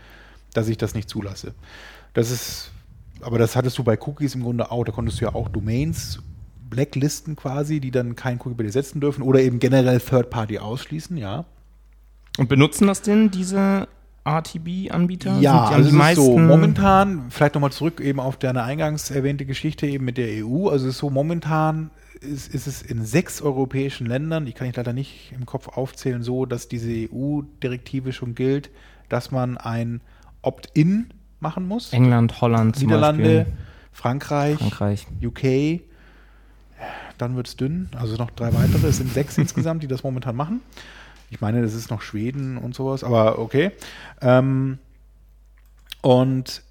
dass 0.53 0.67
ich 0.67 0.77
das 0.77 0.93
nicht 0.93 1.09
zulasse. 1.09 1.53
Das 2.13 2.31
ist, 2.31 2.71
aber 3.21 3.37
das 3.39 3.55
hattest 3.55 3.77
du 3.77 3.83
bei 3.83 3.97
Cookies 3.99 4.35
im 4.35 4.43
Grunde 4.43 4.71
auch. 4.71 4.83
Da 4.83 4.91
konntest 4.91 5.19
du 5.21 5.25
ja 5.25 5.35
auch 5.35 5.49
Domains 5.49 6.19
blacklisten 6.69 7.35
quasi, 7.35 7.79
die 7.79 7.91
dann 7.91 8.15
kein 8.15 8.39
Cookie 8.39 8.55
bei 8.55 8.63
dir 8.63 8.71
setzen 8.71 8.99
dürfen 8.99 9.21
oder 9.21 9.39
eben 9.39 9.59
generell 9.59 9.99
Third 9.99 10.29
Party 10.29 10.59
ausschließen, 10.59 11.15
ja. 11.17 11.45
Und 12.37 12.49
benutzen 12.49 12.87
das 12.87 13.01
denn 13.01 13.31
diese 13.31 13.87
RTB-Anbieter? 14.25 15.39
Ja, 15.39 15.65
also 15.65 15.75
die 15.77 15.85
ist 15.85 15.91
so 15.91 15.97
meisten- 15.97 16.47
momentan, 16.47 17.25
vielleicht 17.29 17.53
nochmal 17.55 17.71
zurück 17.71 18.01
eben 18.01 18.19
auf 18.19 18.37
deine 18.37 18.63
eingangs 18.63 19.11
erwähnte 19.11 19.45
Geschichte 19.45 19.87
eben 19.87 20.05
mit 20.05 20.17
der 20.17 20.43
EU, 20.45 20.67
also 20.69 20.87
es 20.87 20.95
ist 20.95 20.99
so 20.99 21.09
momentan 21.09 21.91
ist, 22.25 22.53
ist 22.53 22.67
es 22.67 22.81
in 22.81 23.05
sechs 23.05 23.41
europäischen 23.41 24.05
Ländern, 24.05 24.45
die 24.45 24.53
kann 24.53 24.67
ich 24.67 24.75
leider 24.75 24.93
nicht 24.93 25.31
im 25.33 25.45
Kopf 25.45 25.67
aufzählen, 25.69 26.23
so, 26.23 26.45
dass 26.45 26.67
diese 26.67 27.09
EU-Direktive 27.11 28.13
schon 28.13 28.35
gilt, 28.35 28.69
dass 29.09 29.31
man 29.31 29.57
ein 29.57 30.01
Opt-in 30.41 31.11
machen 31.39 31.67
muss. 31.67 31.93
England, 31.93 32.41
Holland 32.41 32.79
Niederlande. 32.81 33.45
Frankreich, 33.91 34.57
Frankreich. 34.57 35.07
UK, 35.23 35.81
dann 37.17 37.37
wird 37.37 37.47
es 37.47 37.55
dünn, 37.55 37.89
also 37.95 38.17
noch 38.17 38.29
drei 38.31 38.53
weitere, 38.53 38.87
es 38.87 38.97
sind 38.97 39.13
sechs 39.13 39.37
insgesamt, 39.37 39.83
die 39.83 39.87
das 39.87 40.03
momentan 40.03 40.35
machen. 40.35 40.61
Ich 41.29 41.39
meine, 41.41 41.61
das 41.61 41.73
ist 41.73 41.89
noch 41.89 42.01
Schweden 42.01 42.57
und 42.57 42.75
sowas, 42.75 43.03
aber 43.03 43.39
okay. 43.39 43.71
Ähm, 44.21 44.79
und 46.01 46.61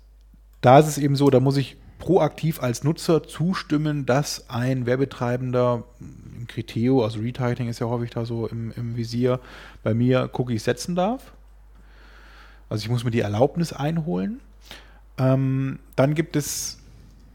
da 0.61 0.79
ist 0.79 0.87
es 0.87 0.99
eben 0.99 1.17
so, 1.17 1.31
da 1.31 1.40
muss 1.40 1.57
ich 1.57 1.77
proaktiv 2.05 2.62
als 2.62 2.85
Nutzer 2.85 3.23
zustimmen, 3.23 4.05
dass 4.05 4.51
ein 4.51 4.85
Werbetreibender 4.85 5.85
im 6.01 6.47
Criteo, 6.47 7.03
also 7.03 7.21
Retargeting 7.21 7.69
ist 7.71 7.79
ja 7.79 7.87
häufig 7.87 8.11
da 8.11 8.27
so 8.27 8.47
im, 8.47 8.73
im 8.77 8.95
Visier, 8.95 9.40
bei 9.83 9.95
mir 9.95 10.29
Cookies 10.35 10.64
setzen 10.64 10.95
darf. 10.95 11.33
Also 12.69 12.85
ich 12.85 12.90
muss 12.90 13.05
mir 13.05 13.11
die 13.11 13.21
Erlaubnis 13.21 13.73
einholen. 13.73 14.40
Ähm, 15.17 15.79
dann 15.97 16.14
gibt 16.14 16.37
es 16.37 16.79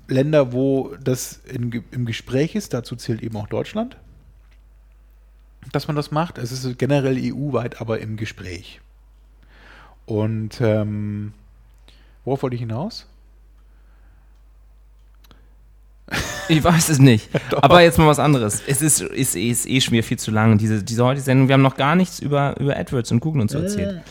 Länder, 0.08 0.54
wo 0.54 0.96
das 1.04 1.42
in, 1.48 1.84
im 1.90 2.06
Gespräch 2.06 2.54
ist, 2.54 2.76
dazu 2.76 2.96
zählt 2.96 3.24
eben 3.24 3.38
auch 3.38 3.48
Deutschland, 3.48 3.98
dass 5.72 5.88
man 5.88 5.96
das 5.96 6.12
macht. 6.12 6.38
Es 6.38 6.52
ist 6.52 6.78
generell 6.78 7.18
EU-weit, 7.18 7.82
aber 7.82 8.02
im 8.02 8.18
Gespräch. 8.18 8.82
Und 10.06 10.62
ähm, 10.62 11.34
worauf 12.24 12.44
wollte 12.44 12.56
ich 12.56 12.62
hinaus? 12.62 13.08
Ich 16.50 16.64
weiß 16.64 16.90
es 16.90 17.00
nicht. 17.00 17.30
Aber 17.62 17.82
jetzt 17.82 17.98
mal 17.98 18.08
was 18.08 18.20
anderes. 18.20 18.62
Es 18.68 18.82
ist, 18.82 19.02
ist, 19.02 19.36
eh- 19.36 19.50
ist 19.50 19.68
eh 19.70 19.80
schon 19.82 19.94
wieder 19.94 20.04
viel 20.04 20.20
zu 20.20 20.32
lang. 20.32 20.58
Diese, 20.58 20.84
diese 20.84 21.04
heutige 21.06 21.24
Sendung, 21.24 21.48
wir 21.48 21.54
haben 21.54 21.62
noch 21.62 21.78
gar 21.78 21.96
nichts 21.96 22.20
über, 22.20 22.60
über 22.60 22.76
AdWords 22.76 23.12
und 23.12 23.20
Google 23.22 23.42
und 23.42 23.52
so 23.52 23.60
erzählt. 23.60 24.02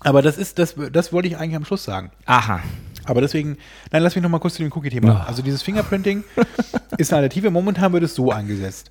Aber 0.00 0.22
das 0.22 0.38
ist, 0.38 0.58
das, 0.58 0.74
das 0.92 1.12
wollte 1.12 1.28
ich 1.28 1.36
eigentlich 1.38 1.56
am 1.56 1.64
Schluss 1.64 1.84
sagen. 1.84 2.10
Aha. 2.26 2.60
Aber 3.04 3.20
deswegen, 3.20 3.56
nein, 3.90 4.02
lass 4.02 4.14
mich 4.14 4.22
noch 4.22 4.28
mal 4.30 4.38
kurz 4.38 4.54
zu 4.54 4.62
dem 4.62 4.70
Cookie-Thema. 4.72 5.22
Oh. 5.24 5.28
Also 5.28 5.42
dieses 5.42 5.62
Fingerprinting 5.62 6.24
ist 6.98 7.12
eine 7.12 7.22
Alternative. 7.22 7.50
Momentan 7.50 7.92
wird 7.92 8.02
es 8.04 8.14
so 8.14 8.30
eingesetzt. 8.30 8.90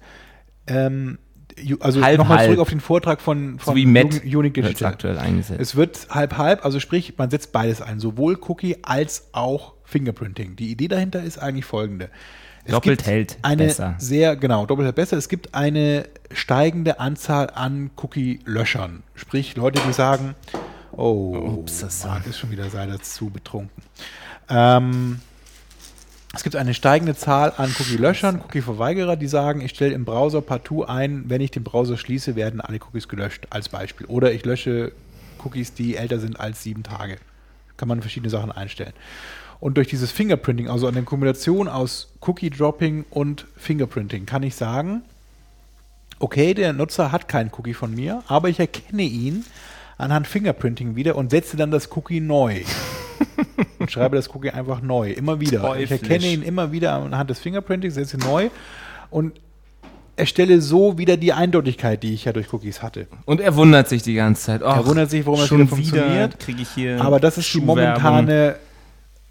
Ähm, 0.66 1.18
also 1.80 2.02
Halb, 2.02 2.18
nochmal 2.18 2.40
halb. 2.40 2.48
zurück 2.48 2.60
auf 2.60 2.70
den 2.70 2.82
Vortrag 2.82 3.22
von, 3.22 3.58
So 3.60 3.66
von 3.66 3.76
wie 3.76 3.86
Met 3.86 4.22
Uni- 4.22 4.36
Unique 4.36 4.54
Digital. 4.56 4.92
aktuell 4.94 5.18
eingesetzt. 5.18 5.60
Es 5.62 5.76
wird 5.76 6.08
halb-halb, 6.10 6.64
also 6.66 6.80
sprich, 6.80 7.14
man 7.18 7.30
setzt 7.30 7.52
beides 7.52 7.82
ein, 7.82 8.00
sowohl 8.00 8.38
Cookie 8.48 8.78
als 8.84 9.30
auch 9.32 9.74
Fingerprinting. 9.88 10.58
Die 10.58 10.70
Idee 10.70 10.90
dahinter 10.90 11.24
ist 11.24 11.40
eigentlich 11.40 11.66
folgende. 11.66 12.10
Es 12.66 12.74
Doppelt 12.74 13.06
hält 13.06 13.38
eine 13.42 13.64
besser. 13.64 13.96
Sehr, 13.98 14.36
genau, 14.36 14.66
doppelt 14.66 14.86
hält 14.86 14.96
besser. 14.96 15.16
Es 15.16 15.30
gibt 15.30 15.56
eine 15.56 16.10
steigende 16.34 17.00
Anzahl 17.00 17.50
an 17.50 17.90
Cookie-Löschern. 17.96 19.04
Sprich, 19.16 19.56
Leute, 19.56 19.82
die 19.88 19.94
sagen, 19.94 20.36
oh, 20.92 21.60
Ups, 21.60 21.80
das 21.80 22.04
Marc 22.04 22.28
ist 22.28 22.38
schon 22.38 22.52
wieder 22.52 22.66
leider 22.74 23.02
zu 23.02 23.30
betrunken. 23.30 23.82
Ähm, 24.50 25.22
es 26.34 26.44
gibt 26.44 26.58
eine 26.58 26.74
steigende 26.74 27.16
Zahl 27.16 27.54
an 27.56 27.74
Cookie-Löschern, 27.80 28.42
Cookie-Verweigerer, 28.42 29.16
die 29.16 29.28
sagen, 29.28 29.62
ich 29.62 29.72
stelle 29.72 29.94
im 29.94 30.04
Browser 30.04 30.42
partout 30.42 30.84
ein, 30.84 31.30
wenn 31.30 31.40
ich 31.40 31.52
den 31.52 31.64
Browser 31.64 31.96
schließe, 31.98 32.36
werden 32.36 32.60
alle 32.60 32.80
Cookies 32.80 33.08
gelöscht, 33.08 33.48
als 33.50 33.70
Beispiel. 33.70 34.06
Oder 34.08 34.34
ich 34.34 34.44
lösche 34.44 34.92
Cookies, 35.46 35.74
die 35.74 35.96
älter 35.96 36.20
sind 36.20 36.38
als 36.38 36.62
sieben 36.62 36.84
Tage. 36.84 37.18
Kann 37.78 37.88
man 37.88 38.02
verschiedene 38.02 38.30
Sachen 38.30 38.52
einstellen. 38.52 38.94
Und 39.60 39.78
durch 39.78 39.88
dieses 39.88 40.12
Fingerprinting, 40.12 40.70
also 40.70 40.88
eine 40.88 41.04
Kombination 41.04 41.68
aus 41.68 42.14
Cookie-Dropping 42.22 43.06
und 43.10 43.46
Fingerprinting, 43.58 44.26
kann 44.26 44.44
ich 44.44 44.56
sagen, 44.56 45.02
okay, 46.20 46.54
der 46.54 46.74
Nutzer 46.74 47.12
hat 47.12 47.28
keinen 47.28 47.52
Cookie 47.58 47.74
von 47.74 47.94
mir, 47.94 48.24
aber 48.28 48.50
ich 48.50 48.60
erkenne 48.60 49.04
ihn 49.04 49.46
anhand 49.98 50.28
Fingerprinting 50.28 50.96
wieder 50.96 51.16
und 51.16 51.32
setze 51.32 51.58
dann 51.58 51.72
das 51.72 51.90
Cookie 51.96 52.20
neu. 52.20 52.62
und 53.80 53.92
schreibe 53.92 54.16
das 54.16 54.34
Cookie 54.36 54.52
einfach 54.52 54.82
neu, 54.82 55.12
immer 55.12 55.40
wieder. 55.40 55.60
Ich 55.78 55.90
Teuflisch. 55.90 55.92
erkenne 55.92 56.28
ihn 56.28 56.44
immer 56.44 56.72
wieder 56.72 56.94
anhand 56.94 57.30
des 57.30 57.40
Fingerprintings, 57.40 57.96
setze 57.96 58.18
ihn 58.18 58.24
neu 58.24 58.50
und 59.10 59.40
erstelle 60.16 60.62
so 60.62 60.98
wieder 60.98 61.18
die 61.18 61.34
Eindeutigkeit, 61.34 62.02
die 62.04 62.14
ich 62.14 62.26
ja 62.26 62.34
durch 62.34 62.52
Cookies 62.52 62.82
hatte. 62.82 63.08
Und 63.26 63.40
er 63.40 63.56
wundert 63.56 63.88
sich 63.88 64.04
die 64.04 64.16
ganze 64.16 64.44
Zeit. 64.44 64.62
Och, 64.64 64.76
Er 64.76 64.86
wundert 64.86 65.10
sich, 65.10 65.26
warum 65.26 65.40
das 65.40 65.48
schon 65.48 65.60
wieder 65.60 65.70
funktioniert. 65.70 66.40
kriege 66.40 66.62
ich 66.62 66.70
hier 66.70 67.02
Aber 67.02 67.20
das 67.20 67.38
ist 67.38 67.54
die 67.54 67.62
momentane 67.62 68.56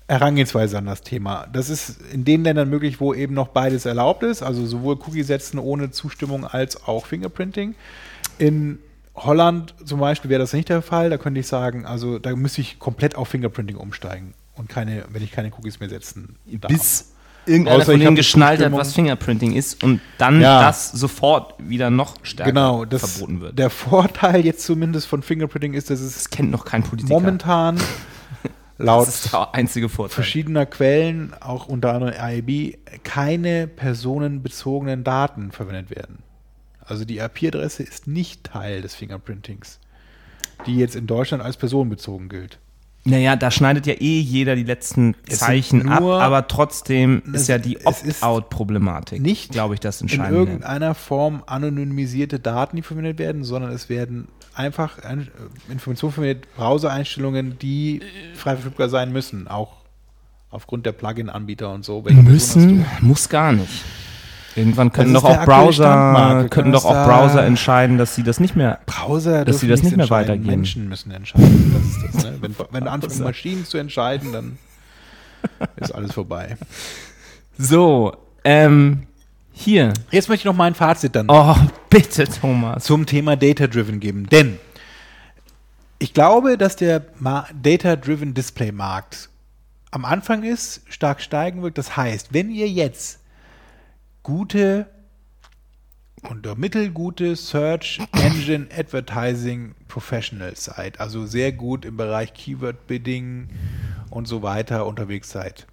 Herangehensweise 0.08 0.78
an 0.78 0.86
das 0.86 1.00
Thema. 1.02 1.46
Das 1.52 1.68
ist 1.68 1.96
in 2.12 2.24
den 2.24 2.44
Ländern 2.44 2.70
möglich, 2.70 3.00
wo 3.00 3.12
eben 3.12 3.34
noch 3.34 3.48
beides 3.48 3.86
erlaubt 3.86 4.22
ist, 4.22 4.42
also 4.42 4.64
sowohl 4.64 4.94
Cookie 5.06 5.24
setzen 5.24 5.58
ohne 5.58 5.90
Zustimmung 5.90 6.44
als 6.46 6.86
auch 6.86 7.06
Fingerprinting. 7.06 7.74
In 8.38 8.78
Holland 9.16 9.74
zum 9.84 9.98
Beispiel 9.98 10.30
wäre 10.30 10.40
das 10.40 10.52
nicht 10.52 10.68
der 10.68 10.82
Fall. 10.82 11.10
Da 11.10 11.16
könnte 11.18 11.40
ich 11.40 11.46
sagen, 11.48 11.86
also 11.86 12.18
da 12.18 12.36
müsste 12.36 12.60
ich 12.60 12.78
komplett 12.78 13.16
auf 13.16 13.28
Fingerprinting 13.28 13.76
umsteigen 13.76 14.34
und 14.54 14.68
keine, 14.68 15.04
wenn 15.10 15.22
ich 15.22 15.32
keine 15.32 15.50
Cookies 15.52 15.80
mehr 15.80 15.88
setzen 15.88 16.36
darf. 16.46 16.70
Bis 16.70 17.12
irgendeiner 17.46 17.78
Außer 17.78 17.92
von 17.92 18.00
denen 18.00 18.14
geschnallt 18.16 18.62
hat, 18.64 18.72
was 18.72 18.92
Fingerprinting 18.94 19.54
ist 19.54 19.82
und 19.82 20.00
dann 20.18 20.40
Ja. 20.40 20.62
das 20.62 20.92
sofort 20.92 21.54
wieder 21.58 21.90
noch 21.90 22.14
stärker 22.22 22.50
genau, 22.52 22.84
das, 22.84 23.12
verboten 23.18 23.40
wird. 23.40 23.58
der 23.58 23.70
Vorteil 23.70 24.44
jetzt 24.44 24.64
zumindest 24.66 25.06
von 25.06 25.22
Fingerprinting 25.22 25.74
ist, 25.74 25.90
dass 25.90 26.00
es 26.00 26.14
Das 26.14 26.30
kennt 26.30 26.50
noch 26.50 26.64
kein 26.64 26.82
Politiker. 26.82 27.14
momentan 27.14 27.78
laut 28.78 29.08
verschiedener 29.08 30.66
Quellen, 30.66 31.34
auch 31.40 31.66
unter 31.66 31.94
anderem 31.94 32.14
RIB, 32.14 32.78
keine 33.04 33.66
personenbezogenen 33.66 35.04
Daten 35.04 35.52
verwendet 35.52 35.90
werden. 35.90 36.18
Also 36.80 37.04
die 37.04 37.18
IP-Adresse 37.18 37.82
ist 37.82 38.06
nicht 38.06 38.44
Teil 38.44 38.82
des 38.82 38.94
Fingerprintings, 38.94 39.80
die 40.66 40.76
jetzt 40.76 40.94
in 40.94 41.06
Deutschland 41.06 41.42
als 41.42 41.56
personenbezogen 41.56 42.28
gilt. 42.28 42.58
Naja, 43.06 43.36
da 43.36 43.52
schneidet 43.52 43.86
ja 43.86 43.94
eh 43.94 44.18
jeder 44.18 44.56
die 44.56 44.64
letzten 44.64 45.14
Es 45.28 45.38
Zeichen 45.38 45.88
ab, 45.88 46.02
aber 46.02 46.48
trotzdem 46.48 47.22
ist 47.32 47.48
ja 47.48 47.58
die 47.58 47.78
Opt-out-Problematik, 47.86 49.22
nicht 49.22 49.52
glaube 49.52 49.74
ich, 49.74 49.80
das 49.80 50.00
In 50.00 50.08
Entscheidende. 50.08 50.40
irgendeiner 50.40 50.94
Form 50.94 51.44
anonymisierte 51.46 52.40
Daten, 52.40 52.74
die 52.74 52.82
verwendet 52.82 53.20
werden, 53.20 53.44
sondern 53.44 53.70
es 53.70 53.88
werden 53.88 54.26
einfach 54.56 54.98
ein, 55.00 55.28
äh, 55.68 55.72
Informationen 55.72 56.12
verwendet, 56.12 56.46
Browser-Einstellungen, 56.56 57.58
die 57.58 58.00
frei 58.34 58.54
verfügbar 58.54 58.88
sein 58.88 59.12
müssen, 59.12 59.48
auch 59.48 59.86
Aufgrund 60.56 60.86
der 60.86 60.92
Plugin-Anbieter 60.92 61.72
und 61.72 61.84
so. 61.84 62.04
Welche 62.04 62.22
Müssen, 62.22 62.86
muss 63.00 63.28
gar 63.28 63.52
nicht. 63.52 63.84
Irgendwann 64.54 64.90
können 64.90 65.12
doch 65.12 65.24
auch. 65.24 65.44
Browser, 65.44 66.46
können 66.48 66.72
doch 66.72 66.84
auch 66.84 67.04
Browser 67.04 67.44
entscheiden, 67.44 67.98
dass 67.98 68.14
sie 68.14 68.22
das 68.22 68.40
nicht 68.40 68.56
mehr. 68.56 68.78
Browser 68.86 69.44
Dass 69.44 69.60
sie 69.60 69.68
das 69.68 69.82
nicht 69.82 69.96
mehr 69.96 70.04
entscheiden. 70.04 70.28
weitergeben. 70.28 70.50
Menschen 70.50 70.88
müssen 70.88 71.10
entscheiden. 71.10 71.74
Das 71.74 71.84
ist 71.84 72.14
das, 72.14 72.24
ne? 72.24 72.38
Wenn, 72.40 72.54
wenn 72.70 72.84
du 72.84 72.90
anfängst, 72.90 73.20
Maschinen 73.20 73.66
zu 73.66 73.76
entscheiden, 73.76 74.32
dann 74.32 74.58
ist 75.76 75.92
alles 75.94 76.14
vorbei. 76.14 76.56
So, 77.58 78.16
ähm, 78.44 79.02
hier. 79.56 79.94
Jetzt 80.10 80.28
möchte 80.28 80.42
ich 80.42 80.44
noch 80.44 80.56
mein 80.56 80.74
Fazit 80.74 81.16
dann 81.16 81.26
Oh, 81.28 81.56
bitte, 81.88 82.24
Thomas. 82.28 82.84
zum 82.84 83.06
Thema 83.06 83.36
Data-Driven 83.36 84.00
geben. 84.00 84.26
Denn 84.28 84.58
ich 85.98 86.12
glaube, 86.12 86.58
dass 86.58 86.76
der 86.76 87.00
Data-Driven 87.62 88.34
Display-Markt 88.34 89.30
am 89.90 90.04
Anfang 90.04 90.42
ist, 90.42 90.82
stark 90.88 91.22
steigen 91.22 91.62
wird. 91.62 91.78
Das 91.78 91.96
heißt, 91.96 92.34
wenn 92.34 92.50
ihr 92.50 92.68
jetzt 92.68 93.20
gute 94.22 94.86
und 96.28 96.58
mittelgute 96.58 97.34
Search 97.36 98.00
Engine 98.12 98.66
Advertising 98.76 99.74
Professionals 99.88 100.64
seid, 100.64 101.00
also 101.00 101.24
sehr 101.24 101.52
gut 101.52 101.84
im 101.84 101.96
Bereich 101.96 102.34
Keyword 102.34 102.86
Bidding 102.86 103.48
und 104.10 104.28
so 104.28 104.42
weiter 104.42 104.86
unterwegs 104.86 105.30
seid, 105.30 105.66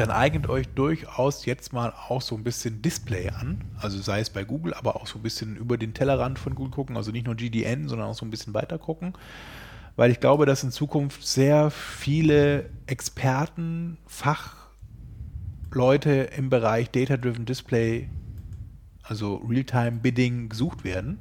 dann 0.00 0.10
eignet 0.10 0.48
euch 0.48 0.66
durchaus 0.68 1.44
jetzt 1.44 1.74
mal 1.74 1.92
auch 2.08 2.22
so 2.22 2.34
ein 2.34 2.42
bisschen 2.42 2.80
Display 2.80 3.28
an. 3.28 3.60
Also 3.78 4.00
sei 4.00 4.20
es 4.20 4.30
bei 4.30 4.44
Google, 4.44 4.72
aber 4.72 4.96
auch 4.96 5.06
so 5.06 5.18
ein 5.18 5.22
bisschen 5.22 5.56
über 5.56 5.76
den 5.76 5.92
Tellerrand 5.92 6.38
von 6.38 6.54
Google 6.54 6.72
gucken. 6.72 6.96
Also 6.96 7.12
nicht 7.12 7.26
nur 7.26 7.34
GDN, 7.34 7.86
sondern 7.86 8.08
auch 8.08 8.14
so 8.14 8.24
ein 8.24 8.30
bisschen 8.30 8.54
weiter 8.54 8.78
gucken. 8.78 9.12
Weil 9.96 10.10
ich 10.10 10.18
glaube, 10.18 10.46
dass 10.46 10.64
in 10.64 10.70
Zukunft 10.70 11.26
sehr 11.26 11.70
viele 11.70 12.70
Experten, 12.86 13.98
Fachleute 14.06 16.12
im 16.34 16.48
Bereich 16.48 16.90
Data-Driven 16.90 17.44
Display, 17.44 18.08
also 19.02 19.36
Real-Time 19.36 19.98
Bidding, 19.98 20.48
gesucht 20.48 20.82
werden. 20.82 21.20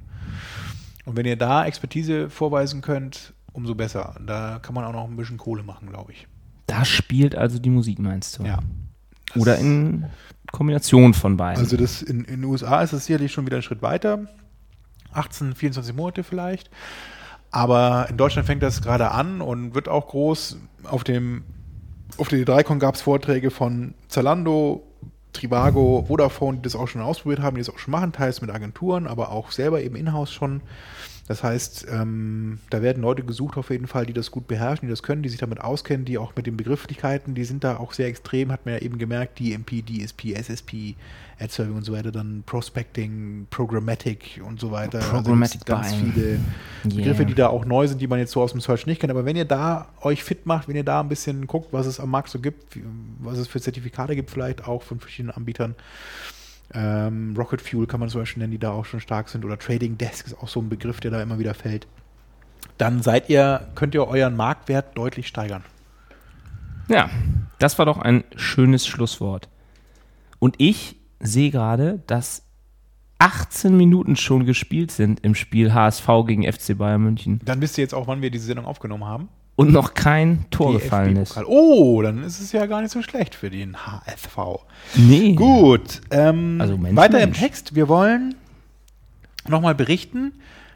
Und 1.03 1.17
wenn 1.17 1.25
ihr 1.25 1.35
da 1.35 1.65
Expertise 1.65 2.29
vorweisen 2.29 2.79
könnt, 2.79 3.33
umso 3.51 3.75
besser. 3.75 4.15
Da 4.25 4.59
kann 4.61 4.73
man 4.73 4.85
auch 4.85 4.93
noch 4.93 5.03
ein 5.03 5.17
bisschen 5.17 5.37
Kohle 5.37 5.63
machen, 5.63 5.89
glaube 5.89 6.13
ich. 6.13 6.28
Da 6.69 6.85
spielt 6.85 7.35
also 7.35 7.59
die 7.59 7.69
Musik, 7.69 7.99
meinst 7.99 8.39
du? 8.39 8.43
Ja. 8.43 8.59
Oder 9.35 9.57
in 9.57 10.05
Kombination 10.51 11.13
von 11.13 11.37
beiden. 11.37 11.61
Also 11.61 11.77
das 11.77 12.01
in, 12.01 12.23
in 12.25 12.41
den 12.41 12.43
USA 12.45 12.81
ist 12.81 12.93
es 12.93 13.05
sicherlich 13.05 13.31
schon 13.31 13.45
wieder 13.45 13.57
ein 13.57 13.63
Schritt 13.63 13.81
weiter. 13.81 14.27
18, 15.11 15.55
24 15.55 15.95
Monate 15.95 16.23
vielleicht. 16.23 16.69
Aber 17.51 18.07
in 18.09 18.17
Deutschland 18.17 18.45
fängt 18.45 18.63
das 18.63 18.81
gerade 18.81 19.11
an 19.11 19.41
und 19.41 19.73
wird 19.75 19.87
auch 19.87 20.07
groß. 20.07 20.57
Auf 20.83 21.03
dem 21.03 21.43
auf 22.17 22.27
der 22.27 22.39
D3con 22.39 22.79
gab 22.79 22.95
es 22.95 23.01
Vorträge 23.01 23.51
von 23.51 23.93
Zalando, 24.07 24.83
Trivago, 25.33 26.05
Vodafone, 26.07 26.57
die 26.57 26.63
das 26.63 26.75
auch 26.75 26.87
schon 26.87 27.01
ausprobiert 27.01 27.41
haben, 27.41 27.55
die 27.55 27.61
das 27.61 27.69
auch 27.69 27.77
schon 27.77 27.91
machen, 27.91 28.11
teils 28.11 28.41
mit 28.41 28.49
Agenturen, 28.49 29.07
aber 29.07 29.31
auch 29.31 29.51
selber 29.51 29.81
eben 29.81 29.95
in-house 29.95 30.31
schon. 30.31 30.61
Das 31.29 31.43
heißt, 31.43 31.85
ähm, 31.91 32.57
da 32.71 32.81
werden 32.81 33.03
Leute 33.03 33.21
gesucht 33.21 33.55
auf 33.57 33.69
jeden 33.69 33.85
Fall, 33.85 34.07
die 34.07 34.13
das 34.13 34.31
gut 34.31 34.47
beherrschen, 34.47 34.87
die 34.87 34.89
das 34.89 35.03
können, 35.03 35.21
die 35.21 35.29
sich 35.29 35.37
damit 35.39 35.61
auskennen, 35.61 36.03
die 36.03 36.17
auch 36.17 36.35
mit 36.35 36.47
den 36.47 36.57
Begrifflichkeiten, 36.57 37.35
die 37.35 37.43
sind 37.45 37.63
da 37.63 37.77
auch 37.77 37.93
sehr 37.93 38.07
extrem, 38.07 38.51
hat 38.51 38.65
man 38.65 38.73
ja 38.73 38.81
eben 38.81 38.97
gemerkt, 38.97 39.39
DMP, 39.39 39.83
DSP, 39.85 40.33
SSP, 40.33 40.95
Ad 41.39 41.51
Serving 41.53 41.75
und 41.75 41.83
so 41.83 41.93
weiter, 41.93 42.11
dann 42.11 42.41
Prospecting, 42.47 43.45
Programmatic 43.51 44.41
und 44.43 44.59
so 44.59 44.71
weiter. 44.71 44.97
Programmatic 44.97 45.63
da 45.65 45.75
gibt's 45.83 45.91
ganz 45.91 46.01
Buying. 46.01 46.13
viele 46.13 46.39
Begriffe, 46.83 47.21
Yeah. 47.21 47.27
die 47.29 47.35
da 47.35 47.47
auch 47.49 47.63
neu 47.63 47.87
sind, 47.87 48.01
die 48.01 48.07
man 48.07 48.17
jetzt 48.17 48.31
so 48.31 48.41
aus 48.41 48.51
dem 48.53 48.59
Search 48.59 48.87
nicht 48.87 48.99
kennt. 48.99 49.11
Aber 49.11 49.23
wenn 49.23 49.35
ihr 49.35 49.45
da 49.45 49.89
euch 50.01 50.23
fit 50.23 50.47
macht, 50.47 50.67
wenn 50.67 50.75
ihr 50.75 50.83
da 50.83 50.99
ein 50.99 51.09
bisschen 51.09 51.45
guckt, 51.45 51.71
was 51.71 51.85
es 51.85 51.99
am 51.99 52.09
Markt 52.09 52.29
so 52.29 52.39
gibt, 52.39 52.75
was 53.19 53.37
es 53.37 53.47
für 53.47 53.61
Zertifikate 53.61 54.15
gibt, 54.15 54.31
vielleicht 54.31 54.67
auch 54.67 54.81
von 54.81 54.99
verschiedenen 54.99 55.35
Anbietern, 55.37 55.75
ähm, 56.73 57.33
Rocket 57.37 57.61
Fuel 57.61 57.87
kann 57.87 57.99
man 57.99 58.09
zum 58.09 58.21
Beispiel 58.21 58.41
nennen, 58.41 58.51
die 58.51 58.59
da 58.59 58.71
auch 58.71 58.85
schon 58.85 58.99
stark 58.99 59.29
sind, 59.29 59.43
oder 59.45 59.57
Trading 59.57 59.97
Desk 59.97 60.27
ist 60.27 60.37
auch 60.37 60.47
so 60.47 60.61
ein 60.61 60.69
Begriff, 60.69 60.99
der 60.99 61.11
da 61.11 61.21
immer 61.21 61.39
wieder 61.39 61.53
fällt. 61.53 61.87
Dann 62.77 63.01
seid 63.01 63.29
ihr, 63.29 63.67
könnt 63.75 63.93
ihr 63.93 64.07
euren 64.07 64.35
Marktwert 64.35 64.97
deutlich 64.97 65.27
steigern. 65.27 65.63
Ja, 66.87 67.09
das 67.59 67.77
war 67.77 67.85
doch 67.85 67.97
ein 67.97 68.23
schönes 68.35 68.87
Schlusswort. 68.87 69.49
Und 70.39 70.55
ich 70.57 70.95
sehe 71.19 71.51
gerade, 71.51 72.01
dass 72.07 72.43
18 73.19 73.75
Minuten 73.75 74.15
schon 74.15 74.45
gespielt 74.45 74.91
sind 74.91 75.19
im 75.25 75.35
Spiel 75.35 75.73
HSV 75.73 76.07
gegen 76.25 76.49
FC 76.49 76.77
Bayern 76.77 77.01
München 77.01 77.41
Dann 77.43 77.61
wisst 77.61 77.77
ihr 77.77 77.83
jetzt 77.83 77.93
auch, 77.93 78.07
wann 78.07 78.21
wir 78.21 78.31
diese 78.31 78.45
Sendung 78.45 78.65
aufgenommen 78.65 79.05
haben. 79.05 79.27
Und 79.59 79.73
noch 79.73 79.93
kein 79.93 80.45
Tor 80.51 80.71
gefallen 80.71 81.17
ist. 81.17 81.35
Oh, 81.45 82.01
dann 82.01 82.23
ist 82.23 82.39
es 82.39 82.53
ja 82.53 82.65
gar 82.65 82.81
nicht 82.81 82.91
so 82.93 83.01
schlecht 83.01 83.35
für 83.35 83.49
den 83.49 83.75
HSV. 83.85 84.63
Nee. 84.95 85.33
Gut, 85.33 85.99
ähm, 86.11 86.61
Also 86.61 86.77
Mensch, 86.77 86.95
weiter 86.95 87.19
im 87.19 87.31
Mensch. 87.31 87.39
Text. 87.39 87.75
Wir 87.75 87.89
wollen 87.89 88.35
nochmal 89.49 89.75
berichten, 89.75 90.31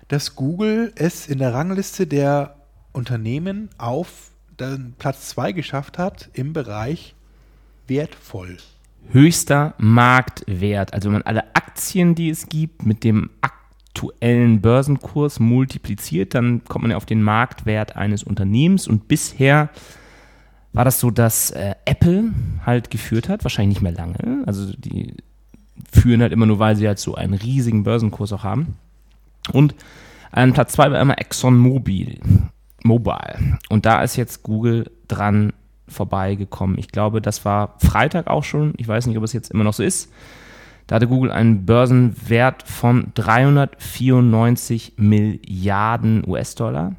dass 0.09 0.35
Google 0.35 0.91
es 0.95 1.27
in 1.27 1.37
der 1.37 1.53
Rangliste 1.53 2.07
der 2.07 2.55
Unternehmen 2.91 3.69
auf 3.77 4.31
Platz 4.99 5.29
2 5.29 5.53
geschafft 5.53 5.97
hat 5.97 6.29
im 6.33 6.51
Bereich 6.51 7.15
wertvoll. 7.87 8.57
Höchster 9.13 9.75
Marktwert. 9.77 10.93
Also 10.93 11.05
wenn 11.05 11.13
man 11.13 11.21
alle 11.21 11.55
Aktien, 11.55 12.15
die 12.15 12.29
es 12.29 12.49
gibt, 12.49 12.85
mit 12.85 13.05
dem 13.05 13.29
aktuellen 13.93 14.59
Börsenkurs 14.59 15.39
multipliziert, 15.39 16.33
dann 16.33 16.63
kommt 16.63 16.81
man 16.83 16.91
ja 16.91 16.97
auf 16.97 17.05
den 17.05 17.21
Marktwert 17.21 17.95
eines 17.95 18.23
Unternehmens. 18.23 18.87
Und 18.87 19.07
bisher 19.07 19.69
war 20.73 20.83
das 20.83 20.99
so, 20.99 21.11
dass 21.11 21.51
äh, 21.51 21.75
Apple 21.85 22.31
halt 22.65 22.89
geführt 22.89 23.29
hat, 23.29 23.43
wahrscheinlich 23.43 23.75
nicht 23.75 23.83
mehr 23.83 23.91
lange. 23.91 24.43
Also 24.47 24.73
die 24.75 25.13
führen 25.91 26.21
halt 26.21 26.33
immer 26.33 26.47
nur, 26.47 26.57
weil 26.57 26.75
sie 26.75 26.87
halt 26.87 26.97
so 26.97 27.13
einen 27.13 27.35
riesigen 27.35 27.83
Börsenkurs 27.83 28.33
auch 28.33 28.43
haben. 28.43 28.77
Und 29.51 29.75
an 30.31 30.53
Platz 30.53 30.73
2 30.73 30.91
war 30.91 30.99
immer 30.99 31.19
ExxonMobil. 31.19 32.19
Mobile. 32.83 33.59
Und 33.69 33.85
da 33.85 34.01
ist 34.01 34.15
jetzt 34.15 34.41
Google 34.41 34.89
dran 35.07 35.53
vorbeigekommen. 35.87 36.79
Ich 36.79 36.87
glaube, 36.87 37.21
das 37.21 37.45
war 37.45 37.75
Freitag 37.77 38.27
auch 38.27 38.43
schon. 38.43 38.73
Ich 38.77 38.87
weiß 38.87 39.05
nicht, 39.05 39.17
ob 39.17 39.23
es 39.23 39.33
jetzt 39.33 39.51
immer 39.51 39.63
noch 39.63 39.73
so 39.73 39.83
ist. 39.83 40.11
Da 40.93 40.97
hatte 40.97 41.07
Google 41.07 41.31
einen 41.31 41.65
Börsenwert 41.65 42.61
von 42.67 43.13
394 43.15 44.93
Milliarden 44.97 46.23
US-Dollar. 46.27 46.93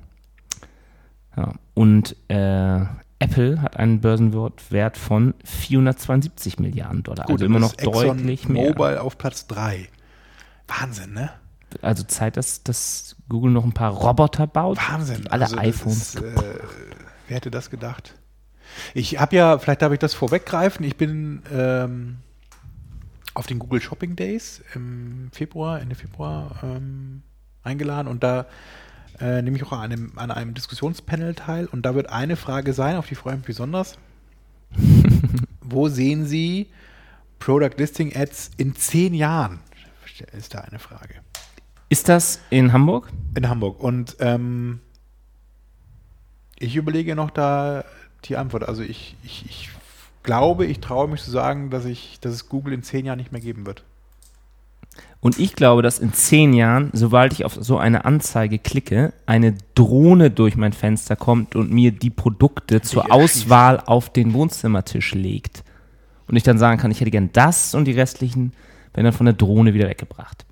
Ja, 1.36 1.52
und 1.74 2.16
äh, 2.26 2.80
Apple 3.20 3.62
hat 3.62 3.76
einen 3.76 4.00
Börsenwert 4.00 4.96
von 4.96 5.34
472 5.44 6.58
Milliarden 6.58 7.04
Dollar. 7.04 7.30
also 7.30 7.44
immer 7.44 7.60
noch 7.60 7.74
Exxon 7.74 8.18
deutlich 8.18 8.48
mehr. 8.48 8.70
Mobile 8.70 9.00
auf 9.00 9.16
Platz 9.16 9.46
3. 9.46 9.88
Wahnsinn, 10.66 11.12
ne? 11.12 11.30
Also 11.80 12.02
Zeit, 12.02 12.36
dass, 12.36 12.64
dass 12.64 13.14
Google 13.28 13.52
noch 13.52 13.64
ein 13.64 13.74
paar 13.74 13.92
Roboter 13.92 14.48
baut. 14.48 14.76
Wahnsinn. 14.90 15.28
Alle 15.28 15.44
Also 15.44 15.56
iPhones. 15.56 16.16
Ist, 16.16 16.20
äh, 16.20 16.34
wer 17.28 17.36
hätte 17.36 17.52
das 17.52 17.70
gedacht? 17.70 18.16
Ich 18.92 19.20
habe 19.20 19.36
ja, 19.36 19.56
vielleicht 19.56 19.82
darf 19.82 19.92
ich 19.92 20.00
das 20.00 20.14
vorweggreifen, 20.14 20.84
ich 20.84 20.96
bin 20.96 21.44
ähm, 21.52 22.16
auf 23.34 23.46
den 23.46 23.58
Google 23.58 23.80
Shopping 23.80 24.16
Days 24.16 24.62
im 24.74 25.28
Februar, 25.32 25.80
Ende 25.80 25.94
Februar 25.96 26.60
ähm, 26.62 27.22
eingeladen 27.62 28.08
und 28.08 28.22
da 28.22 28.46
äh, 29.20 29.42
nehme 29.42 29.56
ich 29.56 29.64
auch 29.64 29.72
an 29.72 29.92
einem, 29.92 30.12
an 30.16 30.30
einem 30.30 30.54
Diskussionspanel 30.54 31.34
teil 31.34 31.66
und 31.66 31.82
da 31.82 31.94
wird 31.94 32.08
eine 32.10 32.36
Frage 32.36 32.72
sein, 32.72 32.96
auf 32.96 33.06
die 33.06 33.14
freue 33.14 33.34
ich 33.34 33.38
mich 33.38 33.46
besonders. 33.46 33.98
Wo 35.60 35.88
sehen 35.88 36.26
Sie 36.26 36.68
Product 37.38 37.76
Listing 37.76 38.14
Ads 38.16 38.52
in 38.56 38.74
zehn 38.74 39.14
Jahren? 39.14 39.60
Ist 40.32 40.54
da 40.54 40.60
eine 40.60 40.78
Frage. 40.78 41.16
Ist 41.88 42.08
das 42.08 42.40
in 42.50 42.72
Hamburg? 42.72 43.12
In 43.34 43.48
Hamburg. 43.48 43.80
Und 43.80 44.16
ähm, 44.20 44.80
ich 46.58 46.76
überlege 46.76 47.14
noch 47.16 47.30
da 47.30 47.84
die 48.24 48.36
Antwort. 48.36 48.68
Also 48.68 48.82
ich, 48.82 49.16
ich, 49.22 49.44
ich 49.46 49.70
glaube, 50.24 50.66
ich 50.66 50.80
traue 50.80 51.06
mich 51.06 51.22
zu 51.22 51.30
sagen, 51.30 51.70
dass 51.70 51.84
ich, 51.84 52.18
dass 52.20 52.32
es 52.32 52.48
Google 52.48 52.72
in 52.72 52.82
zehn 52.82 53.06
Jahren 53.06 53.18
nicht 53.18 53.30
mehr 53.30 53.40
geben 53.40 53.66
wird. 53.66 53.84
Und 55.20 55.38
ich 55.38 55.54
glaube, 55.54 55.80
dass 55.80 56.00
in 56.00 56.12
zehn 56.12 56.52
Jahren, 56.52 56.90
sobald 56.92 57.32
ich 57.32 57.44
auf 57.44 57.56
so 57.58 57.78
eine 57.78 58.04
Anzeige 58.04 58.58
klicke, 58.58 59.14
eine 59.24 59.54
Drohne 59.74 60.30
durch 60.30 60.56
mein 60.56 60.74
Fenster 60.74 61.16
kommt 61.16 61.56
und 61.56 61.70
mir 61.70 61.92
die 61.92 62.10
Produkte 62.10 62.82
zur. 62.82 63.10
Auswahl 63.10 63.80
auf 63.80 64.12
den 64.12 64.34
Wohnzimmertisch 64.34 65.14
legt. 65.14 65.64
Und 66.26 66.36
ich 66.36 66.42
dann 66.42 66.58
sagen 66.58 66.78
kann, 66.78 66.90
ich 66.90 67.00
hätte 67.00 67.10
gern 67.10 67.30
das 67.32 67.74
und 67.74 67.86
die 67.86 67.92
restlichen 67.92 68.52
werden 68.92 69.04
dann 69.04 69.12
von 69.12 69.26
der 69.26 69.34
Drohne 69.34 69.72
wieder 69.72 69.88
weggebracht. 69.88 70.44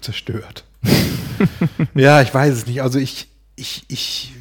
Zerstört. 0.00 0.64
ja, 1.94 2.22
ich 2.22 2.32
weiß 2.32 2.54
es 2.54 2.66
nicht. 2.66 2.82
Also 2.82 2.98
ich, 2.98 3.28
ich, 3.56 3.84
ich, 3.88 4.34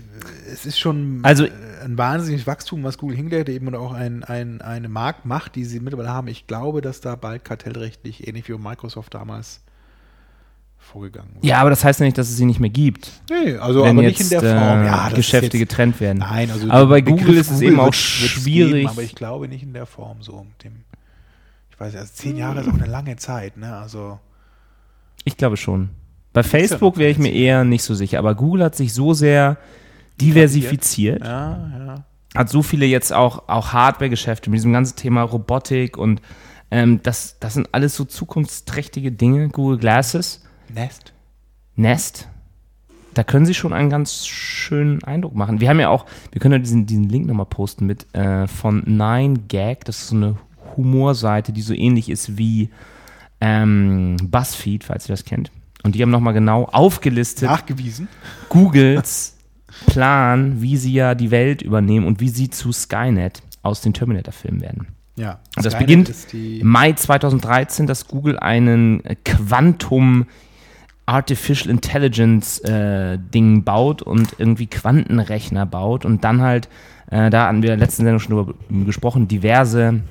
es 0.51 0.65
ist 0.65 0.79
schon 0.79 1.19
Also- 1.23 1.45
äh, 1.45 1.51
ein 1.83 1.97
wahnsinniges 1.97 2.47
Wachstum, 2.47 2.83
was 2.83 2.97
Google 2.97 3.15
hingelegt, 3.17 3.49
eben 3.49 3.73
auch 3.75 3.93
ein, 3.93 4.23
ein, 4.23 4.61
eine 4.61 4.89
Marktmacht, 4.89 5.55
die 5.55 5.65
sie 5.65 5.79
mittlerweile 5.79 6.09
haben. 6.09 6.27
Ich 6.27 6.47
glaube, 6.47 6.81
dass 6.81 7.01
da 7.01 7.15
bald 7.15 7.43
kartellrechtlich, 7.45 8.27
ähnlich 8.27 8.47
wie 8.49 8.53
Microsoft 8.57 9.13
damals, 9.13 9.61
vorgegangen 10.77 11.33
wird. 11.35 11.45
Ja, 11.45 11.59
aber 11.59 11.69
das 11.71 11.83
heißt 11.83 11.99
ja 11.99 12.05
nicht, 12.05 12.17
dass 12.17 12.29
es 12.29 12.37
sie 12.37 12.45
nicht 12.45 12.59
mehr 12.59 12.69
gibt. 12.69 13.11
Nee, 13.29 13.55
also 13.57 13.83
wenn 13.83 13.97
aber 13.97 14.03
jetzt 14.07 14.19
nicht 14.19 14.31
in 14.33 14.41
der 14.41 14.57
Form. 14.59 14.81
äh, 14.83 14.85
Ja, 14.85 15.09
Geschäfte 15.09 15.57
jetzt- 15.57 15.69
getrennt 15.69 15.99
werden. 15.99 16.19
Nein, 16.19 16.51
also 16.51 16.69
aber 16.69 16.87
bei 16.87 17.01
der 17.01 17.11
Google 17.11 17.25
Begriff 17.27 17.41
ist 17.47 17.51
es 17.51 17.61
eben 17.61 17.79
auch 17.79 17.93
schwierig. 17.93 18.73
Geben, 18.73 18.87
aber 18.89 19.01
ich 19.01 19.15
glaube 19.15 19.47
nicht 19.47 19.63
in 19.63 19.73
der 19.73 19.85
Form 19.87 20.21
so. 20.21 20.45
Dem, 20.63 20.73
ich 21.71 21.79
weiß 21.79 21.93
ja, 21.93 22.01
also 22.01 22.11
zehn 22.13 22.37
Jahre 22.37 22.61
ist 22.61 22.69
auch 22.69 22.73
eine 22.73 22.85
lange 22.85 23.15
Zeit, 23.15 23.57
ne? 23.57 23.75
Also 23.75 24.19
Ich 25.23 25.37
glaube 25.37 25.57
schon. 25.57 25.89
Bei 26.33 26.43
Facebook 26.43 26.97
wäre 26.97 27.09
ich 27.09 27.17
mir 27.17 27.31
eher 27.31 27.63
nicht 27.63 27.81
so 27.83 27.95
sicher, 27.95 28.19
aber 28.19 28.35
Google 28.35 28.63
hat 28.65 28.75
sich 28.75 28.93
so 28.93 29.13
sehr 29.13 29.57
diversifiziert, 30.21 31.23
ja, 31.23 31.69
ja. 31.85 32.05
hat 32.35 32.49
so 32.49 32.61
viele 32.61 32.85
jetzt 32.85 33.13
auch, 33.13 33.47
auch 33.47 33.73
Hardware-Geschäfte 33.73 34.49
mit 34.49 34.57
diesem 34.57 34.73
ganzen 34.73 34.95
Thema 34.95 35.23
Robotik 35.23 35.97
und 35.97 36.21
ähm, 36.71 37.01
das, 37.03 37.37
das 37.39 37.53
sind 37.53 37.69
alles 37.73 37.95
so 37.95 38.05
zukunftsträchtige 38.05 39.11
Dinge. 39.11 39.49
Google 39.49 39.77
Glasses, 39.77 40.43
Nest. 40.73 41.13
Nest, 41.75 42.27
da 43.15 43.23
können 43.23 43.45
sie 43.45 43.53
schon 43.53 43.73
einen 43.73 43.89
ganz 43.89 44.25
schönen 44.27 45.03
Eindruck 45.03 45.35
machen. 45.35 45.61
Wir 45.61 45.69
haben 45.69 45.79
ja 45.79 45.89
auch, 45.89 46.05
wir 46.31 46.41
können 46.41 46.53
ja 46.53 46.59
diesen, 46.59 46.85
diesen 46.85 47.09
Link 47.09 47.27
nochmal 47.27 47.45
posten 47.45 47.85
mit 47.85 48.13
äh, 48.13 48.47
von 48.47 48.83
9gag, 48.83 49.85
das 49.85 49.99
ist 49.99 50.07
so 50.09 50.15
eine 50.15 50.35
Humorseite, 50.75 51.53
die 51.53 51.61
so 51.61 51.73
ähnlich 51.73 52.09
ist 52.09 52.37
wie 52.37 52.69
ähm, 53.41 54.17
BuzzFeed, 54.21 54.83
falls 54.83 55.07
ihr 55.07 55.13
das 55.13 55.25
kennt. 55.25 55.51
Und 55.83 55.95
die 55.95 56.01
haben 56.01 56.09
nochmal 56.09 56.33
genau 56.33 56.65
aufgelistet, 56.65 57.49
Nachgewiesen. 57.49 58.07
Googles 58.49 59.34
Plan, 59.87 60.61
wie 60.61 60.77
sie 60.77 60.93
ja 60.93 61.15
die 61.15 61.31
Welt 61.31 61.61
übernehmen 61.61 62.05
und 62.05 62.19
wie 62.19 62.29
sie 62.29 62.49
zu 62.49 62.71
Skynet 62.71 63.41
aus 63.61 63.81
den 63.81 63.93
Terminator-Filmen 63.93 64.61
werden. 64.61 64.87
Ja. 65.15 65.39
Das 65.55 65.73
Skynet 65.73 65.79
beginnt 65.79 66.33
im 66.33 66.67
Mai 66.67 66.93
2013, 66.93 67.87
dass 67.87 68.07
Google 68.07 68.37
einen 68.39 69.03
äh, 69.05 69.15
Quantum 69.23 70.25
Artificial 71.05 71.69
Intelligence 71.69 72.59
äh, 72.59 73.17
Ding 73.19 73.63
baut 73.63 74.01
und 74.01 74.35
irgendwie 74.39 74.67
Quantenrechner 74.67 75.65
baut 75.65 76.03
und 76.03 76.23
dann 76.23 76.41
halt, 76.41 76.67
äh, 77.11 77.29
da 77.29 77.47
hatten 77.47 77.61
wir 77.61 77.73
in 77.73 77.79
der 77.79 77.85
letzten 77.85 78.03
Sendung 78.03 78.19
schon 78.19 78.35
drüber 78.35 78.53
gesprochen, 78.85 79.27
diverse 79.27 80.01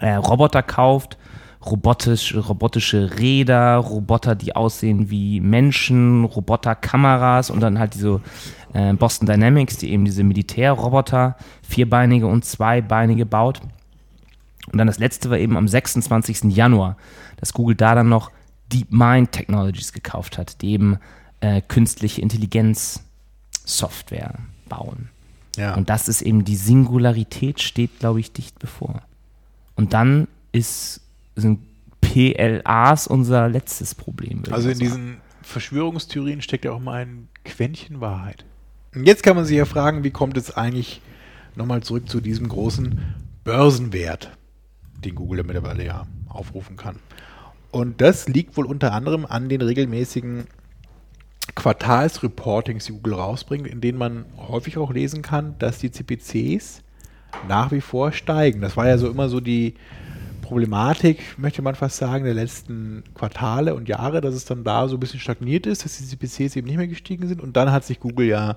äh, 0.00 0.14
Roboter 0.14 0.62
kauft, 0.62 1.16
robotisch, 1.64 2.34
robotische 2.34 3.18
Räder, 3.18 3.76
Roboter, 3.76 4.34
die 4.34 4.54
aussehen 4.54 5.10
wie 5.10 5.40
Menschen, 5.40 6.24
Roboterkameras 6.24 7.50
und 7.50 7.60
dann 7.60 7.78
halt 7.78 7.94
diese 7.94 8.20
Boston 8.94 9.26
Dynamics, 9.26 9.78
die 9.78 9.92
eben 9.92 10.04
diese 10.04 10.24
Militärroboter, 10.24 11.36
vierbeinige 11.62 12.26
und 12.26 12.44
zweibeinige 12.44 13.24
baut. 13.24 13.60
Und 14.72 14.78
dann 14.78 14.86
das 14.86 14.98
letzte 14.98 15.30
war 15.30 15.38
eben 15.38 15.56
am 15.56 15.68
26. 15.68 16.44
Januar, 16.54 16.96
dass 17.36 17.52
Google 17.52 17.76
da 17.76 17.94
dann 17.94 18.08
noch 18.08 18.30
DeepMind 18.72 19.32
Technologies 19.32 19.92
gekauft 19.92 20.38
hat, 20.38 20.62
die 20.62 20.72
eben 20.72 20.98
äh, 21.40 21.60
künstliche 21.60 22.20
Intelligenz 22.20 23.04
Software 23.64 24.34
bauen. 24.68 25.08
ja. 25.56 25.74
Und 25.74 25.88
das 25.88 26.08
ist 26.08 26.22
eben 26.22 26.44
die 26.44 26.56
Singularität 26.56 27.62
steht, 27.62 28.00
glaube 28.00 28.20
ich, 28.20 28.32
dicht 28.32 28.58
bevor. 28.58 29.02
Und 29.76 29.92
dann 29.92 30.28
ist, 30.52 31.00
sind 31.36 31.60
PLAs 32.00 33.06
unser 33.06 33.48
letztes 33.48 33.94
Problem. 33.94 34.42
Also 34.50 34.70
in 34.70 34.78
diesen 34.78 35.16
Verschwörungstheorien 35.42 36.42
steckt 36.42 36.64
ja 36.64 36.72
auch 36.72 36.80
mal 36.80 37.02
ein 37.02 37.28
Quäntchen 37.44 38.00
Wahrheit. 38.00 38.44
Und 38.94 39.06
jetzt 39.06 39.22
kann 39.22 39.36
man 39.36 39.44
sich 39.44 39.56
ja 39.56 39.64
fragen, 39.64 40.04
wie 40.04 40.10
kommt 40.10 40.36
es 40.36 40.56
eigentlich 40.56 41.00
nochmal 41.56 41.82
zurück 41.82 42.08
zu 42.08 42.20
diesem 42.20 42.48
großen 42.48 43.00
Börsenwert, 43.42 44.30
den 45.04 45.14
Google 45.14 45.38
ja 45.38 45.44
mittlerweile 45.44 45.84
ja 45.84 46.06
aufrufen 46.28 46.76
kann. 46.76 46.96
Und 47.70 48.00
das 48.00 48.28
liegt 48.28 48.56
wohl 48.56 48.66
unter 48.66 48.92
anderem 48.92 49.26
an 49.26 49.48
den 49.48 49.60
regelmäßigen 49.60 50.46
Quartalsreportings, 51.54 52.86
die 52.86 52.92
Google 52.92 53.14
rausbringt, 53.14 53.66
in 53.66 53.80
denen 53.80 53.98
man 53.98 54.24
häufig 54.36 54.78
auch 54.78 54.92
lesen 54.92 55.22
kann, 55.22 55.56
dass 55.58 55.78
die 55.78 55.90
CPCs 55.90 56.82
nach 57.48 57.72
wie 57.72 57.80
vor 57.80 58.12
steigen. 58.12 58.60
Das 58.60 58.76
war 58.76 58.86
ja 58.86 58.96
so 58.96 59.08
immer 59.08 59.28
so 59.28 59.40
die 59.40 59.74
Problematik, 60.54 61.36
möchte 61.36 61.62
man 61.62 61.74
fast 61.74 61.96
sagen, 61.96 62.24
der 62.24 62.34
letzten 62.34 63.02
Quartale 63.14 63.74
und 63.74 63.88
Jahre, 63.88 64.20
dass 64.20 64.36
es 64.36 64.44
dann 64.44 64.62
da 64.62 64.86
so 64.86 64.96
ein 64.96 65.00
bisschen 65.00 65.18
stagniert 65.18 65.66
ist, 65.66 65.84
dass 65.84 65.96
die 65.96 66.04
CPCs 66.04 66.54
eben 66.54 66.68
nicht 66.68 66.76
mehr 66.76 66.86
gestiegen 66.86 67.26
sind. 67.26 67.40
Und 67.40 67.56
dann 67.56 67.72
hat 67.72 67.84
sich 67.84 67.98
Google 67.98 68.28
ja 68.28 68.56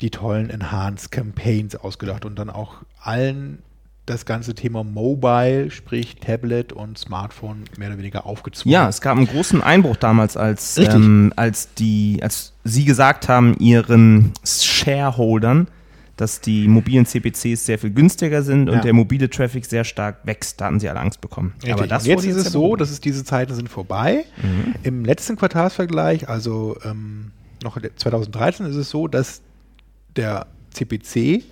die 0.00 0.08
tollen 0.08 0.48
Enhanced 0.48 1.12
Campaigns 1.12 1.76
ausgedacht 1.76 2.24
und 2.24 2.38
dann 2.38 2.48
auch 2.48 2.76
allen 2.98 3.58
das 4.06 4.24
ganze 4.24 4.54
Thema 4.54 4.84
Mobile, 4.84 5.70
sprich 5.70 6.16
Tablet 6.16 6.72
und 6.72 6.96
Smartphone 6.96 7.64
mehr 7.76 7.88
oder 7.88 7.98
weniger 7.98 8.24
aufgezwungen. 8.24 8.72
Ja, 8.72 8.88
es 8.88 9.02
gab 9.02 9.18
einen 9.18 9.26
großen 9.26 9.60
Einbruch 9.60 9.96
damals, 9.96 10.38
als, 10.38 10.78
ähm, 10.78 11.34
als, 11.36 11.74
die, 11.74 12.20
als 12.22 12.54
sie 12.64 12.86
gesagt 12.86 13.28
haben, 13.28 13.54
ihren 13.58 14.32
Shareholdern, 14.46 15.68
dass 16.16 16.40
die 16.40 16.68
mobilen 16.68 17.06
CPCs 17.06 17.64
sehr 17.66 17.78
viel 17.78 17.90
günstiger 17.90 18.42
sind 18.42 18.68
und 18.68 18.76
Ja. 18.76 18.80
der 18.82 18.92
mobile 18.92 19.30
Traffic 19.30 19.64
sehr 19.64 19.84
stark 19.84 20.18
wächst. 20.24 20.60
Da 20.60 20.66
hatten 20.66 20.78
sie 20.80 20.88
alle 20.88 21.00
Angst 21.00 21.20
bekommen. 21.20 21.52
Richtig. 21.56 21.72
Aber 21.72 21.86
das 21.86 22.04
und 22.04 22.10
jetzt 22.10 22.24
ist 22.26 22.36
es 22.36 22.52
so, 22.52 22.76
dass 22.76 22.90
es 22.90 23.00
diese 23.00 23.24
Zeiten 23.24 23.54
sind 23.54 23.68
vorbei. 23.68 24.24
Im 24.82 25.04
letzten 25.04 25.36
Quartalsvergleich, 25.36 26.28
also 26.28 26.76
ähm, 26.84 27.30
noch 27.62 27.78
2013, 27.80 28.66
ist 28.66 28.76
es 28.76 28.90
so, 28.90 29.08
dass 29.08 29.40
der 30.16 30.46
CPC 30.70 31.42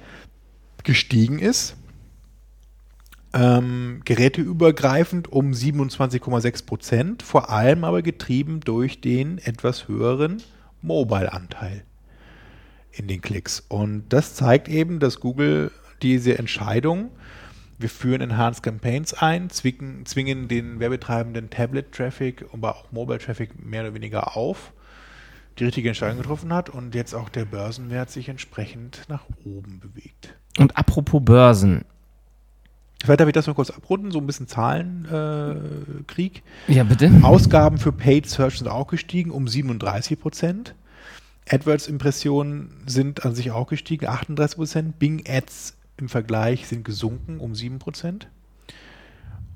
gestiegen 0.85 1.38
ist. 1.38 1.77
Ähm, 3.33 4.01
geräteübergreifend 4.05 5.31
um 5.33 5.53
27,6 5.53 6.66
Prozent, 6.66 7.23
vor 7.23 7.51
allem 7.51 7.85
aber 7.85 8.03
getrieben 8.03 8.59
durch 8.61 9.01
den 9.01 9.38
etwas 9.38 9.87
höheren 9.87 10.42
Mobile-Anteil 10.83 11.85
in 12.92 13.07
den 13.07 13.20
Klicks. 13.20 13.64
Und 13.68 14.05
das 14.09 14.35
zeigt 14.35 14.68
eben, 14.68 15.00
dass 15.00 15.20
Google 15.20 15.70
diese 16.03 16.38
Entscheidung, 16.38 17.11
wir 17.79 17.88
führen 17.88 18.20
Enhanced 18.20 18.62
Campaigns 18.62 19.14
ein, 19.14 19.50
zwicken, 19.50 20.05
zwingen 20.05 20.48
den 20.48 20.81
werbetreibenden 20.81 21.50
Tablet-Traffic, 21.50 22.46
aber 22.53 22.76
auch 22.76 22.92
Mobile-Traffic 22.92 23.64
mehr 23.64 23.83
oder 23.83 23.94
weniger 23.94 24.37
auf, 24.37 24.72
die 25.59 25.64
richtige 25.64 25.88
Entscheidung 25.88 26.18
getroffen 26.18 26.53
hat 26.53 26.70
und 26.70 26.94
jetzt 26.94 27.14
auch 27.14 27.29
der 27.29 27.44
Börsenwert 27.44 28.11
sich 28.11 28.29
entsprechend 28.29 29.03
nach 29.09 29.24
oben 29.44 29.81
bewegt. 29.81 30.35
Und 30.59 30.76
apropos 30.76 31.22
Börsen. 31.24 31.85
Vielleicht 33.03 33.20
darf 33.20 33.29
ich 33.29 33.35
das 33.35 33.46
mal 33.46 33.55
kurz 33.55 33.70
abrunden, 33.70 34.11
so 34.11 34.18
ein 34.18 34.26
bisschen 34.26 34.46
Zahlenkrieg. 34.46 36.42
Äh. 36.68 36.72
Ja, 36.74 36.85
bitte. 36.85 37.11
Ausgaben 37.22 37.79
für 37.79 37.92
Paid 37.92 38.29
Search 38.29 38.59
sind 38.59 38.68
auch 38.68 38.88
gestiegen 38.88 39.31
um 39.31 39.48
37 39.48 40.20
Prozent. 40.20 40.74
AdWords-Impressionen 41.51 42.85
sind 42.87 43.25
an 43.25 43.35
sich 43.35 43.51
auch 43.51 43.67
gestiegen, 43.67 44.07
38 44.07 44.57
Prozent. 44.57 44.99
Bing 44.99 45.25
Ads 45.29 45.77
im 45.97 46.09
Vergleich 46.09 46.67
sind 46.69 46.85
gesunken 46.85 47.41
um 47.41 47.55
7 47.55 47.79
Prozent. 47.79 48.29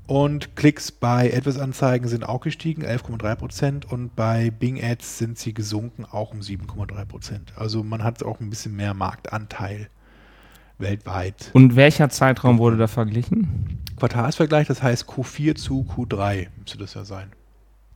Und 0.07 0.55
Klicks 0.55 0.91
bei 0.91 1.33
AdWords-Anzeigen 1.33 2.07
sind 2.07 2.27
auch 2.27 2.41
gestiegen, 2.41 2.83
11,3 2.83 3.35
Prozent. 3.35 3.91
Und 3.91 4.15
bei 4.15 4.51
Bing 4.51 4.83
Ads 4.83 5.17
sind 5.17 5.39
sie 5.39 5.53
gesunken, 5.53 6.05
auch 6.05 6.31
um 6.31 6.41
7,3 6.41 7.05
Prozent. 7.05 7.53
Also 7.55 7.83
man 7.83 8.03
hat 8.03 8.21
auch 8.23 8.39
ein 8.39 8.49
bisschen 8.49 8.75
mehr 8.75 8.93
Marktanteil 8.93 9.89
weltweit. 10.77 11.49
Und 11.53 11.75
welcher 11.75 12.09
Zeitraum 12.09 12.59
wurde 12.59 12.77
da 12.77 12.87
verglichen? 12.87 13.81
Quartalsvergleich, 13.97 14.67
das 14.67 14.83
heißt 14.83 15.05
Q4 15.05 15.55
zu 15.55 15.85
Q3 15.95 16.49
müsste 16.59 16.77
das 16.77 16.93
ja 16.93 17.05
sein. 17.05 17.31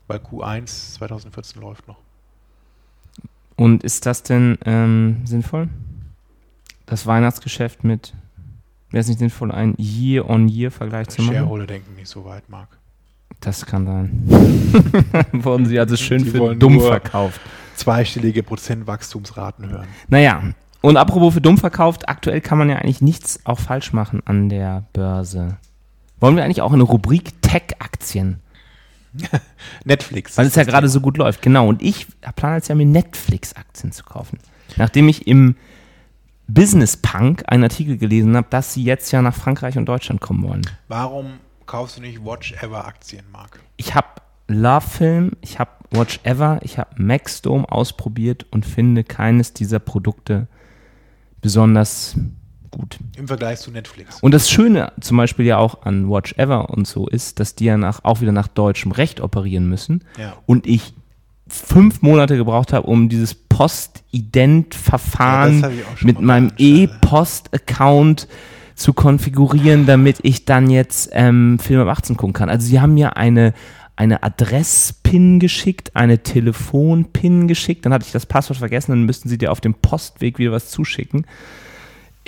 Weil 0.08 0.20
Q1 0.20 0.94
2014 0.94 1.62
läuft 1.62 1.88
noch. 1.88 1.98
Und 3.60 3.84
ist 3.84 4.06
das 4.06 4.24
denn 4.24 4.58
ähm, 4.66 5.18
sinnvoll? 5.26 5.68
Das 6.86 7.06
Weihnachtsgeschäft 7.06 7.84
mit, 7.84 8.14
wäre 8.90 9.02
es 9.02 9.10
nicht 9.10 9.20
sinnvoll, 9.20 9.52
einen 9.52 9.76
Year-on-Year-Vergleich 9.78 11.10
zu 11.10 11.22
machen? 11.24 11.36
Shareholder 11.36 11.68
denken 11.68 11.94
nicht 11.96 12.08
so 12.08 12.24
weit, 12.24 12.48
Marc. 12.50 12.70
Das 13.42 13.66
kann 13.66 13.86
sein. 13.86 14.24
Wurden 15.34 15.66
sie 15.66 15.78
also 15.78 15.98
schön 15.98 16.24
Die 16.24 16.30
für 16.30 16.56
dumm 16.56 16.76
nur- 16.76 16.88
verkauft. 16.88 17.42
Zweistellige 17.76 18.44
Prozentwachstumsraten 18.44 19.70
hören. 19.70 19.88
Naja, 20.08 20.42
und 20.80 20.96
apropos 20.96 21.34
für 21.34 21.42
dumm 21.42 21.58
verkauft, 21.58 22.08
aktuell 22.08 22.40
kann 22.40 22.58
man 22.58 22.70
ja 22.70 22.78
eigentlich 22.78 23.02
nichts 23.02 23.42
auch 23.46 23.60
falsch 23.60 23.92
machen 23.92 24.22
an 24.26 24.48
der 24.48 24.86
Börse. 24.94 25.58
Wollen 26.22 26.38
wir 26.38 26.46
eigentlich 26.46 26.62
auch 26.62 26.72
eine 26.72 26.84
Rubrik 26.84 27.42
Tech-Aktien? 27.42 28.40
Netflix. 29.86 30.38
Weil 30.38 30.48
es 30.48 30.56
ja 30.56 30.64
gerade 30.64 30.90
so 30.90 31.02
gut 31.02 31.18
läuft. 31.18 31.42
Genau. 31.42 31.68
Und 31.68 31.82
ich 31.82 32.08
plane 32.36 32.58
jetzt 32.58 32.68
ja 32.70 32.76
mir 32.76 32.86
Netflix-Aktien 32.86 33.92
zu 33.92 34.04
kaufen. 34.04 34.40
Nachdem 34.78 35.10
ich 35.10 35.28
im 35.28 35.56
Business 36.48 36.98
Punk 36.98 37.44
einen 37.48 37.64
Artikel 37.64 37.98
gelesen 37.98 38.36
habe, 38.36 38.48
dass 38.50 38.74
sie 38.74 38.84
jetzt 38.84 39.12
ja 39.12 39.22
nach 39.22 39.36
Frankreich 39.36 39.78
und 39.78 39.86
Deutschland 39.86 40.20
kommen 40.20 40.48
wollen. 40.48 40.66
Warum 40.88 41.40
kaufst 41.66 41.98
du 41.98 42.02
nicht 42.02 42.24
Watch 42.26 42.54
Ever 42.54 42.86
Aktien, 42.86 43.24
Marc? 43.32 43.60
Ich 43.78 43.94
habe 43.94 44.08
Love 44.48 44.88
Film, 44.88 45.32
ich 45.42 45.60
habe 45.60 45.72
Watch 45.92 46.20
Ever, 46.24 46.60
ich 46.64 46.80
habe 46.80 46.90
Maxdome 47.02 47.72
ausprobiert 47.72 48.48
und 48.50 48.66
finde 48.66 49.04
keines 49.04 49.54
dieser 49.54 49.80
Produkte 49.80 50.48
besonders 51.42 52.16
gut. 52.72 52.98
Im 53.18 53.28
Vergleich 53.28 53.60
zu 53.60 53.72
Netflix. 53.72 54.22
Und 54.22 54.34
das 54.34 54.50
Schöne 54.50 54.94
zum 55.00 55.18
Beispiel 55.18 55.46
ja 55.46 55.58
auch 55.58 55.84
an 55.84 56.10
Watch 56.10 56.34
Ever 56.38 56.70
und 56.70 56.88
so 56.88 57.08
ist, 57.08 57.40
dass 57.40 57.54
die 57.56 57.66
ja 57.66 57.78
nach, 57.78 58.04
auch 58.04 58.22
wieder 58.22 58.32
nach 58.32 58.48
deutschem 58.48 58.92
Recht 58.92 59.22
operieren 59.22 59.70
müssen. 59.70 60.04
Ja. 60.18 60.36
Und 60.46 60.66
ich 60.68 60.94
fünf 61.48 62.02
Monate 62.02 62.38
gebraucht 62.38 62.74
habe, 62.74 62.88
um 62.88 63.10
dieses 63.10 63.36
Postident-Verfahren 63.36 65.62
Ja, 65.62 65.70
mit 66.02 66.20
meinem. 66.22 66.52
E-Post-Account 66.58 68.28
zu 68.76 68.94
konfigurieren, 68.94 69.86
damit 69.86 70.18
ich 70.24 70.46
dann 70.46 70.70
jetzt 70.70 71.10
ähm, 71.12 71.60
Film 71.60 71.82
ab 71.82 71.90
18 71.90 72.16
gucken 72.18 72.34
kann. 72.34 72.50
Also 72.50 72.66
sie 72.66 72.80
haben 72.80 72.94
mir 72.94 73.18
eine, 73.18 73.54
eine 73.98 74.24
Adress-Pin 74.24 75.40
geschickt, 75.40 75.92
eine 75.96 76.24
Telefon-Pin 76.24 77.50
geschickt, 77.50 77.86
dann 77.86 77.94
hatte 77.94 78.06
ich 78.06 78.14
das 78.14 78.26
Passwort 78.26 78.58
vergessen, 78.58 78.92
dann 78.92 79.04
müssten 79.04 79.28
sie 79.28 79.38
dir 79.38 79.52
auf 79.52 79.60
dem 79.60 79.74
Postweg 79.74 80.40
wieder 80.40 80.54
was 80.54 80.70
zuschicken. 80.70 81.26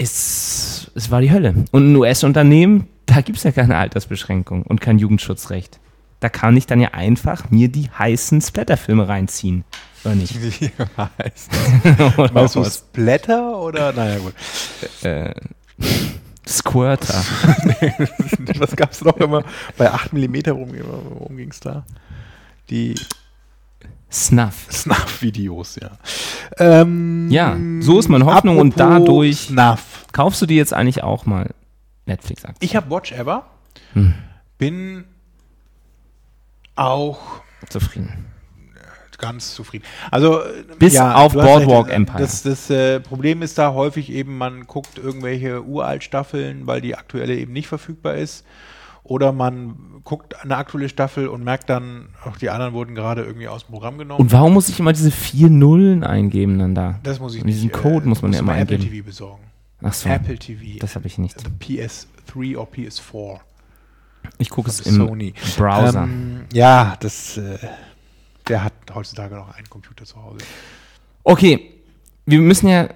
Es, 0.01 0.89
es 0.95 1.11
war 1.11 1.21
die 1.21 1.31
Hölle. 1.31 1.53
Und 1.71 1.91
ein 1.91 1.95
US-Unternehmen, 1.95 2.87
da 3.05 3.21
gibt 3.21 3.37
es 3.37 3.43
ja 3.43 3.51
keine 3.51 3.77
Altersbeschränkung 3.77 4.63
und 4.63 4.81
kein 4.81 4.97
Jugendschutzrecht. 4.97 5.79
Da 6.19 6.29
kann 6.29 6.57
ich 6.57 6.65
dann 6.65 6.79
ja 6.79 6.89
einfach 6.89 7.51
mir 7.51 7.67
die 7.67 7.87
heißen 7.91 8.41
Splatterfilme 8.41 9.07
reinziehen. 9.07 9.63
Oder 10.03 10.15
nicht? 10.15 10.41
Wie 10.41 10.71
heißt 10.97 11.51
oder 12.17 12.33
Meinst 12.33 12.55
du? 12.55 12.63
Splatter 12.63 13.59
oder? 13.59 13.93
Naja, 13.93 14.17
gut. 14.17 14.33
Squirter. 16.47 17.13
Was 18.57 18.75
gab 18.75 18.91
es 18.91 19.03
noch 19.03 19.17
immer? 19.17 19.43
Bei 19.77 19.91
8 19.91 20.13
mm 20.13 20.35
rum, 20.47 20.71
worum 21.11 21.37
ging 21.37 21.51
es 21.51 21.59
da? 21.59 21.85
Die 22.71 22.95
Snuff. 24.11 24.67
Snuff-Videos, 24.71 25.77
ja. 25.81 25.91
Ähm, 26.57 27.29
Ja, 27.31 27.57
so 27.79 27.97
ist 27.99 28.09
meine 28.09 28.25
Hoffnung 28.25 28.57
und 28.59 28.79
dadurch- 28.79 29.41
Snuff. 29.47 30.05
Kaufst 30.11 30.41
du 30.41 30.45
dir 30.45 30.57
jetzt 30.57 30.73
eigentlich 30.73 31.01
auch 31.03 31.25
mal 31.25 31.51
Netflix-Aktien? 32.05 32.57
Ich 32.59 32.75
habe 32.75 32.89
Watch 32.93 33.13
Ever. 33.13 33.45
Hm. 33.93 34.13
Bin 34.57 35.05
auch 36.75 37.19
Zufrieden. 37.69 38.25
ganz 39.17 39.53
zufrieden. 39.53 39.85
Also 40.09 40.41
äh, 40.41 40.63
Bis 40.79 40.97
auf 40.99 41.33
du 41.33 41.41
hast 41.41 41.47
Boardwalk 41.47 41.87
recht, 41.87 41.95
Empire. 41.95 42.17
Das, 42.19 42.41
das 42.41 42.69
äh, 42.71 42.99
Problem 42.99 43.43
ist 43.43 43.57
da 43.59 43.71
häufig 43.73 44.11
eben, 44.11 44.37
man 44.37 44.65
guckt 44.65 44.97
irgendwelche 44.97 45.61
Uralt-Staffeln, 45.63 46.65
weil 46.65 46.81
die 46.81 46.95
aktuelle 46.95 47.35
eben 47.37 47.53
nicht 47.53 47.67
verfügbar 47.67 48.15
ist. 48.15 48.43
Oder 49.03 49.31
man 49.31 50.01
guckt 50.03 50.41
eine 50.43 50.57
aktuelle 50.57 50.89
Staffel 50.89 51.27
und 51.27 51.43
merkt 51.43 51.69
dann, 51.69 52.09
auch 52.25 52.37
die 52.37 52.49
anderen 52.49 52.73
wurden 52.73 52.95
gerade 52.95 53.23
irgendwie 53.23 53.47
aus 53.47 53.65
dem 53.65 53.71
Programm 53.73 53.97
genommen. 53.97 54.19
Und 54.21 54.31
warum 54.31 54.53
muss 54.53 54.69
ich 54.69 54.79
immer 54.79 54.93
diese 54.93 55.11
vier 55.11 55.49
Nullen 55.49 56.03
eingeben 56.03 56.59
dann 56.59 56.75
da? 56.75 56.99
das 57.03 57.19
muss 57.19 57.35
ich 57.35 57.41
Und 57.41 57.47
diesen 57.47 57.67
nicht. 57.67 57.75
äh, 57.75 57.79
Code 57.81 58.07
muss 58.07 58.21
man 58.21 58.33
ja 58.33 58.39
immer 58.39 58.57
Apple 58.57 58.75
eingeben. 58.77 58.93
TV 58.93 59.05
besorgen. 59.05 59.43
Ach 59.83 59.93
so, 59.93 60.09
Apple 60.09 60.37
TV. 60.37 60.79
das 60.79 60.95
habe 60.95 61.07
ich 61.07 61.17
nicht. 61.17 61.35
Also 61.37 61.49
PS3 61.59 62.57
oder 62.57 62.69
PS4. 62.71 63.39
Ich 64.37 64.49
gucke 64.51 64.69
es 64.69 64.81
von 64.81 64.91
im 64.91 65.07
Sony. 65.07 65.33
Browser. 65.57 66.03
Ähm, 66.03 66.45
ja, 66.53 66.95
das, 66.99 67.37
äh, 67.37 67.57
der 68.47 68.63
hat 68.63 68.73
heutzutage 68.93 69.33
noch 69.35 69.55
einen 69.55 69.67
Computer 69.69 70.05
zu 70.05 70.21
Hause. 70.21 70.37
Okay, 71.23 71.71
wir 72.27 72.39
müssen 72.39 72.67
ja, 72.67 72.89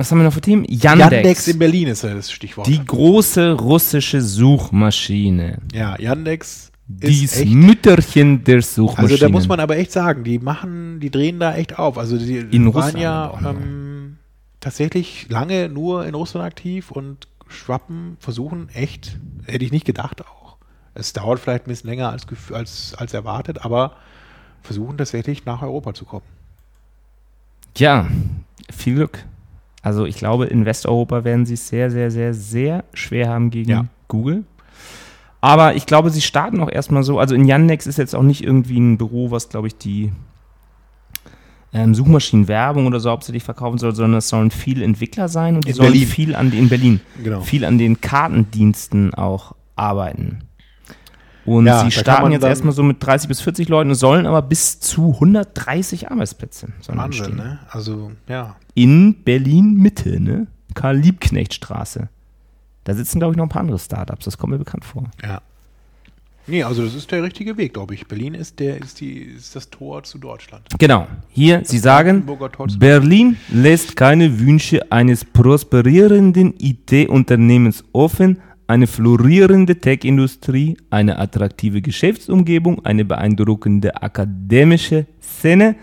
was 0.00 0.10
haben 0.10 0.18
wir 0.18 0.24
noch 0.24 0.32
für 0.32 0.40
Themen? 0.40 0.64
Yandex. 0.68 1.12
Yandex 1.12 1.48
in 1.48 1.58
Berlin 1.58 1.88
ist 1.88 2.02
ja 2.02 2.14
das 2.14 2.32
Stichwort. 2.32 2.66
die 2.66 2.84
große 2.84 3.52
russische 3.52 4.20
Suchmaschine. 4.20 5.58
ja, 5.72 5.98
Yandex 6.00 6.70
Dies 6.92 7.36
echt. 7.36 7.52
Mütterchen 7.52 8.42
der 8.42 8.62
Suchmaschine. 8.62 9.12
Also 9.12 9.26
da 9.26 9.28
muss 9.28 9.46
man 9.46 9.60
aber 9.60 9.76
echt 9.76 9.92
sagen, 9.92 10.24
die 10.24 10.40
machen, 10.40 10.98
die 10.98 11.10
drehen 11.10 11.38
da 11.38 11.54
echt 11.54 11.78
auf. 11.78 11.98
Also 11.98 12.18
die 12.18 12.38
In 12.38 12.64
waren 12.64 12.72
Russland 12.72 12.98
ja 12.98 13.40
ähm, 13.44 14.16
tatsächlich 14.58 15.28
lange 15.28 15.68
nur 15.68 16.04
in 16.04 16.14
Russland 16.14 16.44
aktiv 16.44 16.90
und 16.90 17.28
Schwappen 17.46 18.16
versuchen 18.18 18.70
echt, 18.70 19.18
hätte 19.46 19.64
ich 19.64 19.70
nicht 19.70 19.86
gedacht 19.86 20.22
auch. 20.26 20.56
Es 20.94 21.12
dauert 21.12 21.38
vielleicht 21.38 21.66
ein 21.66 21.68
bisschen 21.68 21.90
länger 21.90 22.10
als, 22.10 22.26
als, 22.52 22.94
als 22.96 23.14
erwartet, 23.14 23.64
aber 23.64 23.96
versuchen 24.62 24.98
tatsächlich 24.98 25.44
nach 25.44 25.62
Europa 25.62 25.94
zu 25.94 26.04
kommen. 26.04 26.26
Ja, 27.76 28.08
viel 28.68 28.96
Glück. 28.96 29.24
Also 29.82 30.04
ich 30.06 30.16
glaube, 30.16 30.46
in 30.46 30.64
Westeuropa 30.66 31.24
werden 31.24 31.46
sie 31.46 31.54
es 31.54 31.68
sehr, 31.68 31.90
sehr, 31.90 32.10
sehr, 32.10 32.34
sehr 32.34 32.84
schwer 32.92 33.28
haben 33.28 33.50
gegen 33.50 33.70
Ja. 33.70 33.84
Google. 34.08 34.44
Aber 35.40 35.74
ich 35.74 35.86
glaube, 35.86 36.10
sie 36.10 36.20
starten 36.20 36.60
auch 36.60 36.70
erstmal 36.70 37.02
so. 37.02 37.18
Also 37.18 37.34
in 37.34 37.46
Yandex 37.46 37.86
ist 37.86 37.96
jetzt 37.96 38.14
auch 38.14 38.22
nicht 38.22 38.44
irgendwie 38.44 38.78
ein 38.78 38.98
Büro, 38.98 39.30
was, 39.30 39.48
glaube 39.48 39.68
ich, 39.68 39.76
die 39.78 40.12
ähm, 41.72 41.94
Suchmaschinenwerbung 41.94 42.86
oder 42.86 43.00
so 43.00 43.10
hauptsächlich 43.10 43.44
verkaufen 43.44 43.78
soll, 43.78 43.94
sondern 43.94 44.18
es 44.18 44.28
sollen 44.28 44.50
viele 44.50 44.84
Entwickler 44.84 45.28
sein 45.28 45.54
und 45.54 45.64
die 45.64 45.70
In 45.70 45.76
sollen 45.76 45.92
Berlin. 45.92 46.08
viel 46.08 46.34
an 46.34 46.52
in 46.52 46.68
Berlin 46.68 47.00
Genau. 47.22 47.40
viel 47.42 47.64
an 47.64 47.78
den 47.78 48.00
Kartendiensten 48.00 49.14
auch 49.14 49.54
arbeiten. 49.76 50.40
Und 51.46 51.66
Ja, 51.66 51.84
sie 51.84 51.90
starten 51.90 52.32
jetzt 52.32 52.44
erstmal 52.44 52.74
so 52.74 52.82
mit 52.82 52.98
30 53.04 53.28
bis 53.28 53.40
40 53.40 53.68
Leuten, 53.68 53.94
sollen 53.94 54.26
aber 54.26 54.42
bis 54.42 54.78
zu 54.80 55.14
130 55.14 56.10
Arbeitsplätze 56.10 56.68
Wahnsinn, 56.88 56.98
entstehen. 57.00 57.36
ne? 57.36 57.60
Also, 57.70 58.12
ja. 58.28 58.56
In 58.74 59.22
Berlin 59.24 59.74
Mitte, 59.74 60.20
ne? 60.20 60.46
Karl-Liebknecht-Straße. 60.74 62.08
Da 62.84 62.94
sitzen, 62.94 63.18
glaube 63.18 63.32
ich, 63.32 63.36
noch 63.36 63.44
ein 63.44 63.50
paar 63.50 63.62
andere 63.62 63.78
Startups. 63.78 64.24
Das 64.24 64.38
kommt 64.38 64.52
mir 64.52 64.58
bekannt 64.58 64.84
vor. 64.84 65.04
Ja. 65.22 65.42
Nee, 66.46 66.64
also 66.64 66.84
das 66.84 66.94
ist 66.94 67.10
der 67.12 67.22
richtige 67.22 67.56
Weg, 67.56 67.74
glaube 67.74 67.94
ich. 67.94 68.06
Berlin 68.08 68.34
ist 68.34 68.58
der, 68.58 68.78
ist 68.80 69.00
die, 69.00 69.18
ist 69.18 69.54
das 69.54 69.70
Tor 69.70 70.02
zu 70.02 70.18
Deutschland. 70.18 70.66
Genau. 70.78 71.06
Hier, 71.28 71.62
Sie 71.64 71.78
sagen, 71.78 72.26
Berlin 72.78 73.36
lässt 73.50 73.94
keine 73.94 74.40
Wünsche 74.40 74.90
eines 74.90 75.24
prosperierenden 75.24 76.54
IT-Unternehmens 76.58 77.84
offen, 77.92 78.38
eine 78.66 78.86
florierende 78.86 79.76
Tech-Industrie, 79.78 80.76
eine 80.90 81.18
attraktive 81.18 81.82
Geschäftsumgebung, 81.82 82.84
eine 82.84 83.04
beeindruckende 83.04 84.02
akademische 84.02 85.06
Szene 85.20 85.76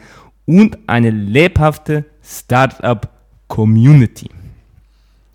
und 0.45 0.77
eine 0.87 1.11
lebhafte 1.11 2.05
Startup-Community. 2.27 4.29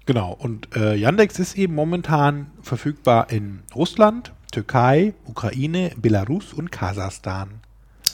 Genau, 0.04 0.32
und 0.32 0.74
äh, 0.76 0.94
Yandex 0.96 1.38
ist 1.38 1.56
eben 1.56 1.74
momentan 1.74 2.48
verfügbar 2.60 3.30
in 3.30 3.60
Russland, 3.74 4.32
Türkei, 4.50 5.14
Ukraine, 5.26 5.92
Belarus 5.96 6.52
und 6.52 6.70
Kasachstan. 6.72 7.48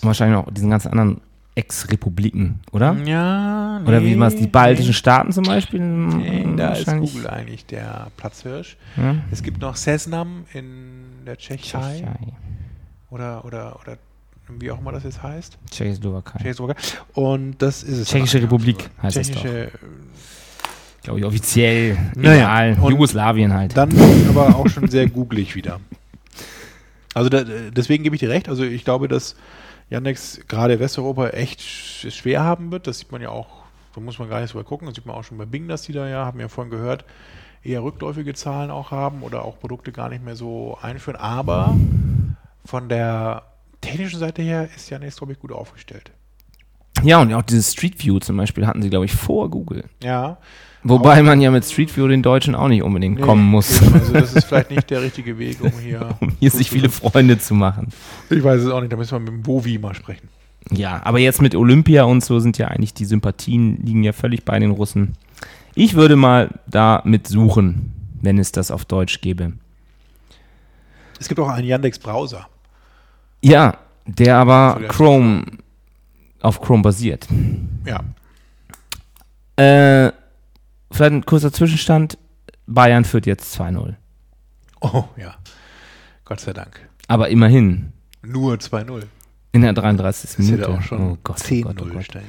Wahrscheinlich 0.02 0.38
auch 0.38 0.50
diesen 0.52 0.70
ganzen 0.70 0.90
anderen 0.92 1.20
Ex-Republiken, 1.54 2.60
oder? 2.70 2.94
Ja, 3.04 3.80
Oder 3.84 4.04
wie 4.04 4.14
man 4.14 4.28
es, 4.28 4.36
die 4.36 4.46
baltischen 4.46 4.92
Staaten 4.94 5.32
zum 5.32 5.44
Beispiel? 5.44 5.80
Nee, 5.80 6.44
Mm, 6.44 6.56
da 6.56 6.74
ist. 6.74 6.86
Google 6.86 7.26
eigentlich 7.26 7.66
der 7.66 8.08
Platzhirsch. 8.16 8.76
Ja. 8.96 9.16
Es 9.32 9.42
gibt 9.42 9.60
noch 9.60 9.74
Sesnam 9.74 10.44
in 10.52 11.24
der 11.26 11.36
Tschechei 11.36 11.96
Tschechei, 11.98 12.32
oder, 13.10 13.44
oder, 13.44 13.80
oder 13.80 13.98
wie 14.58 14.70
auch 14.70 14.78
immer 14.80 14.92
das 14.92 15.04
jetzt 15.04 15.22
heißt. 15.22 15.58
Tschechoslowakei. 15.70 16.38
Tschechoslowakei. 16.38 16.80
Und 17.14 17.56
das 17.62 17.82
ist 17.82 17.98
es. 17.98 18.08
Tschechische. 18.08 18.42
Republik 18.42 18.90
heißt 19.02 19.16
es 19.16 19.30
Tschechische, 19.30 19.70
Glaube 21.02 21.20
ich, 21.20 21.24
offiziell. 21.24 21.96
Naja, 22.16 22.70
Egal. 22.72 22.90
Jugoslawien 22.90 23.54
halt. 23.54 23.76
Dann 23.76 23.90
aber 24.28 24.56
auch 24.56 24.68
schon 24.68 24.88
sehr 24.88 25.08
googlig 25.08 25.54
wieder. 25.54 25.80
Also 27.14 27.28
da, 27.30 27.42
deswegen 27.44 28.04
gebe 28.04 28.14
ich 28.16 28.20
dir 28.20 28.28
recht. 28.30 28.48
Also 28.48 28.62
ich 28.64 28.84
glaube, 28.84 29.08
dass 29.08 29.34
Yandex 29.90 30.40
gerade 30.48 30.78
Westeuropa 30.80 31.28
echt 31.28 31.60
sch- 31.60 32.10
schwer 32.10 32.42
haben 32.44 32.70
wird. 32.70 32.86
Das 32.86 32.98
sieht 32.98 33.10
man 33.10 33.22
ja 33.22 33.30
auch, 33.30 33.46
da 33.94 34.00
muss 34.00 34.18
man 34.18 34.28
gar 34.28 34.40
nicht 34.40 34.50
so 34.50 34.58
weit 34.58 34.66
gucken. 34.66 34.86
Das 34.86 34.96
sieht 34.96 35.06
man 35.06 35.16
auch 35.16 35.24
schon 35.24 35.38
bei 35.38 35.46
Bing, 35.46 35.66
dass 35.68 35.82
die 35.82 35.92
da 35.92 36.06
ja, 36.08 36.26
haben 36.26 36.38
wir 36.38 36.44
ja 36.44 36.48
vorhin 36.48 36.70
gehört, 36.70 37.04
eher 37.64 37.82
rückläufige 37.82 38.34
Zahlen 38.34 38.70
auch 38.70 38.90
haben 38.90 39.22
oder 39.22 39.44
auch 39.44 39.58
Produkte 39.58 39.92
gar 39.92 40.10
nicht 40.10 40.22
mehr 40.24 40.36
so 40.36 40.76
einführen. 40.82 41.16
Aber 41.16 41.74
von 42.66 42.88
der 42.88 43.44
technischen 43.80 44.18
Seite 44.18 44.42
her 44.42 44.68
ist 44.74 44.90
Yandex, 44.90 45.16
glaube 45.16 45.32
ich, 45.32 45.38
gut 45.38 45.52
aufgestellt. 45.52 46.10
Ja, 47.02 47.20
und 47.20 47.32
auch 47.32 47.42
dieses 47.42 47.72
Street 47.72 48.02
View 48.04 48.18
zum 48.18 48.36
Beispiel 48.36 48.66
hatten 48.66 48.82
sie, 48.82 48.90
glaube 48.90 49.04
ich, 49.04 49.12
vor 49.12 49.50
Google. 49.50 49.84
Ja. 50.02 50.38
Wobei 50.84 51.22
man 51.22 51.40
ja 51.40 51.50
mit 51.50 51.64
Street 51.64 51.96
View 51.96 52.06
den 52.08 52.22
Deutschen 52.22 52.54
auch 52.54 52.68
nicht 52.68 52.82
unbedingt 52.82 53.16
Nee, 53.18 53.24
kommen 53.24 53.44
muss, 53.44 53.82
eben. 53.82 53.94
Also 53.94 54.12
das 54.12 54.34
ist 54.34 54.44
vielleicht 54.44 54.70
nicht 54.70 54.90
der 54.90 55.02
richtige 55.02 55.38
Weg, 55.38 55.60
um 55.60 55.72
hier, 55.72 56.16
um 56.20 56.32
hier 56.38 56.50
sich 56.50 56.70
viele 56.70 56.88
Freunde 56.88 57.38
zu 57.38 57.54
machen. 57.54 57.88
Ich 58.30 58.42
weiß 58.42 58.62
es 58.62 58.70
auch 58.70 58.80
nicht, 58.80 58.92
da 58.92 58.96
müssen 58.96 59.12
wir 59.12 59.20
mit 59.20 59.28
dem 59.28 59.42
Bovi 59.42 59.78
mal 59.78 59.94
sprechen. 59.94 60.28
Ja, 60.70 61.00
aber 61.04 61.18
jetzt 61.18 61.40
mit 61.42 61.54
Olympia 61.54 62.04
und 62.04 62.22
so 62.22 62.40
sind 62.40 62.58
ja 62.58 62.68
eigentlich 62.68 62.94
die 62.94 63.04
Sympathien 63.06 63.84
liegen 63.84 64.02
ja 64.02 64.12
völlig 64.12 64.44
bei 64.44 64.58
den 64.58 64.70
Russen. 64.70 65.14
Ich 65.74 65.94
würde 65.94 66.16
mal 66.16 66.60
da 66.66 67.02
mit 67.04 67.26
suchen, 67.26 67.92
wenn 68.20 68.38
es 68.38 68.52
das 68.52 68.70
auf 68.70 68.84
Deutsch 68.84 69.20
gäbe. 69.20 69.52
Es 71.20 71.28
gibt 71.28 71.40
auch 71.40 71.48
einen 71.48 71.66
Yandex-Browser. 71.66 72.48
Ja, 73.42 73.78
der 74.06 74.36
aber 74.36 74.80
ja 74.82 74.88
Chrome 74.88 75.44
auf 76.40 76.60
Chrome 76.60 76.82
basiert. 76.82 77.26
Ja. 77.84 78.00
Äh, 79.56 80.12
vielleicht 80.90 81.12
ein 81.12 81.26
kurzer 81.26 81.52
Zwischenstand. 81.52 82.18
Bayern 82.66 83.04
führt 83.04 83.26
jetzt 83.26 83.58
2-0. 83.58 83.94
Oh, 84.80 85.04
ja. 85.16 85.34
Gott 86.24 86.40
sei 86.40 86.52
Dank. 86.52 86.88
Aber 87.08 87.28
immerhin. 87.28 87.92
Nur 88.22 88.54
2-0. 88.54 89.04
In 89.52 89.62
der 89.62 89.72
33. 89.72 90.30
Das 90.30 90.38
Minute. 90.38 90.62
hätte 90.62 90.68
auch 90.70 90.82
schon 90.82 91.12
oh 91.12 91.18
Gott, 91.24 91.38
oh 91.40 91.44
10-0 91.44 91.62
Gott, 91.62 91.82
oh 91.82 91.86
Gott. 91.86 92.08
können. 92.08 92.26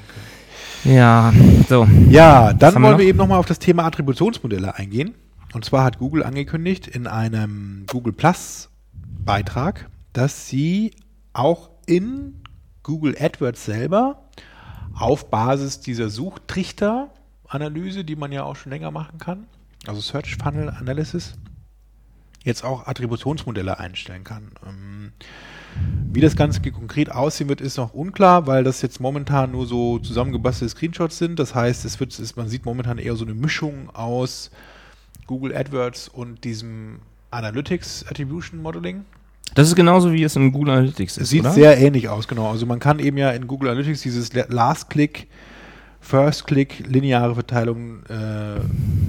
Ja, 0.85 1.33
so. 1.67 1.85
Ja, 2.09 2.53
dann 2.53 2.75
wir 2.75 2.81
wollen 2.81 2.91
noch? 2.93 2.99
wir 2.99 3.05
eben 3.05 3.17
nochmal 3.17 3.37
auf 3.37 3.45
das 3.45 3.59
Thema 3.59 3.83
Attributionsmodelle 3.85 4.75
eingehen. 4.75 5.13
Und 5.53 5.65
zwar 5.65 5.83
hat 5.83 5.99
Google 5.99 6.23
angekündigt 6.23 6.87
in 6.87 7.07
einem 7.07 7.85
Google 7.87 8.13
Plus 8.13 8.69
Beitrag, 8.93 9.89
dass 10.13 10.47
sie 10.47 10.91
auch 11.33 11.69
in 11.85 12.41
Google 12.83 13.15
AdWords 13.19 13.65
selber 13.65 14.29
auf 14.95 15.29
Basis 15.29 15.79
dieser 15.79 16.09
Suchtrichter-Analyse, 16.09 18.03
die 18.03 18.15
man 18.15 18.31
ja 18.31 18.43
auch 18.43 18.55
schon 18.55 18.71
länger 18.71 18.91
machen 18.91 19.19
kann, 19.19 19.47
also 19.87 20.01
Search 20.01 20.37
Funnel 20.37 20.69
Analysis, 20.69 21.35
jetzt 22.43 22.63
auch 22.63 22.87
Attributionsmodelle 22.87 23.79
einstellen 23.79 24.23
kann. 24.23 24.51
Ähm, 24.65 25.11
wie 26.11 26.21
das 26.21 26.35
Ganze 26.35 26.61
konkret 26.71 27.11
aussehen 27.11 27.49
wird, 27.49 27.61
ist 27.61 27.77
noch 27.77 27.93
unklar, 27.93 28.47
weil 28.47 28.63
das 28.63 28.81
jetzt 28.81 28.99
momentan 28.99 29.51
nur 29.51 29.67
so 29.67 29.99
zusammengebastelte 29.99 30.75
Screenshots 30.75 31.17
sind. 31.17 31.37
Das 31.37 31.53
heißt, 31.53 31.85
es 31.85 31.99
wird, 31.99 32.17
man 32.35 32.47
sieht 32.49 32.65
momentan 32.65 32.97
eher 32.97 33.15
so 33.15 33.25
eine 33.25 33.35
Mischung 33.35 33.89
aus 33.91 34.51
Google 35.27 35.55
AdWords 35.55 36.09
und 36.09 36.43
diesem 36.43 36.99
Analytics 37.29 38.05
Attribution 38.07 38.61
Modeling. 38.61 39.05
Das 39.55 39.67
ist 39.67 39.75
genauso 39.75 40.11
wie 40.13 40.23
es 40.23 40.35
in 40.35 40.51
Google 40.51 40.73
Analytics 40.73 41.17
ist. 41.17 41.29
Sieht 41.29 41.41
oder? 41.41 41.51
sehr 41.51 41.77
ähnlich 41.77 42.09
aus, 42.09 42.27
genau. 42.27 42.49
Also 42.49 42.65
man 42.65 42.79
kann 42.79 42.99
eben 42.99 43.17
ja 43.17 43.31
in 43.31 43.47
Google 43.47 43.69
Analytics 43.69 44.01
dieses 44.01 44.31
Last-Click, 44.33 45.27
First-Click, 46.01 46.85
lineare 46.87 47.33
Verteilung, 47.33 48.03
äh, 48.05 48.59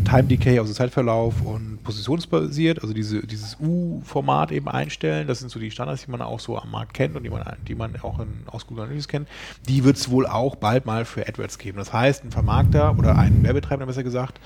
Time 0.05 0.25
Decay, 0.25 0.59
also 0.59 0.73
Zeitverlauf 0.73 1.41
und 1.43 1.83
positionsbasiert, 1.85 2.83
also 2.83 2.93
diese, 2.93 3.25
dieses 3.27 3.57
U-Format 3.61 4.51
eben 4.51 4.69
einstellen. 4.69 5.27
Das 5.29 5.39
sind 5.39 5.51
so 5.51 5.61
die 5.61 5.71
Standards, 5.71 6.05
die 6.05 6.11
man 6.11 6.21
auch 6.21 6.41
so 6.41 6.59
am 6.59 6.71
Markt 6.71 6.95
kennt 6.95 7.17
und 7.17 7.23
die 7.23 7.31
man, 7.31 7.45
die 7.69 7.75
man 7.75 7.95
auch 8.03 8.19
in, 8.19 8.29
aus 8.47 8.67
Google 8.67 8.85
Analytics 8.85 9.09
kennt. 9.09 9.29
Die 9.69 9.85
wird 9.85 9.97
es 9.97 10.11
wohl 10.11 10.27
auch 10.27 10.57
bald 10.57 10.85
mal 10.85 11.05
für 11.05 11.27
AdWords 11.27 11.59
geben. 11.59 11.79
Das 11.79 11.93
heißt, 11.93 12.25
ein 12.25 12.33
Vermarkter 12.33 12.99
oder 12.99 13.17
ein 13.17 13.43
Werbetreibender 13.45 13.87
besser 13.87 14.03
gesagt, 14.03 14.41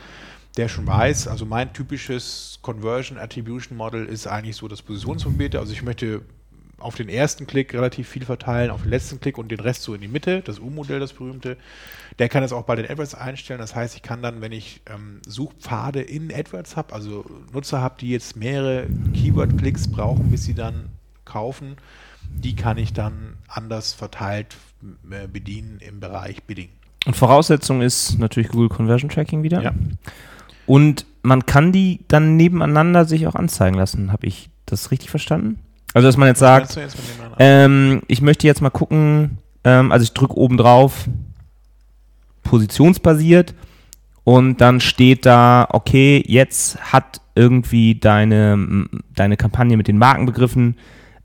der 0.56 0.68
schon 0.68 0.86
weiß, 0.86 1.28
also 1.28 1.46
mein 1.46 1.72
typisches 1.72 2.58
Conversion 2.62 3.18
Attribution 3.18 3.76
Model 3.76 4.06
ist 4.06 4.26
eigentlich 4.26 4.56
so 4.56 4.68
das 4.68 4.82
Positionsverbiete. 4.82 5.58
Also 5.58 5.72
ich 5.72 5.82
möchte 5.82 6.22
auf 6.78 6.96
den 6.96 7.08
ersten 7.08 7.46
Klick 7.46 7.72
relativ 7.72 8.08
viel 8.08 8.24
verteilen, 8.24 8.70
auf 8.70 8.82
den 8.82 8.90
letzten 8.90 9.20
Klick 9.20 9.38
und 9.38 9.50
den 9.50 9.60
Rest 9.60 9.82
so 9.82 9.94
in 9.94 10.00
die 10.00 10.08
Mitte, 10.08 10.42
das 10.42 10.60
U-Modell, 10.60 11.00
das 11.00 11.12
berühmte. 11.12 11.56
Der 12.18 12.28
kann 12.28 12.42
das 12.42 12.52
auch 12.52 12.64
bei 12.64 12.76
den 12.76 12.88
AdWords 12.88 13.14
einstellen. 13.14 13.58
Das 13.58 13.74
heißt, 13.74 13.96
ich 13.96 14.02
kann 14.02 14.22
dann, 14.22 14.40
wenn 14.40 14.52
ich 14.52 14.82
ähm, 14.86 15.20
Suchpfade 15.26 16.02
in 16.02 16.32
AdWords 16.32 16.76
habe, 16.76 16.92
also 16.92 17.24
Nutzer 17.52 17.80
habe, 17.80 17.96
die 18.00 18.10
jetzt 18.10 18.36
mehrere 18.36 18.86
Keyword-Klicks 19.14 19.88
brauchen, 19.88 20.30
bis 20.30 20.44
sie 20.44 20.54
dann 20.54 20.90
kaufen, 21.24 21.76
die 22.30 22.54
kann 22.54 22.78
ich 22.78 22.92
dann 22.92 23.36
anders 23.48 23.92
verteilt 23.92 24.56
äh, 25.10 25.26
bedienen 25.26 25.78
im 25.80 26.00
Bereich 26.00 26.42
Bidding. 26.44 26.68
Und 27.06 27.16
Voraussetzung 27.16 27.82
ist 27.82 28.18
natürlich 28.18 28.50
Google 28.50 28.68
Conversion 28.68 29.10
Tracking 29.10 29.42
wieder. 29.42 29.62
Ja. 29.62 29.72
Und 30.66 31.06
man 31.22 31.46
kann 31.46 31.72
die 31.72 32.00
dann 32.08 32.36
nebeneinander 32.36 33.04
sich 33.04 33.26
auch 33.26 33.34
anzeigen 33.34 33.76
lassen. 33.76 34.12
Habe 34.12 34.26
ich 34.26 34.50
das 34.66 34.90
richtig 34.90 35.10
verstanden? 35.10 35.58
Also, 35.94 36.08
dass 36.08 36.16
man 36.16 36.28
jetzt 36.28 36.40
sagt, 36.40 36.74
jetzt 36.76 36.96
ähm, 37.38 38.02
ich 38.08 38.20
möchte 38.20 38.46
jetzt 38.46 38.60
mal 38.60 38.70
gucken, 38.70 39.38
ähm, 39.62 39.92
also 39.92 40.02
ich 40.02 40.12
drücke 40.12 40.36
oben 40.36 40.56
drauf, 40.56 41.08
positionsbasiert 42.42 43.54
und 44.24 44.60
dann 44.60 44.80
steht 44.80 45.24
da, 45.24 45.66
okay, 45.70 46.22
jetzt 46.26 46.92
hat 46.92 47.20
irgendwie 47.34 47.94
deine, 47.94 48.86
deine 49.14 49.36
Kampagne 49.36 49.76
mit 49.76 49.88
den 49.88 49.98
Markenbegriffen 49.98 50.76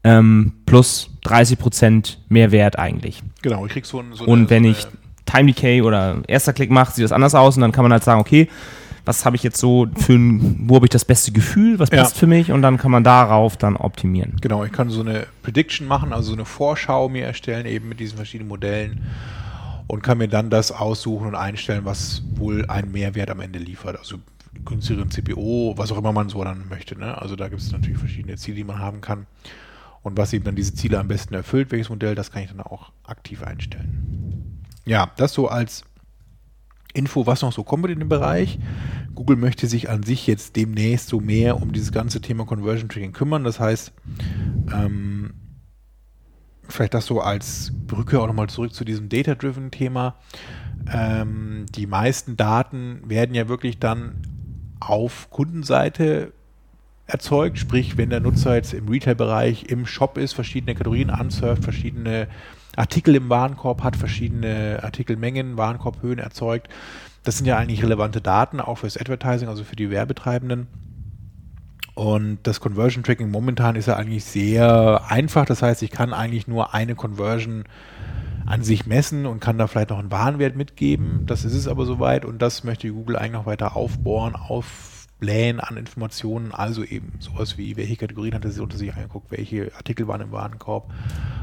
ähm, 0.04 0.54
plus 0.66 1.10
30% 1.24 2.18
mehr 2.30 2.52
Wert 2.52 2.80
eigentlich. 2.80 3.22
Genau, 3.42 3.66
ich 3.66 3.74
krieg 3.74 3.86
so, 3.86 4.00
ein, 4.00 4.14
so 4.14 4.26
Und 4.26 4.40
eine, 4.40 4.50
wenn 4.50 4.64
so 4.64 4.70
ich 4.70 4.88
Time 5.26 5.52
Decay 5.52 5.82
oder 5.82 6.22
erster 6.28 6.54
Klick 6.54 6.72
mache, 6.72 6.94
sieht 6.94 7.04
das 7.04 7.12
anders 7.12 7.36
aus 7.36 7.56
und 7.56 7.62
dann 7.62 7.72
kann 7.72 7.84
man 7.84 7.92
halt 7.92 8.04
sagen, 8.04 8.20
okay, 8.20 8.48
was 9.10 9.26
habe 9.26 9.36
ich 9.36 9.41
jetzt 9.41 9.57
so 9.57 9.88
für 9.97 10.14
ein, 10.14 10.70
wo 10.70 10.76
habe 10.76 10.86
ich 10.86 10.91
das 10.91 11.03
beste 11.03 11.32
Gefühl, 11.32 11.80
was 11.80 11.89
Ja. 11.89 12.03
passt 12.03 12.16
für 12.16 12.28
mich 12.28 12.51
und 12.51 12.62
dann 12.62 12.78
kann 12.78 12.91
man 12.91 13.03
darauf 13.03 13.57
dann 13.57 13.76
optimieren. 13.76 14.38
Genau, 14.39 14.64
ich 14.64 14.72
kann 14.72 14.91
so 14.91 15.01
eine 15.01 15.26
Prediction 15.41 15.88
machen, 15.88 16.14
also 16.14 16.28
so 16.30 16.34
eine 16.36 16.45
Vorschau 16.45 17.10
mir 17.10 17.26
erstellen, 17.26 17.66
eben 17.66 17.89
mit 17.89 17.99
diesen 17.99 18.18
verschiedenen 18.18 18.49
Modellen 18.49 19.01
und 19.88 20.03
kann 20.03 20.20
mir 20.20 20.28
dann 20.28 20.51
das 20.51 20.72
aussuchen 20.72 21.26
und 21.26 21.34
einstellen, 21.34 21.86
was 21.86 22.22
wohl 22.36 22.68
einen 22.68 22.91
Mehrwert 22.91 23.32
am 23.32 23.39
Ende 23.39 23.57
liefert. 23.57 23.97
Also 23.97 24.18
günstigeren 24.64 25.10
CPO, 25.10 25.74
was 25.76 25.91
auch 25.91 25.97
immer 25.97 26.14
man 26.14 26.30
so 26.30 26.43
dann 26.43 26.68
möchte. 26.70 26.95
Ne? 26.95 27.20
Also 27.20 27.36
da 27.36 27.47
gibt 27.47 27.62
es 27.62 27.72
natürlich 27.72 27.97
verschiedene 27.97 28.38
Ziele, 28.38 28.57
die 28.57 28.64
man 28.64 28.78
haben 28.78 29.01
kann. 29.01 29.26
Und 30.03 30.18
was 30.20 30.34
eben 30.34 30.45
dann 30.45 30.55
diese 30.55 30.76
Ziele 30.76 30.99
am 30.99 31.07
besten 31.07 31.34
erfüllt, 31.34 31.72
welches 31.72 31.89
Modell, 31.89 32.14
das 32.14 32.32
kann 32.32 32.43
ich 32.43 32.49
dann 32.49 32.62
auch 32.62 32.91
aktiv 33.05 33.41
einstellen. 33.41 34.64
Ja, 34.86 35.10
das 35.18 35.34
so 35.34 35.47
als 35.47 35.84
Info, 36.94 37.28
was 37.28 37.42
noch 37.42 37.54
so 37.54 37.64
kommt 37.64 37.90
in 37.90 38.00
dem 38.00 38.10
Bereich. 38.10 38.60
Google 39.16 39.38
möchte 39.38 39.68
sich 39.68 39.90
an 39.90 40.04
sich 40.04 40.28
jetzt 40.28 40.56
demnächst 40.56 41.10
so 41.10 41.20
mehr 41.20 41.62
um 41.62 41.72
dieses 41.72 41.92
ganze 41.92 42.22
Thema 42.22 42.46
Conversion 42.46 42.90
Tracking 42.90 43.14
kümmern. 43.14 43.44
Das 43.44 43.60
heißt, 43.60 43.92
ähm, 44.74 45.34
vielleicht 46.68 46.94
das 46.94 47.06
so 47.06 47.22
als 47.22 47.72
Brücke 47.88 48.22
auch 48.22 48.28
nochmal 48.28 48.50
zurück 48.50 48.74
zu 48.74 48.86
diesem 48.86 49.10
Data-Driven-Thema. 49.10 50.16
Ähm, 50.92 51.66
die 51.76 51.88
meisten 51.88 52.38
Daten 52.38 53.02
werden 53.06 53.36
ja 53.36 53.50
wirklich 53.50 53.80
dann 53.80 54.22
auf 54.80 55.30
Kundenseite 55.30 56.32
erzeugt, 57.06 57.58
sprich, 57.58 57.98
wenn 57.98 58.10
der 58.10 58.20
Nutzer 58.20 58.56
jetzt 58.56 58.74
im 58.74 58.88
Retail-Bereich 58.88 59.64
im 59.64 59.86
Shop 59.86 60.18
ist, 60.18 60.34
verschiedene 60.34 60.76
Kategorien 60.76 61.10
ansurft, 61.10 61.64
verschiedene 61.64 62.28
Artikel 62.76 63.16
im 63.16 63.30
Warenkorb 63.30 63.84
hat, 63.84 63.96
verschiedene 63.96 64.80
Artikelmengen, 64.84 65.58
Warenkorbhöhen 65.58 66.20
erzeugt. 66.20 66.70
Das 67.24 67.38
sind 67.38 67.46
ja 67.46 67.58
eigentlich 67.58 67.84
relevante 67.84 68.22
Daten, 68.22 68.60
auch 68.60 68.80
fürs 68.80 68.98
Advertising, 68.98 69.50
also 69.50 69.64
für 69.64 69.76
die 69.76 69.90
Werbetreibenden. 69.90 70.68
Und 71.96 72.40
das 72.44 72.62
Conversion 72.62 73.04
Tracking 73.04 73.30
momentan 73.30 73.76
ist 73.76 73.88
ja 73.88 73.98
eigentlich 73.98 74.24
sehr 74.24 75.02
einfach. 75.10 75.46
Das 75.46 75.62
heißt, 75.62 75.84
ich 75.84 75.92
kann 75.92 76.14
eigentlich 76.14 76.48
nur 76.48 76.74
eine 76.74 76.96
Conversion 76.96 77.66
an 78.46 78.64
sich 78.64 78.86
messen 78.86 79.26
und 79.26 79.42
kann 79.42 79.58
da 79.58 79.68
vielleicht 79.68 79.90
noch 79.90 80.00
einen 80.00 80.12
Warenwert 80.12 80.56
mitgeben. 80.56 81.26
Das 81.26 81.44
ist 81.44 81.54
es 81.54 81.68
aber 81.68 81.86
soweit 81.86 82.24
und 82.24 82.42
das 82.42 82.64
möchte 82.64 82.90
Google 82.92 83.18
eigentlich 83.18 83.34
noch 83.34 83.46
weiter 83.46 83.76
aufbohren, 83.76 84.36
aufblähen 85.20 85.60
an 85.60 85.78
Informationen. 85.78 86.52
Also 86.54 86.84
eben 86.84 87.14
sowas 87.20 87.58
wie, 87.58 87.76
welche 87.78 87.96
Kategorien 87.98 88.34
hat 88.34 88.46
er 88.46 88.52
sich 88.52 88.62
unter 88.62 88.78
sich 88.78 88.94
angeguckt, 88.94 89.32
welche 89.32 89.72
Artikel 89.76 90.08
waren 90.08 90.22
im 90.22 90.32
Warenkorb, 90.32 90.92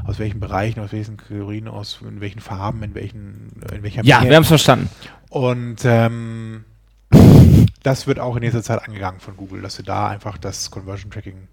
aus 0.05 0.19
welchen 0.19 0.39
Bereichen, 0.39 0.79
aus 0.79 0.91
welchen 0.91 1.17
Kategorien, 1.17 1.67
aus 1.67 1.99
in 2.01 2.19
welchen 2.21 2.39
Farben, 2.39 2.83
in 2.83 2.95
welchen, 2.95 3.51
in 3.71 3.83
welcher 3.83 4.03
Ja, 4.03 4.17
Menge. 4.19 4.29
wir 4.31 4.35
haben 4.37 4.43
es 4.43 4.47
verstanden. 4.47 4.89
Und 5.29 5.77
ähm, 5.85 6.65
das 7.83 8.07
wird 8.07 8.19
auch 8.19 8.35
in 8.35 8.41
nächster 8.41 8.63
Zeit 8.63 8.83
angegangen 8.83 9.19
von 9.19 9.37
Google, 9.37 9.61
dass 9.61 9.75
sie 9.75 9.83
da 9.83 10.07
einfach 10.07 10.37
das 10.37 10.71
Conversion 10.71 11.11
Tracking 11.11 11.47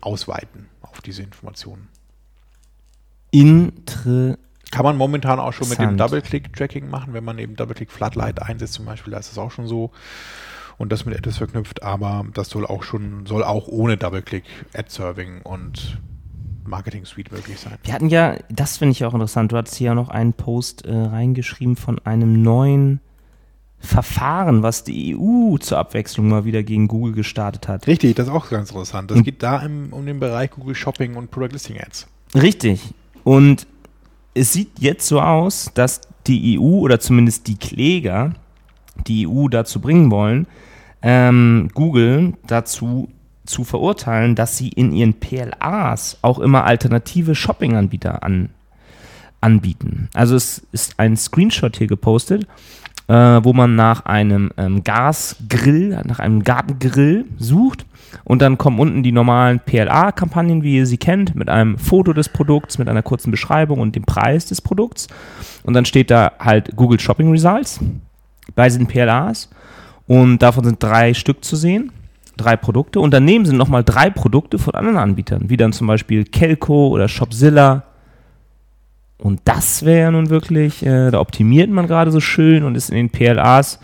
ausweiten 0.00 0.68
auf 0.82 1.00
diese 1.02 1.22
Informationen. 1.22 1.88
Intre 3.32 4.38
Kann 4.70 4.84
man 4.84 4.96
momentan 4.96 5.38
auch 5.40 5.52
schon 5.52 5.68
mit 5.68 5.78
dem 5.78 5.90
Interessant. 5.90 6.12
Double-Click-Tracking 6.24 6.88
machen, 6.88 7.12
wenn 7.12 7.24
man 7.24 7.38
eben 7.38 7.56
Double-Click 7.56 7.90
Floodlight 7.90 8.40
einsetzt 8.42 8.74
zum 8.74 8.86
Beispiel, 8.86 9.12
da 9.12 9.18
ist 9.18 9.30
das 9.30 9.38
auch 9.38 9.50
schon 9.50 9.66
so 9.66 9.90
und 10.80 10.90
das 10.90 11.04
mit 11.04 11.14
etwas 11.14 11.36
verknüpft, 11.36 11.82
aber 11.82 12.24
das 12.32 12.48
soll 12.48 12.64
auch 12.64 12.82
schon, 12.82 13.26
soll 13.26 13.44
auch 13.44 13.68
ohne 13.68 13.98
Double-Click 13.98 14.44
Ad-Serving 14.72 15.42
und 15.42 15.98
Marketing 16.64 17.04
Suite 17.04 17.30
möglich 17.30 17.60
sein. 17.60 17.74
Wir 17.82 17.92
hatten 17.92 18.08
ja, 18.08 18.36
das 18.48 18.78
finde 18.78 18.92
ich 18.92 19.04
auch 19.04 19.12
interessant, 19.12 19.52
du 19.52 19.58
hattest 19.58 19.76
hier 19.76 19.88
ja 19.88 19.94
noch 19.94 20.08
einen 20.08 20.32
Post 20.32 20.86
äh, 20.86 20.96
reingeschrieben 20.96 21.76
von 21.76 21.98
einem 22.06 22.40
neuen 22.40 23.00
Verfahren, 23.78 24.62
was 24.62 24.82
die 24.82 25.14
EU 25.18 25.58
zur 25.58 25.76
Abwechslung 25.76 26.28
mal 26.28 26.46
wieder 26.46 26.62
gegen 26.62 26.88
Google 26.88 27.12
gestartet 27.12 27.68
hat. 27.68 27.86
Richtig, 27.86 28.16
das 28.16 28.28
ist 28.28 28.32
auch 28.32 28.48
ganz 28.48 28.70
interessant. 28.70 29.10
Das 29.10 29.18
Hm. 29.18 29.24
geht 29.24 29.42
da 29.42 29.58
im, 29.60 29.92
um 29.92 30.06
den 30.06 30.18
Bereich 30.18 30.50
Google 30.50 30.74
Shopping 30.74 31.14
und 31.14 31.30
Product 31.30 31.52
Listing 31.52 31.78
Ads. 31.78 32.06
Richtig. 32.34 32.80
Und 33.22 33.66
es 34.32 34.54
sieht 34.54 34.78
jetzt 34.78 35.06
so 35.06 35.20
aus, 35.20 35.72
dass 35.74 36.00
die 36.26 36.58
EU 36.58 36.78
oder 36.78 37.00
zumindest 37.00 37.48
die 37.48 37.56
Kläger 37.58 38.32
die 39.06 39.26
EU 39.26 39.48
dazu 39.48 39.80
bringen 39.80 40.10
wollen, 40.10 40.46
ähm, 41.02 41.70
Google 41.74 42.34
dazu 42.46 43.08
zu 43.46 43.64
verurteilen, 43.64 44.34
dass 44.34 44.56
sie 44.56 44.68
in 44.68 44.92
ihren 44.92 45.14
PLAs 45.14 46.18
auch 46.22 46.38
immer 46.38 46.64
alternative 46.64 47.34
Shopping-Anbieter 47.34 48.22
an, 48.22 48.50
anbieten. 49.40 50.08
Also 50.14 50.36
es 50.36 50.66
ist 50.72 50.98
ein 50.98 51.16
Screenshot 51.16 51.76
hier 51.76 51.86
gepostet, 51.86 52.46
äh, 53.08 53.14
wo 53.14 53.52
man 53.52 53.74
nach 53.74 54.04
einem 54.04 54.50
ähm, 54.56 54.84
Gasgrill, 54.84 56.00
nach 56.06 56.20
einem 56.20 56.44
Gartengrill 56.44 57.24
sucht 57.38 57.86
und 58.24 58.42
dann 58.42 58.58
kommen 58.58 58.78
unten 58.78 59.02
die 59.02 59.12
normalen 59.12 59.60
PLA-Kampagnen, 59.60 60.62
wie 60.62 60.76
ihr 60.76 60.86
sie 60.86 60.98
kennt, 60.98 61.34
mit 61.34 61.48
einem 61.48 61.78
Foto 61.78 62.12
des 62.12 62.28
Produkts, 62.28 62.78
mit 62.78 62.88
einer 62.88 63.02
kurzen 63.02 63.30
Beschreibung 63.30 63.80
und 63.80 63.96
dem 63.96 64.04
Preis 64.04 64.46
des 64.46 64.60
Produkts. 64.60 65.08
Und 65.62 65.74
dann 65.74 65.84
steht 65.84 66.10
da 66.10 66.32
halt 66.38 66.76
Google 66.76 67.00
Shopping 67.00 67.30
Results 67.30 67.80
bei 68.54 68.68
diesen 68.68 68.86
PLAs 68.86 69.50
und 70.10 70.38
davon 70.38 70.64
sind 70.64 70.82
drei 70.82 71.14
Stück 71.14 71.44
zu 71.44 71.54
sehen. 71.54 71.92
Drei 72.36 72.56
Produkte 72.56 72.98
und 72.98 73.14
daneben 73.14 73.46
sind 73.46 73.56
nochmal 73.56 73.84
drei 73.84 74.10
Produkte 74.10 74.58
von 74.58 74.74
anderen 74.74 74.96
Anbietern, 74.96 75.42
wie 75.50 75.56
dann 75.56 75.72
zum 75.72 75.86
Beispiel 75.86 76.24
Kelco 76.24 76.88
oder 76.88 77.06
Shopzilla. 77.06 77.84
Und 79.18 79.40
das 79.44 79.84
wäre 79.84 80.00
ja 80.00 80.10
nun 80.10 80.28
wirklich, 80.28 80.84
äh, 80.84 81.12
da 81.12 81.20
optimiert 81.20 81.70
man 81.70 81.86
gerade 81.86 82.10
so 82.10 82.18
schön 82.18 82.64
und 82.64 82.74
ist 82.74 82.90
in 82.90 82.96
den 82.96 83.10
PLAs 83.10 83.78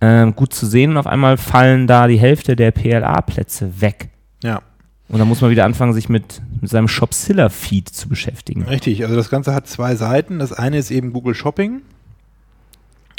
ähm, 0.00 0.34
gut 0.34 0.52
zu 0.52 0.66
sehen 0.66 0.90
und 0.90 0.96
auf 0.96 1.06
einmal 1.06 1.36
fallen 1.36 1.86
da 1.86 2.08
die 2.08 2.18
Hälfte 2.18 2.56
der 2.56 2.72
PLA-Plätze 2.72 3.80
weg. 3.80 4.08
Ja. 4.42 4.62
Und 5.08 5.20
dann 5.20 5.28
muss 5.28 5.40
man 5.40 5.52
wieder 5.52 5.66
anfangen, 5.66 5.92
sich 5.92 6.08
mit, 6.08 6.42
mit 6.60 6.68
seinem 6.68 6.88
Shopzilla-Feed 6.88 7.88
zu 7.88 8.08
beschäftigen. 8.08 8.64
Richtig, 8.64 9.04
also 9.04 9.14
das 9.14 9.30
Ganze 9.30 9.54
hat 9.54 9.68
zwei 9.68 9.94
Seiten. 9.94 10.40
Das 10.40 10.52
eine 10.52 10.78
ist 10.78 10.90
eben 10.90 11.12
Google 11.12 11.36
Shopping, 11.36 11.76
äh, 11.76 11.99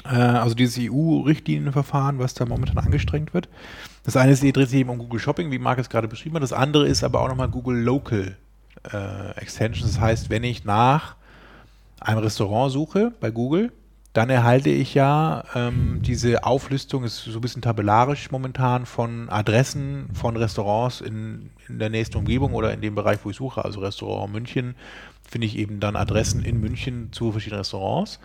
also 0.09 0.55
dieses 0.55 0.77
EU-Richtlinienverfahren, 0.79 2.19
was 2.19 2.33
da 2.33 2.45
momentan 2.45 2.77
angestrengt 2.77 3.33
wird. 3.33 3.49
Das 4.03 4.17
eine 4.17 4.31
ist, 4.31 4.41
dreht 4.41 4.69
sich 4.69 4.79
eben 4.79 4.89
um 4.89 4.97
Google 4.97 5.19
Shopping, 5.19 5.51
wie 5.51 5.59
Marc 5.59 5.79
es 5.79 5.89
gerade 5.89 6.07
beschrieben 6.07 6.35
hat. 6.35 6.43
Das 6.43 6.53
andere 6.53 6.87
ist 6.87 7.03
aber 7.03 7.21
auch 7.21 7.27
nochmal 7.27 7.49
Google 7.49 7.79
Local 7.81 8.35
äh, 8.91 9.31
Extensions. 9.39 9.91
Das 9.91 10.01
heißt, 10.01 10.29
wenn 10.29 10.43
ich 10.43 10.65
nach 10.65 11.15
einem 11.99 12.19
Restaurant 12.19 12.71
suche 12.71 13.11
bei 13.19 13.29
Google, 13.29 13.71
dann 14.13 14.29
erhalte 14.29 14.69
ich 14.69 14.93
ja 14.93 15.43
ähm, 15.55 16.01
diese 16.01 16.43
Auflistung, 16.43 17.05
ist 17.05 17.23
so 17.23 17.37
ein 17.37 17.41
bisschen 17.41 17.61
tabellarisch 17.61 18.29
momentan, 18.31 18.85
von 18.85 19.29
Adressen 19.29 20.09
von 20.13 20.35
Restaurants 20.35 20.99
in, 20.99 21.51
in 21.69 21.79
der 21.79 21.89
nächsten 21.89 22.17
Umgebung 22.17 22.53
oder 22.53 22.73
in 22.73 22.81
dem 22.81 22.95
Bereich, 22.95 23.19
wo 23.23 23.29
ich 23.29 23.37
suche, 23.37 23.63
also 23.63 23.79
Restaurant 23.79 24.33
München, 24.33 24.75
finde 25.29 25.47
ich 25.47 25.57
eben 25.57 25.79
dann 25.79 25.95
Adressen 25.95 26.43
in 26.43 26.59
München 26.59 27.13
zu 27.13 27.31
verschiedenen 27.31 27.59
Restaurants. 27.59 28.19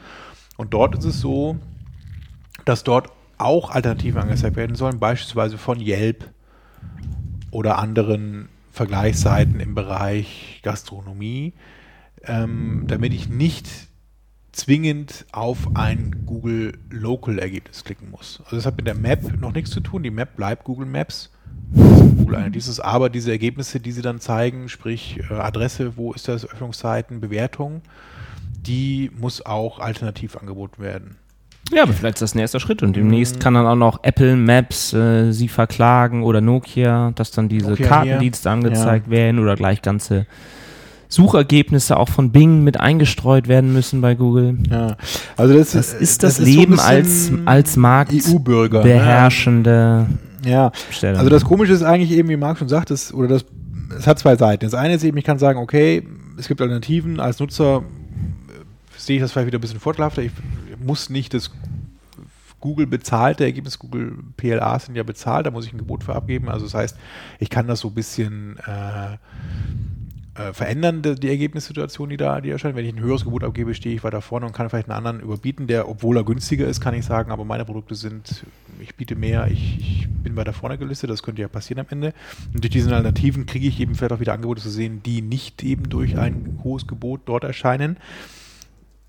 Und 0.57 0.75
dort 0.75 0.97
ist 0.97 1.05
es 1.05 1.21
so, 1.21 1.59
dass 2.65 2.85
dort 2.85 3.11
auch 3.39 3.71
Alternativen 3.71 4.21
angezeigt 4.21 4.57
werden 4.57 4.77
sollen, 4.77 4.99
beispielsweise 4.99 5.59
von 5.59 5.81
Yelp 5.81 6.31
oder 7.51 7.79
anderen 7.79 8.49
Vergleichsseiten 8.71 9.61
im 9.61 9.75
Bereich 9.75 10.61
Gastronomie, 10.63 11.55
ähm, 12.25 12.85
damit 12.87 13.13
ich 13.13 13.29
nicht 13.29 13.69
zwingend 14.53 15.27
auf 15.33 15.69
ein 15.75 16.25
Google 16.25 16.79
Local 16.91 17.39
Ergebnis 17.39 17.85
klicken 17.85 18.11
muss. 18.11 18.41
Also 18.45 18.57
das 18.57 18.67
hat 18.67 18.77
mit 18.79 18.87
der 18.87 18.95
Map 18.95 19.39
noch 19.39 19.53
nichts 19.53 19.71
zu 19.71 19.81
tun. 19.81 20.03
Die 20.03 20.11
Map 20.11 20.37
bleibt 20.37 20.65
Google 20.65 20.87
Maps. 20.87 21.31
Google 21.73 22.37
Analytics, 22.37 22.81
aber 22.81 23.11
diese 23.11 23.31
Ergebnisse, 23.31 23.81
die 23.81 23.93
sie 23.93 24.03
dann 24.03 24.21
zeigen, 24.21 24.69
sprich 24.69 25.21
äh, 25.31 25.35
Adresse, 25.35 25.97
wo 25.97 26.13
ist 26.13 26.29
das, 26.29 26.45
Öffnungszeiten, 26.49 27.21
Bewertung, 27.21 27.83
die 28.67 29.11
muss 29.19 29.45
auch 29.45 29.79
alternativ 29.79 30.37
angeboten 30.37 30.83
werden. 30.83 31.17
Ja, 31.73 31.83
aber 31.83 31.93
vielleicht 31.93 32.17
ist 32.17 32.23
das 32.23 32.35
ein 32.35 32.39
erster 32.39 32.61
Schritt 32.61 32.83
und 32.85 32.95
demnächst 32.95 33.41
kann 33.41 33.55
dann 33.55 33.67
auch 33.67 33.75
noch 33.75 33.99
Apple 34.05 34.37
Maps 34.37 34.93
äh, 34.93 35.33
sie 35.33 35.49
verklagen 35.49 36.23
oder 36.23 36.41
Nokia, 36.41 37.11
dass 37.17 37.33
dann 37.33 37.49
diese 37.49 37.71
Nokia 37.71 37.87
Kartendienste 37.89 38.49
hier. 38.49 38.53
angezeigt 38.53 39.11
werden 39.11 39.41
oder 39.41 39.57
gleich 39.57 39.83
ganze 39.83 40.27
Suchergebnisse 41.09 41.97
auch 41.97 42.09
von 42.09 42.31
Bing 42.33 42.63
mit 42.65 42.79
eingestreut 42.81 43.49
werden 43.49 43.73
müssen 43.73 44.01
bei 44.01 44.15
Google. 44.15 44.59
Ja, 44.71 44.97
also 45.37 45.55
das, 45.55 45.73
Das 45.73 45.93
ist 45.95 46.23
das, 46.23 46.37
so 46.37 46.43
ein 46.43 46.47
Leben 46.47 46.73
bisschen 46.77 47.49
als, 47.49 47.77
als 47.77 48.33
EU-Bürger. 48.33 48.79
marktbeherrschende 48.79 50.07
Ja, 50.45 50.73
Stellung. 50.91 51.19
also 51.19 51.31
das 51.31 51.45
Komische 51.45 51.73
ist 51.73 51.83
eigentlich 51.83 52.13
eben, 52.13 52.29
wie 52.29 52.37
Marc 52.37 52.59
schon 52.59 52.69
sagt, 52.69 52.91
es, 52.91 53.13
oder 53.15 53.29
das, 53.29 53.45
es 53.97 54.07
hat 54.07 54.19
zwei 54.19 54.37
Seiten. 54.37 54.65
Das 54.65 54.75
eine 54.75 54.95
ist 54.95 55.05
eben, 55.05 55.17
ich 55.17 55.25
kann 55.25 55.39
sagen, 55.39 55.59
okay, 55.59 56.07
es 56.39 56.49
gibt 56.49 56.61
Alternativen. 56.61 57.19
Als 57.21 57.39
Nutzer 57.41 57.83
sehe 59.07 59.17
ich 59.17 59.23
das 59.23 59.33
vielleicht 59.33 59.47
wieder 59.47 59.59
ein 59.59 59.61
bisschen 59.61 59.81
vorteilhafter. 59.81 60.23
Ich 60.23 60.33
muss 60.79 61.11
nicht 61.11 61.33
das 61.33 61.51
Google 62.61 62.87
bezahlte 62.87 63.45
Ergebnis, 63.45 63.79
Google 63.79 64.15
PLA 64.37 64.79
sind 64.81 64.97
ja 64.97 65.03
bezahlt, 65.03 65.47
da 65.47 65.51
muss 65.51 65.67
ich 65.67 65.73
ein 65.73 65.79
Gebot 65.79 66.03
für 66.03 66.17
abgeben. 66.17 66.49
Also 66.49 66.67
das 66.67 66.75
heißt, 66.75 66.97
ich 67.39 67.51
kann 67.51 67.69
das 67.69 67.81
so 67.81 67.89
ein 67.89 67.95
bisschen 67.95 68.59
äh, 68.67 69.13
äh, 70.35 70.53
verändern, 70.53 71.03
die, 71.03 71.15
die 71.15 71.29
Ergebnissituation, 71.29 72.09
die 72.09 72.17
da 72.17 72.41
die 72.41 72.51
erscheint. 72.51 72.75
Wenn 72.75 72.85
ich 72.85 72.95
ein 72.95 73.01
höheres 73.01 73.25
Gebot 73.25 73.45
abgebe, 73.45 73.75
stehe 73.75 73.95
ich 73.95 74.03
weiter 74.03 74.21
vorne 74.21 74.47
und 74.47 74.53
kann 74.53 74.69
vielleicht 74.69 74.91
einen 74.91 74.97
anderen 74.97 75.21
überbieten, 75.21 75.69
der, 75.69 75.89
obwohl 75.89 76.17
er 76.17 76.25
günstiger 76.25 76.67
ist, 76.67 76.81
kann 76.81 76.95
ich 76.95 77.05
sagen, 77.05 77.31
aber 77.31 77.45
meine 77.45 77.65
Produkte 77.65 77.95
sind, 77.95 78.45
ich 78.81 78.97
biete 78.97 79.15
mehr, 79.15 79.47
ich, 79.49 79.79
ich 79.79 80.09
bin 80.09 80.35
weiter 80.35 80.53
vorne 80.53 80.79
gelistet, 80.79 81.11
das 81.11 81.23
könnte 81.23 81.43
ja 81.43 81.49
passieren 81.49 81.81
am 81.81 81.87
Ende. 81.91 82.15
Und 82.53 82.65
durch 82.65 82.73
diese 82.73 82.89
Alternativen 82.91 83.47
kriege 83.47 83.69
ich 83.69 83.79
eben 83.79 83.95
vielleicht 83.95 84.13
auch 84.13 84.21
wieder 84.21 84.33
Angebote 84.33 84.63
zu 84.63 84.71
sehen, 84.71 85.03
die 85.05 85.23
nicht 85.23 85.63
eben 85.63 85.89
durch 85.89 86.19
ein 86.19 86.59
hohes 86.65 86.87
Gebot 86.87 87.21
dort 87.27 87.45
erscheinen. 87.45 87.99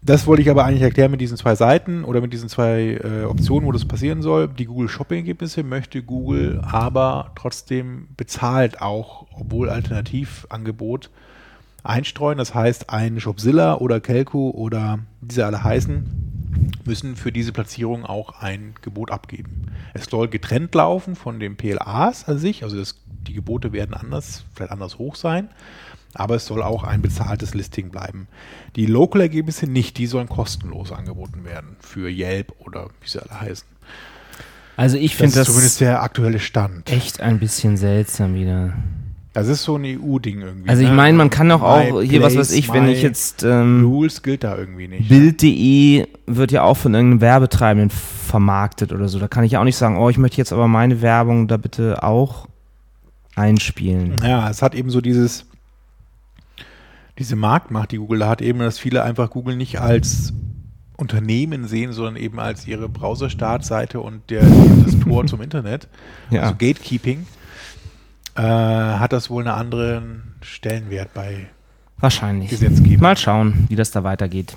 Das 0.08 0.26
wollte 0.26 0.41
ich 0.41 0.49
aber 0.49 0.64
eigentlich 0.64 0.84
erklären 0.84 1.12
mit 1.12 1.20
diesen 1.20 1.36
zwei 1.36 1.55
Seiten 1.55 2.05
oder 2.05 2.22
mit 2.22 2.32
diesen 2.32 2.47
zwei 2.47 2.97
äh, 3.03 3.26
Optionen, 3.26 3.68
wo 3.68 3.74
das 3.74 3.84
passieren 3.84 4.22
soll. 4.22 4.47
Die 4.47 4.64
Google 4.64 4.88
Shopping-Ergebnisse 4.88 5.64
möchte 5.64 6.01
Google 6.01 6.62
aber 6.64 7.34
trotzdem 7.36 8.08
bezahlt 8.16 8.82
auch, 8.82 9.28
obwohl 9.38 9.70
Alternativangebot 9.70 11.10
einstreuen. 11.84 12.38
Das 12.38 12.55
heißt, 12.55 12.89
ein 12.89 13.20
Shopzilla 13.20 13.76
oder 13.80 13.99
Kelco 13.99 14.51
oder 14.51 14.99
diese 15.20 15.45
alle 15.45 15.62
heißen, 15.62 16.05
müssen 16.86 17.18
für 17.18 17.34
diese 17.34 17.51
Platzierung 17.51 18.05
auch 18.05 18.41
ein 18.41 18.76
Gebot 18.82 19.12
abgeben. 19.12 19.74
Es 19.93 20.05
soll 20.05 20.30
getrennt 20.30 20.74
laufen 20.74 21.18
von 21.18 21.41
den 21.41 21.58
PLAs 21.58 22.30
an 22.30 22.38
sich, 22.38 22.64
also 22.64 22.78
das, 22.78 22.95
die 23.28 23.34
Gebote 23.34 23.74
werden 23.74 23.93
anders, 23.93 24.45
vielleicht 24.55 24.72
anders 24.72 24.99
hoch 24.99 25.16
sein, 25.16 25.49
aber 26.20 26.36
es 26.36 26.45
soll 26.45 26.61
auch 26.63 26.84
ein 26.84 27.01
bezahltes 27.01 27.53
Listing 27.53 27.89
bleiben. 27.89 28.28
Die 28.76 28.86
Local-Ergebnisse 28.86 29.68
nicht, 29.68 29.97
die 29.97 30.07
sollen 30.07 30.30
kostenlos 30.30 30.91
angeboten 30.91 31.45
werden 31.45 31.76
für 31.80 32.09
Yelp 32.09 32.53
oder 32.59 32.88
wie 33.01 33.09
sie 33.09 33.22
alle 33.22 33.39
heißen. 33.39 33.68
Also 34.76 34.97
ich 34.97 35.11
Das 35.11 35.18
finde 35.18 35.28
ist 35.30 35.38
das, 35.38 35.47
zumindest 35.47 35.82
der 35.82 36.03
aktuelle 36.03 36.39
Stand. 36.39 36.91
echt 36.91 37.20
ein 37.20 37.39
bisschen 37.39 37.78
seltsam 37.78 38.36
wieder. 38.36 38.74
Das 39.34 39.47
ist 39.47 39.63
so 39.63 39.76
ein 39.76 39.84
EU-Ding 39.86 40.41
irgendwie. 40.41 40.70
Also 40.70 40.82
ich 40.82 40.89
ne? 40.89 40.95
meine, 40.95 41.15
man 41.15 41.30
kann 41.30 41.49
doch 41.49 41.61
auch, 41.61 41.99
My 41.99 42.07
hier 42.07 42.24
was 42.24 42.36
weiß 42.36 42.51
ich, 42.53 42.74
wenn 42.74 42.88
ich 42.88 43.03
jetzt 43.03 43.43
ähm, 43.43 43.86
Rules 43.86 44.24
gilt 44.24 44.43
da 44.43 44.57
irgendwie 44.57 44.88
nicht. 44.88 45.09
Bild.de 45.09 46.07
wird 46.26 46.51
ja 46.51 46.63
auch 46.63 46.78
von 46.78 46.95
irgendeinem 46.95 47.22
Werbetreibenden 47.22 47.91
vermarktet 47.91 48.93
oder 48.93 49.07
so. 49.07 49.20
Da 49.20 49.28
kann 49.28 49.43
ich 49.43 49.51
ja 49.51 49.59
auch 49.59 49.63
nicht 49.63 49.78
sagen, 49.78 49.97
oh, 49.97 50.09
ich 50.09 50.18
möchte 50.18 50.38
jetzt 50.38 50.51
aber 50.51 50.68
meine 50.68 51.03
Werbung 51.03 51.47
da 51.47 51.57
bitte 51.57 52.01
auch 52.01 52.47
einspielen. 53.36 54.15
Ja, 54.24 54.49
es 54.49 54.63
hat 54.63 54.74
eben 54.74 54.89
so 54.89 55.01
dieses, 55.01 55.45
diese 57.20 57.36
Marktmacht, 57.36 57.91
die 57.91 57.97
Google 57.97 58.20
da 58.20 58.30
hat, 58.30 58.41
eben, 58.41 58.59
dass 58.59 58.80
viele 58.80 59.03
einfach 59.03 59.30
Google 59.30 59.55
nicht 59.55 59.80
als 59.80 60.34
Unternehmen 60.97 61.68
sehen, 61.68 61.93
sondern 61.93 62.15
eben 62.15 62.39
als 62.39 62.68
ihre 62.68 62.89
Browser-Startseite 62.89 63.99
und 63.99 64.30
der, 64.30 64.43
das 64.86 64.99
Tor 64.99 65.26
zum 65.28 65.41
Internet. 65.41 65.88
Ja. 66.30 66.41
Also 66.41 66.55
Gatekeeping. 66.55 67.26
Äh, 68.36 68.41
hat 68.41 69.13
das 69.13 69.30
wohl 69.30 69.43
einen 69.43 69.57
anderen 69.57 70.36
Stellenwert 70.41 71.13
bei 71.13 71.47
Wahrscheinlich. 71.99 72.49
Gesetzgebung. 72.49 73.01
Mal 73.01 73.18
schauen, 73.18 73.65
wie 73.70 73.76
das 73.76 73.91
da 73.91 74.03
weitergeht. 74.03 74.53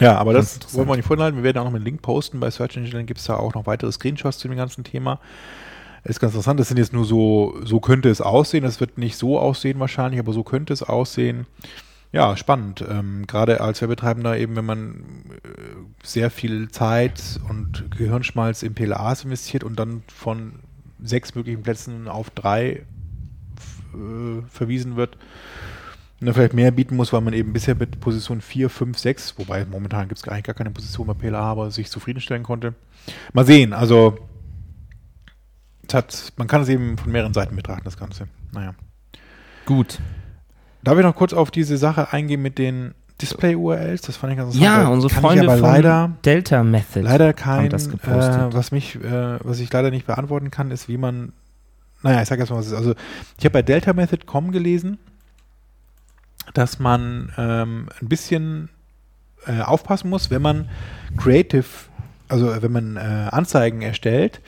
Ja, 0.00 0.16
aber 0.16 0.32
Ganz 0.32 0.58
das 0.58 0.74
wollen 0.74 0.88
wir 0.88 0.96
nicht 0.96 1.06
vorhalten. 1.06 1.36
Wir 1.36 1.44
werden 1.44 1.58
auch 1.58 1.64
noch 1.64 1.74
einen 1.74 1.84
Link 1.84 2.02
posten. 2.02 2.40
Bei 2.40 2.50
Search 2.50 2.76
Engine 2.76 3.04
gibt 3.04 3.20
es 3.20 3.26
da 3.26 3.36
auch 3.36 3.54
noch 3.54 3.66
weitere 3.66 3.92
Screenshots 3.92 4.38
zu 4.38 4.48
dem 4.48 4.56
ganzen 4.56 4.82
Thema. 4.82 5.20
Ist 6.02 6.18
ganz 6.18 6.32
interessant. 6.32 6.58
Das 6.58 6.68
sind 6.68 6.78
jetzt 6.78 6.92
nur 6.92 7.04
so, 7.04 7.54
so 7.62 7.78
könnte 7.78 8.08
es 8.08 8.20
aussehen. 8.20 8.64
Das 8.64 8.80
wird 8.80 8.98
nicht 8.98 9.16
so 9.16 9.38
aussehen 9.38 9.78
wahrscheinlich, 9.78 10.18
aber 10.18 10.32
so 10.32 10.42
könnte 10.42 10.72
es 10.72 10.82
aussehen. 10.82 11.46
Ja, 12.12 12.36
spannend. 12.36 12.84
Ähm, 12.88 13.26
Gerade 13.26 13.60
als 13.60 13.80
Werbetreibender 13.80 14.36
eben, 14.36 14.56
wenn 14.56 14.64
man 14.64 15.04
äh, 15.44 15.48
sehr 16.02 16.30
viel 16.30 16.68
Zeit 16.70 17.40
und 17.48 17.90
Gehirnschmalz 17.96 18.62
in 18.62 18.74
PLAs 18.74 19.24
investiert 19.24 19.62
und 19.62 19.78
dann 19.78 20.02
von 20.12 20.54
sechs 21.00 21.34
möglichen 21.34 21.62
Plätzen 21.62 22.08
auf 22.08 22.30
drei 22.30 22.84
äh, 23.94 24.42
verwiesen 24.48 24.96
wird, 24.96 25.16
und 26.20 26.26
dann 26.26 26.34
vielleicht 26.34 26.52
mehr 26.52 26.70
bieten 26.70 26.96
muss, 26.96 27.14
weil 27.14 27.22
man 27.22 27.32
eben 27.32 27.54
bisher 27.54 27.74
mit 27.74 27.98
Position 27.98 28.42
4, 28.42 28.68
5, 28.68 28.98
6, 28.98 29.38
wobei 29.38 29.64
momentan 29.64 30.06
gibt 30.06 30.18
es 30.18 30.28
eigentlich 30.28 30.44
gar 30.44 30.54
keine 30.54 30.70
Position 30.70 31.06
bei 31.06 31.14
PLA, 31.14 31.40
aber 31.40 31.70
sich 31.70 31.90
zufriedenstellen 31.90 32.42
konnte. 32.42 32.74
Mal 33.32 33.46
sehen, 33.46 33.72
also 33.72 34.18
hat, 35.90 36.32
man 36.36 36.46
kann 36.46 36.60
es 36.60 36.68
eben 36.68 36.98
von 36.98 37.10
mehreren 37.10 37.32
Seiten 37.32 37.56
betrachten, 37.56 37.84
das 37.84 37.96
Ganze. 37.96 38.28
Naja. 38.52 38.74
Gut. 39.64 39.98
Darf 40.82 40.96
ich 40.98 41.04
noch 41.04 41.14
kurz 41.14 41.32
auf 41.32 41.50
diese 41.50 41.76
Sache 41.76 42.12
eingehen 42.12 42.40
mit 42.42 42.58
den 42.58 42.94
Display-URLs? 43.20 44.00
Das 44.02 44.16
fand 44.16 44.32
ich 44.32 44.38
ganz 44.38 44.56
Ja, 44.58 44.84
weil 44.84 44.92
unsere 44.92 45.12
kann 45.12 45.22
Freunde 45.22 45.44
ich 45.44 45.48
aber 45.50 45.58
von 45.58 45.68
leider, 45.68 46.12
Delta 46.24 46.62
Method 46.62 47.00
leider 47.02 47.32
kein, 47.32 47.68
das 47.70 47.90
gepostet. 47.90 48.52
äh, 48.52 48.54
was 48.54 48.72
mich, 48.72 48.96
äh, 48.96 49.38
was 49.44 49.60
ich 49.60 49.72
leider 49.72 49.90
nicht 49.90 50.06
beantworten 50.06 50.50
kann, 50.50 50.70
ist, 50.70 50.88
wie 50.88 50.96
man, 50.96 51.32
naja, 52.02 52.22
ich 52.22 52.28
sag 52.28 52.38
erst 52.38 52.50
mal, 52.50 52.58
was 52.58 52.66
es 52.66 52.72
ist. 52.72 52.78
Also, 52.78 52.94
ich 53.38 53.44
habe 53.44 53.52
bei 53.52 53.62
deltamethod.com 53.62 54.52
gelesen, 54.52 54.98
dass 56.54 56.78
man 56.78 57.32
ähm, 57.36 57.88
ein 58.00 58.08
bisschen 58.08 58.70
äh, 59.46 59.60
aufpassen 59.60 60.08
muss, 60.10 60.30
wenn 60.30 60.42
man 60.42 60.68
Creative, 61.18 61.66
also 62.28 62.62
wenn 62.62 62.72
man 62.72 62.96
äh, 62.96 63.00
Anzeigen 63.30 63.82
erstellt 63.82 64.40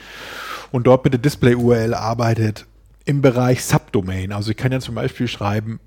und 0.71 0.87
dort 0.87 1.03
mit 1.03 1.13
der 1.13 1.21
Display-URL 1.21 1.93
arbeitet 1.93 2.65
im 3.05 3.21
Bereich 3.21 3.63
Subdomain. 3.63 4.31
Also 4.31 4.51
ich 4.51 4.57
kann 4.57 4.71
ja 4.71 4.79
zum 4.79 4.95
Beispiel 4.95 5.27
schreiben 5.27 5.79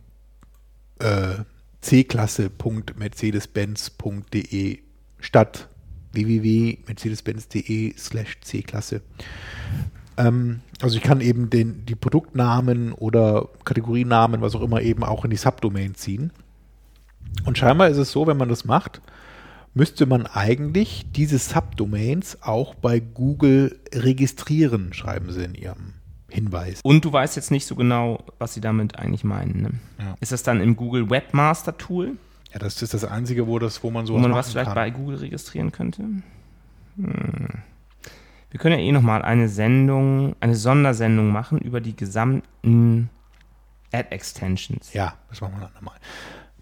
äh, 0.99 1.45
c-klasse.mercedes-benz.de 1.81 4.79
statt 5.21 5.69
www.mercedes-benz.de 6.13 7.95
slash 7.97 8.39
c-klasse. 8.41 9.03
Ähm, 10.17 10.61
also 10.81 10.97
ich 10.97 11.03
kann 11.03 11.21
eben 11.21 11.51
den, 11.51 11.85
die 11.87 11.95
Produktnamen 11.95 12.93
oder 12.93 13.49
Kategorienamen, 13.65 14.41
was 14.41 14.55
auch 14.55 14.63
immer, 14.63 14.83
eben 14.83 15.05
auch 15.05 15.25
in 15.25 15.31
die 15.31 15.37
Subdomain 15.37 15.95
ziehen. 15.95 16.33
Und 17.45 17.59
scheinbar 17.59 17.89
ist 17.89 17.99
es 17.99 18.13
so, 18.13 18.27
wenn 18.27 18.37
man 18.37 18.49
das 18.49 18.65
macht, 18.65 19.01
müsste 19.75 20.07
man 20.07 20.27
eigentlich 20.27 21.07
diese 21.13 21.39
Subdomains 21.39 22.43
auch 22.43 22.75
bei 22.75 22.99
Google 22.99 23.79
registrieren, 23.93 24.95
schreiben 24.95 25.33
sie 25.33 25.45
in 25.45 25.55
ihrem 25.55 25.93
Hinweis. 26.29 26.81
Und 26.83 27.05
du 27.05 27.13
weißt 27.13 27.37
jetzt 27.37 27.51
nicht 27.51 27.67
so 27.67 27.77
genau, 27.77 28.19
was 28.39 28.55
sie 28.55 28.61
damit 28.61 28.99
eigentlich 28.99 29.23
meinen. 29.25 29.63
Ne? 29.63 29.71
Ja. 29.99 30.15
Ist 30.21 30.33
das 30.33 30.43
dann 30.43 30.61
im 30.61 30.77
Google 30.77 31.09
Webmaster 31.09 31.77
Tool, 31.79 32.17
Ja, 32.53 32.59
das 32.59 32.81
ist 32.83 32.95
das 32.95 33.05
Einzige, 33.05 33.47
wo, 33.47 33.59
das, 33.59 33.83
wo 33.83 33.91
man 33.91 34.05
wo 34.05 34.09
sowas 34.09 34.23
man 34.23 34.33
was 34.33 34.51
vielleicht 34.51 34.67
kann. 34.67 34.75
bei 34.75 34.91
Google 34.91 35.17
registrieren 35.19 35.71
könnte? 35.73 36.03
Hm. 36.97 37.49
Wir 38.51 38.61
können 38.61 38.79
ja 38.79 38.85
eh 38.85 38.93
nochmal 38.93 39.23
eine 39.23 39.49
Sendung, 39.49 40.35
eine 40.41 40.55
Sondersendung 40.57 41.31
machen 41.31 41.59
über 41.59 41.81
die 41.81 41.95
gesamten 41.95 43.11
Ad-Extensions. 43.93 44.93
Ja, 44.93 45.15
das 45.29 45.41
machen 45.41 45.55
wir 45.57 45.61
dann 45.67 45.75
nochmal. 45.75 45.97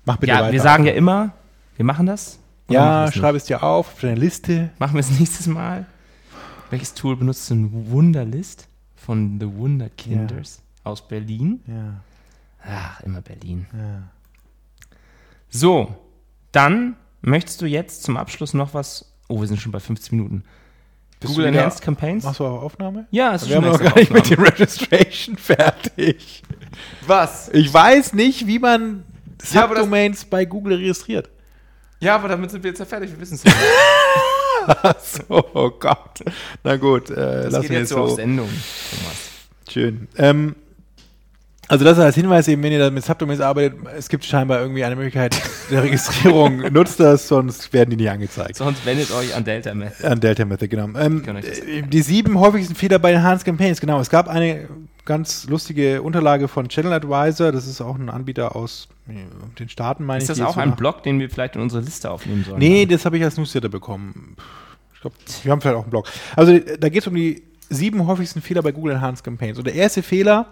Mach 0.05 0.17
bitte 0.17 0.33
Ja, 0.33 0.41
weiter. 0.41 0.53
wir 0.53 0.61
sagen 0.61 0.85
ja 0.85 0.93
immer, 0.93 1.33
wir 1.77 1.85
machen 1.85 2.07
das. 2.07 2.39
Ja, 2.69 3.11
schreib 3.13 3.35
es 3.35 3.45
dir 3.45 3.63
auf, 3.63 3.89
auf 3.95 4.01
deine 4.01 4.15
Liste. 4.17 4.71
Machen 4.79 4.95
wir 4.95 5.01
es 5.01 5.11
nächstes 5.19 5.47
Mal. 5.47 5.87
Welches 6.71 6.95
Tool 6.95 7.17
benutzt 7.17 7.49
du? 7.51 7.69
Wunderlist 7.73 8.69
von 9.05 9.39
The 9.41 9.47
Wunderkinders 9.53 10.63
aus 10.85 11.07
Berlin. 11.07 11.61
Ja, 11.67 12.01
Ach, 12.67 13.01
immer 13.03 13.21
Berlin. 13.21 13.67
ja. 13.73 14.03
So, 15.51 15.95
dann 16.53 16.97
möchtest 17.21 17.61
du 17.61 17.67
jetzt 17.67 18.03
zum 18.03 18.17
Abschluss 18.17 18.55
noch 18.55 18.75
was. 18.75 19.13
Oh, 19.29 19.41
wir 19.41 19.47
sind 19.47 19.61
schon 19.61 19.73
bei 19.73 19.81
50 19.81 20.13
Minuten. 20.13 20.45
Bist 21.21 21.33
Google 21.35 21.47
Enhanced 21.47 21.81
Campaigns? 21.83 22.25
Machst 22.25 22.41
du 22.41 22.45
auch 22.47 22.63
Aufnahme? 22.63 23.07
Ja, 23.11 23.35
es 23.35 23.43
ist 23.43 23.49
Wir 23.51 23.57
haben 23.57 23.65
schon 23.65 23.73
noch 23.73 23.81
extra 23.81 23.95
gar 23.95 24.01
nicht 24.01 24.13
mit 24.13 24.23
Aufnahme. 24.23 24.51
dem 24.51 24.53
Registration 24.53 25.37
fertig. 25.39 26.43
Was? 27.07 27.49
Ich 27.51 27.73
weiß 27.73 28.15
nicht, 28.15 28.47
wie 28.47 28.59
man 28.59 29.05
Ja, 29.53 29.67
Subdomains 29.69 30.25
bei 30.25 30.45
Google 30.45 30.77
registriert. 30.79 31.31
Ja, 32.01 32.17
aber 32.17 32.29
damit 32.29 32.51
sind 32.51 32.63
wir 32.65 32.71
jetzt 32.71 32.81
ja 32.81 32.85
fertig. 32.85 33.11
Wir 33.13 33.21
wissen 33.21 33.35
es 33.35 33.45
ja. 33.45 33.53
So, 35.03 35.45
oh 35.55 35.71
Gott. 35.71 36.21
Na 36.63 36.77
gut, 36.77 37.11
äh, 37.11 37.15
Das 37.15 37.53
lassen 37.53 37.69
geht 37.69 37.79
jetzt 37.79 37.89
so 37.91 37.99
auf. 37.99 38.15
Sendung, 38.15 38.49
Thomas. 38.49 39.31
Schön. 39.71 40.09
Ähm, 40.17 40.57
also 41.69 41.85
das 41.85 41.99
als 41.99 42.15
Hinweis 42.15 42.47
eben, 42.49 42.63
wenn 42.63 42.73
ihr 42.73 42.79
da 42.79 42.91
mit 42.91 43.05
Subdomains 43.05 43.41
arbeitet, 43.41 43.79
es 43.97 44.09
gibt 44.09 44.25
scheinbar 44.25 44.61
irgendwie 44.61 44.85
eine 44.85 44.97
Möglichkeit 44.97 45.41
der 45.71 45.83
Registrierung. 45.83 46.59
Nutzt 46.73 47.01
das, 47.01 47.29
sonst 47.29 47.73
werden 47.73 47.91
die 47.91 47.97
nicht 47.97 48.11
angezeigt. 48.11 48.57
Sonst 48.57 48.85
wendet 48.85 49.11
euch 49.13 49.35
an 49.35 49.45
Delta 49.45 49.75
Method. 49.75 50.07
An 50.07 50.21
Delta 50.21 50.45
Method, 50.45 50.69
genau. 50.69 50.99
Ähm, 50.99 51.23
das 51.25 51.59
äh, 51.61 51.83
die 51.83 52.03
sieben 52.03 52.39
häufigsten 52.39 52.75
Fehler 52.75 52.99
bei 52.99 53.13
Enhanced 53.13 53.45
Campaigns, 53.45 53.81
genau. 53.81 53.99
Es 54.01 54.11
gab 54.11 54.29
eine 54.29 54.69
ganz 55.05 55.47
lustige 55.49 56.03
Unterlage 56.03 56.49
von 56.49 56.69
Channel 56.69 56.93
Advisor. 56.93 57.53
Das 57.53 57.67
ist 57.67 57.81
auch 57.81 57.97
ein 57.99 58.09
Anbieter 58.11 58.57
aus 58.57 58.89
äh, 59.09 59.13
den 59.59 59.69
Staaten, 59.69 60.05
meine 60.05 60.19
Ist 60.19 60.25
ich. 60.25 60.29
das 60.29 60.37
die 60.39 60.45
auch 60.45 60.55
so 60.55 60.61
ein 60.61 60.71
nach- 60.71 60.77
Blog, 60.77 61.03
den 61.03 61.19
wir 61.21 61.29
vielleicht 61.31 61.57
in 61.57 61.63
unsere 61.63 61.83
Liste 61.83 62.11
aufnehmen 62.11 62.45
sollen? 62.45 62.59
Nee, 62.59 62.87
das 62.87 63.05
habe 63.05 63.17
ich 63.19 63.25
als 63.25 63.37
Newsletter 63.37 63.69
bekommen. 63.69 64.37
Ich 64.95 65.01
glaube, 65.01 65.17
wir 65.43 65.53
haben 65.53 65.61
vielleicht 65.61 65.77
auch 65.77 65.83
einen 65.83 65.91
Blog. 65.91 66.09
Also 66.37 66.59
da 66.59 66.89
geht 66.89 67.03
es 67.03 67.07
um 67.07 67.15
die 67.15 67.43
sieben 67.71 68.07
häufigsten 68.07 68.41
Fehler 68.43 68.63
bei 68.63 68.73
Google 68.73 68.95
Enhanced 68.95 69.25
Campaigns. 69.25 69.59
Und 69.59 69.67
der 69.67 69.75
erste 69.75 70.03
Fehler, 70.03 70.47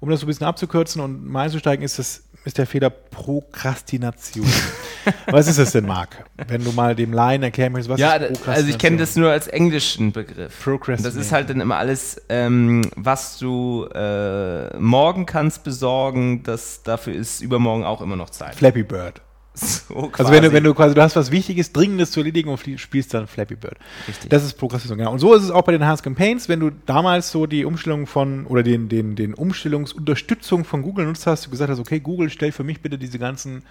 um 0.00 0.08
das 0.08 0.20
so 0.20 0.26
ein 0.26 0.28
bisschen 0.28 0.46
abzukürzen 0.46 1.00
und 1.02 1.26
mal 1.26 1.44
einzusteigen, 1.44 1.84
ist, 1.84 1.98
das, 1.98 2.22
ist 2.44 2.58
der 2.58 2.66
Fehler 2.66 2.90
Prokrastination. 2.90 4.46
was 5.26 5.46
ist 5.46 5.58
das 5.58 5.72
denn, 5.72 5.86
Marc? 5.86 6.24
Wenn 6.48 6.64
du 6.64 6.72
mal 6.72 6.94
dem 6.94 7.12
Laien 7.12 7.42
erklären 7.42 7.72
möchtest, 7.72 7.90
was 7.90 8.00
ja, 8.00 8.14
ist 8.14 8.20
Prokrastination? 8.20 8.54
also 8.56 8.68
ich 8.70 8.78
kenne 8.78 8.96
das 8.96 9.16
nur 9.16 9.30
als 9.30 9.46
englischen 9.46 10.12
Begriff. 10.12 10.62
Procrastinate. 10.64 11.14
Das 11.14 11.22
ist 11.22 11.32
halt 11.32 11.50
dann 11.50 11.60
immer 11.60 11.76
alles, 11.76 12.22
ähm, 12.30 12.82
was 12.96 13.38
du 13.38 13.86
äh, 13.94 14.76
morgen 14.78 15.26
kannst 15.26 15.64
besorgen, 15.64 16.42
das 16.42 16.82
dafür 16.82 17.14
ist 17.14 17.42
übermorgen 17.42 17.84
auch 17.84 18.00
immer 18.00 18.16
noch 18.16 18.30
Zeit. 18.30 18.54
Flappy 18.54 18.82
Bird. 18.82 19.20
So 19.54 20.10
Also 20.18 20.32
wenn 20.32 20.42
du, 20.42 20.48
quasi. 20.48 20.52
wenn 20.52 20.64
du 20.64 20.74
quasi, 20.74 20.94
du 20.94 21.02
hast 21.02 21.16
was 21.16 21.30
Wichtiges, 21.30 21.72
Dringendes 21.72 22.12
zu 22.12 22.20
erledigen 22.20 22.50
und 22.50 22.60
spielst 22.78 23.14
dann 23.14 23.26
Flappy 23.26 23.56
Bird. 23.56 23.76
Richtig. 24.08 24.30
Das 24.30 24.44
ist 24.44 24.54
Prokrastination, 24.54 24.98
genau. 24.98 25.12
Und 25.12 25.18
so 25.18 25.34
ist 25.34 25.42
es 25.42 25.50
auch 25.50 25.62
bei 25.62 25.72
den 25.72 25.82
Enhanced 25.82 26.04
Campaigns, 26.04 26.48
wenn 26.48 26.60
du 26.60 26.70
damals 26.86 27.30
so 27.30 27.46
die 27.46 27.64
Umstellung 27.64 28.06
von, 28.06 28.46
oder 28.46 28.62
den, 28.62 28.88
den, 28.88 29.16
den 29.16 29.34
Umstellungsunterstützung 29.34 30.64
von 30.64 30.82
Google 30.82 31.06
nutzt 31.06 31.26
hast, 31.26 31.46
du 31.46 31.50
gesagt 31.50 31.70
hast, 31.70 31.78
okay, 31.78 32.00
Google, 32.00 32.30
stell 32.30 32.52
für 32.52 32.64
mich 32.64 32.80
bitte 32.80 32.98
diese 32.98 33.18
ganzen 33.18 33.62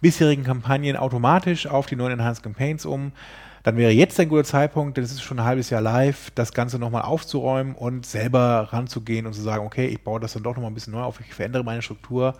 bisherigen 0.00 0.44
Kampagnen 0.44 0.96
automatisch 0.96 1.66
auf 1.66 1.86
die 1.86 1.96
neuen 1.96 2.12
Enhanced 2.12 2.42
Campaigns 2.42 2.84
um, 2.84 3.12
dann 3.62 3.76
wäre 3.76 3.90
jetzt 3.90 4.20
ein 4.20 4.28
guter 4.28 4.44
Zeitpunkt, 4.44 4.96
denn 4.96 5.02
es 5.02 5.10
ist 5.10 5.22
schon 5.22 5.40
ein 5.40 5.44
halbes 5.44 5.70
Jahr 5.70 5.80
live, 5.80 6.30
das 6.36 6.52
Ganze 6.52 6.78
nochmal 6.78 7.02
aufzuräumen 7.02 7.74
und 7.74 8.06
selber 8.06 8.68
ranzugehen 8.70 9.26
und 9.26 9.32
zu 9.32 9.42
sagen, 9.42 9.66
okay, 9.66 9.86
ich 9.86 10.04
baue 10.04 10.20
das 10.20 10.34
dann 10.34 10.44
doch 10.44 10.54
nochmal 10.54 10.70
ein 10.70 10.74
bisschen 10.74 10.92
neu 10.92 11.00
auf, 11.00 11.18
ich 11.18 11.34
verändere 11.34 11.64
meine 11.64 11.82
Struktur, 11.82 12.34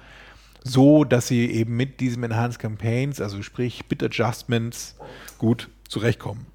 so 0.66 1.04
dass 1.04 1.28
sie 1.28 1.50
eben 1.50 1.76
mit 1.76 2.00
diesem 2.00 2.24
Enhanced 2.24 2.58
Campaigns, 2.58 3.20
also 3.20 3.42
sprich 3.42 3.86
Bit 3.86 4.02
Adjustments, 4.02 4.96
gut 5.38 5.68
zurechtkommen. 5.88 6.46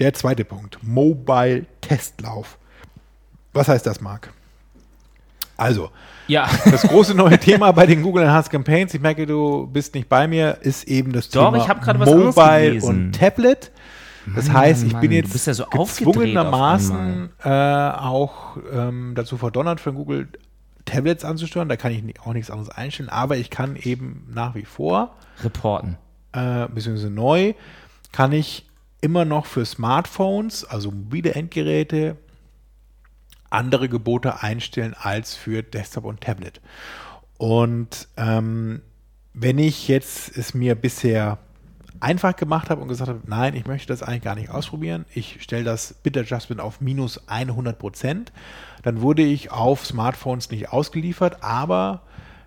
Der 0.00 0.14
zweite 0.14 0.44
Punkt, 0.44 0.78
Mobile 0.82 1.66
Testlauf. 1.80 2.58
Was 3.52 3.68
heißt 3.68 3.86
das, 3.86 4.00
Marc? 4.00 4.32
Also, 5.56 5.90
ja, 6.26 6.48
das 6.64 6.82
große 6.82 7.14
neue 7.14 7.38
Thema 7.38 7.72
bei 7.72 7.86
den 7.86 8.02
Google 8.02 8.24
Enhanced 8.24 8.50
Campaigns, 8.50 8.94
ich 8.94 9.00
merke, 9.00 9.26
du 9.26 9.66
bist 9.66 9.94
nicht 9.94 10.08
bei 10.08 10.26
mir, 10.26 10.58
ist 10.62 10.84
eben 10.84 11.12
das 11.12 11.28
Doch, 11.28 11.52
Thema 11.52 12.04
Mobile 12.04 12.82
und 12.82 13.12
Tablet. 13.12 13.70
Das 14.34 14.50
heißt, 14.50 14.84
ich 14.84 14.92
Mann, 14.92 15.00
bin 15.00 15.12
jetzt 15.12 15.46
ja 15.46 15.54
so 15.54 15.64
gezwungenermaßen 15.66 17.30
äh, 17.42 17.48
auch 17.48 18.56
ähm, 18.72 19.12
dazu 19.14 19.36
verdonnert, 19.36 19.80
von 19.80 19.94
Google 19.94 20.28
Tablets 20.92 21.24
anzusteuern. 21.24 21.68
Da 21.68 21.76
kann 21.76 21.92
ich 21.92 22.20
auch 22.20 22.32
nichts 22.32 22.50
anderes 22.50 22.70
einstellen, 22.70 23.08
aber 23.08 23.36
ich 23.36 23.50
kann 23.50 23.76
eben 23.76 24.26
nach 24.32 24.54
wie 24.54 24.64
vor, 24.64 25.16
Reporten. 25.42 25.96
äh, 26.32 26.68
beziehungsweise 26.68 27.10
neu, 27.10 27.54
kann 28.12 28.32
ich 28.32 28.68
immer 29.00 29.24
noch 29.24 29.46
für 29.46 29.64
Smartphones, 29.64 30.64
also 30.64 30.90
mobile 30.90 31.34
Endgeräte, 31.34 32.16
andere 33.50 33.88
Gebote 33.88 34.42
einstellen 34.42 34.94
als 34.98 35.34
für 35.34 35.62
Desktop 35.62 36.04
und 36.04 36.20
Tablet. 36.20 36.60
Und 37.38 38.08
ähm, 38.16 38.82
wenn 39.34 39.58
ich 39.58 39.88
jetzt 39.88 40.36
es 40.36 40.54
mir 40.54 40.74
bisher 40.74 41.38
einfach 42.02 42.34
gemacht 42.34 42.68
habe 42.68 42.80
und 42.80 42.88
gesagt 42.88 43.08
habe, 43.08 43.20
nein, 43.26 43.54
ich 43.54 43.66
möchte 43.66 43.88
das 43.88 44.02
eigentlich 44.02 44.22
gar 44.22 44.34
nicht 44.34 44.50
ausprobieren, 44.50 45.06
ich 45.14 45.42
stelle 45.42 45.64
das 45.64 45.94
Bit 45.94 46.18
Adjustment 46.18 46.60
auf 46.60 46.80
minus 46.80 47.28
100 47.28 47.78
Prozent, 47.78 48.32
dann 48.82 49.00
wurde 49.00 49.22
ich 49.22 49.52
auf 49.52 49.86
Smartphones 49.86 50.50
nicht 50.50 50.72
ausgeliefert, 50.72 51.42
aber 51.42 52.02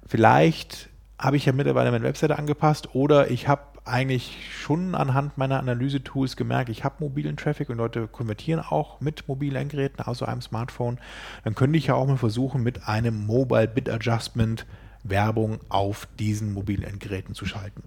vielleicht 0.06 0.90
habe 1.18 1.38
ich 1.38 1.46
ja 1.46 1.54
mittlerweile 1.54 1.92
meine 1.92 2.04
Webseite 2.04 2.38
angepasst 2.38 2.94
oder 2.94 3.32
ich 3.32 3.48
habe 3.48 3.62
eigentlich 3.86 4.38
schon 4.52 4.94
anhand 4.94 5.38
meiner 5.38 5.60
Analyse-Tools 5.60 6.36
gemerkt, 6.36 6.70
ich 6.70 6.84
habe 6.84 6.96
mobilen 7.00 7.38
Traffic 7.38 7.70
und 7.70 7.78
Leute 7.78 8.08
konvertieren 8.08 8.60
auch 8.60 9.00
mit 9.00 9.28
mobilen 9.28 9.56
Endgeräten 9.56 10.04
außer 10.04 10.28
einem 10.28 10.42
Smartphone. 10.42 10.98
Dann 11.44 11.54
könnte 11.56 11.78
ich 11.78 11.88
ja 11.88 11.94
auch 11.94 12.08
mal 12.08 12.18
versuchen, 12.18 12.64
mit 12.64 12.88
einem 12.88 13.26
Mobile 13.26 13.68
Bit 13.68 13.90
Adjustment 13.90 14.66
Werbung 15.10 15.60
auf 15.70 16.08
diesen 16.20 16.54
mobilen 16.54 16.84
Endgeräten 16.84 17.36
zu 17.36 17.46
schalten. 17.46 17.84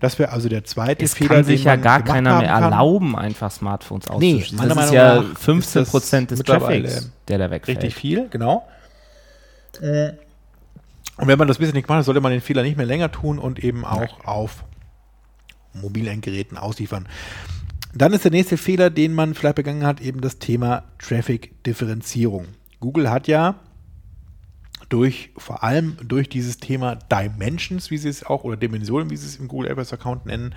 Das 0.00 0.18
wäre 0.18 0.30
also 0.32 0.48
der 0.48 0.64
zweite 0.64 1.04
Es 1.04 1.14
Fehler, 1.14 1.36
kann 1.36 1.44
sich 1.44 1.64
ja 1.64 1.76
gar 1.76 2.02
keiner 2.02 2.38
mehr 2.38 2.50
erlauben, 2.50 3.16
einfach 3.16 3.50
Smartphones 3.50 4.06
Nee, 4.18 4.34
auszuschließen. 4.34 4.58
meiner 4.58 4.74
das 4.74 4.86
ist 4.86 4.92
ja 4.92 5.14
nach 5.22 5.32
ist 5.32 5.38
15 5.38 5.82
das 5.82 5.90
Prozent 5.90 6.30
des 6.30 6.40
Traffics, 6.40 7.10
der 7.26 7.38
da 7.38 7.50
wegfällt. 7.50 7.78
Richtig 7.78 7.94
viel, 7.94 8.28
genau. 8.28 8.66
Und 9.80 11.26
wenn 11.26 11.38
man 11.38 11.48
das 11.48 11.58
bisher 11.58 11.74
nicht 11.74 11.86
gemacht 11.86 11.98
hat, 11.98 12.04
sollte 12.04 12.20
man 12.20 12.32
den 12.32 12.40
Fehler 12.40 12.62
nicht 12.62 12.76
mehr 12.76 12.86
länger 12.86 13.10
tun 13.10 13.38
und 13.38 13.62
eben 13.62 13.84
auch 13.84 14.24
auf 14.24 14.64
Mobilendgeräten 15.72 16.56
ausliefern. 16.56 17.08
Dann 17.94 18.12
ist 18.12 18.24
der 18.24 18.30
nächste 18.30 18.56
Fehler, 18.56 18.90
den 18.90 19.14
man 19.14 19.34
vielleicht 19.34 19.56
begangen 19.56 19.84
hat, 19.84 20.00
eben 20.00 20.20
das 20.20 20.38
Thema 20.38 20.84
Traffic-Differenzierung. 20.98 22.46
Google 22.80 23.10
hat 23.10 23.26
ja 23.26 23.56
durch, 24.88 25.30
vor 25.36 25.62
allem 25.62 25.96
durch 26.02 26.28
dieses 26.28 26.58
Thema 26.58 26.96
Dimensions, 26.96 27.90
wie 27.90 27.98
sie 27.98 28.08
es 28.08 28.24
auch, 28.24 28.44
oder 28.44 28.56
Dimensionen, 28.56 29.10
wie 29.10 29.16
sie 29.16 29.26
es 29.26 29.36
im 29.36 29.48
Google 29.48 29.70
AdWords 29.70 29.92
Account 29.92 30.26
nennen, 30.26 30.54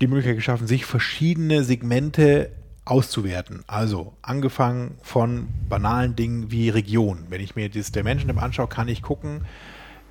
die 0.00 0.06
Möglichkeit 0.06 0.36
geschaffen, 0.36 0.66
sich 0.66 0.84
verschiedene 0.84 1.64
Segmente 1.64 2.50
auszuwerten. 2.84 3.62
Also 3.66 4.14
angefangen 4.22 4.98
von 5.02 5.48
banalen 5.68 6.16
Dingen 6.16 6.50
wie 6.50 6.68
Region. 6.68 7.26
Wenn 7.30 7.40
ich 7.40 7.56
mir 7.56 7.68
dieses 7.68 7.92
Dimension 7.92 8.28
Tab 8.28 8.42
anschaue, 8.42 8.68
kann 8.68 8.88
ich 8.88 9.02
gucken 9.02 9.46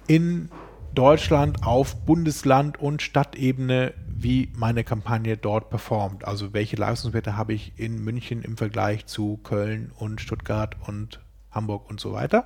in 0.08 0.50
Deutschland 0.94 1.64
auf 1.64 2.06
Bundesland 2.06 2.80
und 2.80 3.02
Stadtebene, 3.02 3.94
wie 4.08 4.50
meine 4.56 4.84
Kampagne 4.84 5.38
dort 5.38 5.70
performt. 5.70 6.26
Also 6.26 6.54
welche 6.54 6.76
Leistungswerte 6.76 7.36
habe 7.36 7.54
ich 7.54 7.74
in 7.78 8.04
München 8.04 8.42
im 8.42 8.58
Vergleich 8.58 9.06
zu 9.06 9.38
Köln 9.38 9.92
und 9.98 10.22
Stuttgart 10.22 10.76
und 10.86 11.20
Hamburg 11.54 11.90
und 11.90 12.00
so 12.00 12.14
weiter. 12.14 12.46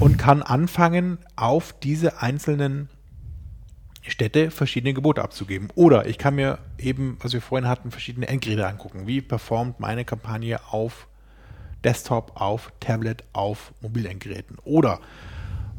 Und 0.00 0.18
kann 0.18 0.42
anfangen, 0.42 1.18
auf 1.36 1.74
diese 1.82 2.20
einzelnen 2.20 2.88
Städte 4.02 4.50
verschiedene 4.50 4.94
Gebote 4.94 5.22
abzugeben. 5.22 5.68
Oder 5.74 6.06
ich 6.06 6.18
kann 6.18 6.34
mir 6.34 6.58
eben, 6.78 7.16
was 7.20 7.32
wir 7.32 7.40
vorhin 7.40 7.68
hatten, 7.68 7.90
verschiedene 7.90 8.28
Endgeräte 8.28 8.66
angucken. 8.66 9.06
Wie 9.06 9.20
performt 9.20 9.80
meine 9.80 10.04
Kampagne 10.04 10.60
auf 10.70 11.08
Desktop, 11.84 12.32
auf 12.34 12.72
Tablet, 12.80 13.24
auf 13.32 13.72
Mobilendgeräten? 13.80 14.58
Oder 14.64 15.00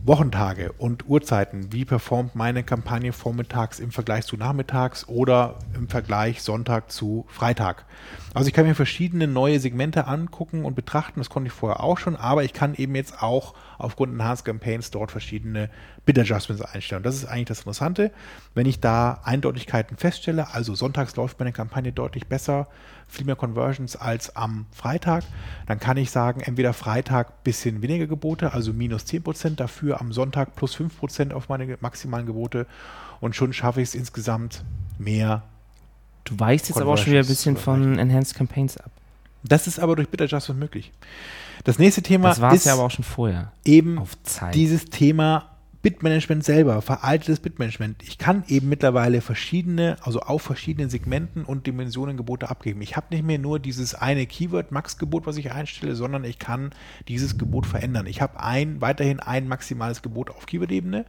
Wochentage 0.06 0.72
und 0.74 1.10
Uhrzeiten. 1.10 1.74
Wie 1.74 1.84
performt 1.84 2.36
meine 2.36 2.64
Kampagne 2.64 3.12
vormittags 3.12 3.80
im 3.80 3.92
Vergleich 3.92 4.26
zu 4.26 4.38
nachmittags 4.38 5.08
oder 5.08 5.58
im 5.74 5.90
Vergleich 5.90 6.44
Sonntag 6.44 6.92
zu 6.92 7.26
Freitag? 7.28 7.86
Also 8.36 8.50
ich 8.50 8.54
kann 8.54 8.66
mir 8.66 8.76
verschiedene 8.76 9.28
neue 9.28 9.62
Segmente 9.62 10.08
angucken 10.08 10.66
und 10.66 10.76
betrachten. 10.76 11.22
Das 11.22 11.30
konnte 11.30 11.48
ich 11.48 11.54
vorher 11.54 11.82
auch 11.82 11.98
schon, 11.98 12.18
aber 12.18 12.44
ich 12.44 12.52
kann 12.52 12.76
eben 12.76 12.94
jetzt 12.94 13.24
auch 13.24 13.54
aufgrund 13.78 14.14
Enhanced 14.14 14.44
Campaigns 14.44 14.92
dort 14.92 15.10
verschiedene 15.10 15.70
Bid 16.06 16.20
Adjustments 16.20 16.62
einstellen. 16.62 17.00
Und 17.00 17.06
das 17.06 17.16
ist 17.16 17.26
eigentlich 17.26 17.48
das 17.48 17.60
Interessante. 17.60 18.12
Wenn 18.54 18.66
ich 18.66 18.82
da 18.82 19.22
Eindeutigkeiten 19.24 19.96
feststelle, 19.96 20.54
also 20.54 20.76
sonntags 20.76 21.16
läuft 21.16 21.40
meine 21.40 21.54
Kampagne 21.54 21.94
deutlich 21.94 22.28
besser, 22.28 22.68
viel 23.08 23.26
mehr 23.26 23.38
Conversions 23.38 23.96
als 23.96 24.36
am 24.36 24.66
Freitag, 24.74 25.24
dann 25.68 25.80
kann 25.80 25.96
ich 25.96 26.12
sagen, 26.12 26.42
entweder 26.42 26.74
Freitag 26.74 27.46
bisschen 27.46 27.82
weniger 27.82 28.06
Gebote, 28.06 28.52
also 28.52 28.74
minus 28.74 29.06
10%, 29.06 29.56
dafür 29.56 30.02
am 30.02 30.12
Sonntag 30.12 30.58
plus 30.58 30.76
5% 30.76 31.32
auf 31.32 31.48
meine 31.48 31.78
maximalen 31.80 32.26
Gebote 32.26 32.68
und 33.22 33.34
schon 33.34 33.54
schaffe 33.54 33.82
ich 33.82 33.88
es 33.90 33.96
insgesamt 33.96 34.66
mehr. 34.98 35.44
Du 36.26 36.40
weichst 36.40 36.70
jetzt 36.70 36.82
aber 36.82 36.94
auch 36.94 36.98
schon 36.98 37.12
wieder 37.12 37.22
ein 37.22 37.28
bisschen 37.28 37.56
von 37.56 37.98
Enhanced 37.98 38.36
Campaigns 38.36 38.78
ab. 38.78 38.92
Das 39.44 39.68
ist 39.68 39.80
aber 39.80 39.96
durch 39.96 40.10
Bit 40.10 40.24
Adjustment 40.24 40.60
möglich. 40.60 40.92
Das 41.64 41.80
nächste 41.80 42.02
Thema 42.02 42.34
das 42.34 42.54
ist 42.54 42.66
ja 42.66 42.74
aber 42.74 42.84
auch 42.84 42.92
schon 42.92 43.06
vorher. 43.06 43.52
Eben 43.64 44.02
dieses 44.54 44.86
Thema 44.86 45.56
Bitmanagement 45.86 46.44
selber, 46.44 46.82
veraltetes 46.82 47.40
Bitmanagement. 47.40 48.02
Ich 48.02 48.18
kann 48.18 48.44
eben 48.48 48.70
mittlerweile 48.70 49.22
verschiedene, 49.22 49.98
also 50.02 50.20
auf 50.20 50.42
verschiedenen 50.42 50.90
Segmenten 50.90 51.46
und 51.46 51.68
Dimensionen 51.68 52.18
Gebote 52.18 52.50
abgeben. 52.50 52.82
Ich 52.82 52.98
habe 52.98 53.14
nicht 53.14 53.24
mehr 53.24 53.38
nur 53.38 53.60
dieses 53.60 53.94
eine 53.94 54.26
Keyword-Max-Gebot, 54.26 55.28
was 55.28 55.38
ich 55.38 55.52
einstelle, 55.52 55.96
sondern 55.96 56.24
ich 56.24 56.40
kann 56.40 56.72
dieses 57.08 57.38
Gebot 57.38 57.68
verändern. 57.68 58.08
Ich 58.08 58.20
habe 58.20 58.40
ein, 58.40 58.82
weiterhin 58.82 59.20
ein 59.20 59.48
maximales 59.48 60.02
Gebot 60.02 60.32
auf 60.32 60.48
Keyword-Ebene 60.48 61.06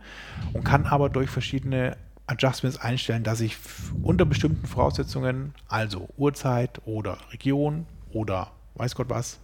und 0.53 0.63
kann 0.63 0.85
aber 0.85 1.09
durch 1.09 1.31
verschiedene 1.31 1.97
Adjustments 2.27 2.79
einstellen, 2.79 3.23
dass 3.23 3.41
ich 3.41 3.57
unter 4.03 4.25
bestimmten 4.25 4.67
Voraussetzungen, 4.67 5.55
also 5.69 6.09
Uhrzeit 6.17 6.81
oder 6.85 7.19
Region 7.33 7.87
oder 8.13 8.51
weiß 8.75 8.95
Gott 8.95 9.09
was, 9.09 9.39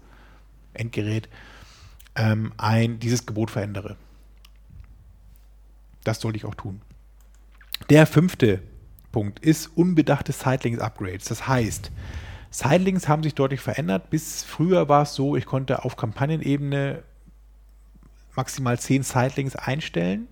Endgerät, 0.74 1.28
ähm, 2.16 2.53
ein, 2.57 2.99
dieses 2.99 3.24
Gebot 3.26 3.51
verändere. 3.51 3.97
Das 6.05 6.20
sollte 6.20 6.37
ich 6.37 6.45
auch 6.45 6.55
tun. 6.55 6.83
Der 7.91 8.07
fünfte 8.07 8.62
Punkt 9.12 9.39
ist 9.41 9.70
unbedachte 9.76 10.33
Sidelinks-Upgrades. 10.33 11.26
Das 11.26 11.47
heißt, 11.47 11.93
Sidelinks 12.51 13.09
haben 13.09 13.22
sich 13.22 13.35
deutlich 13.35 13.61
verändert. 13.61 14.11
Bis 14.11 14.43
früher 14.43 14.89
war 14.89 15.03
es 15.03 15.14
so, 15.14 15.37
ich 15.37 15.47
konnte 15.47 15.85
auf 15.85 15.97
Kampagnenebene 15.97 17.03
maximal 18.35 18.78
10 18.78 19.03
Sidelinks 19.03 19.57
einstellen 19.57 20.26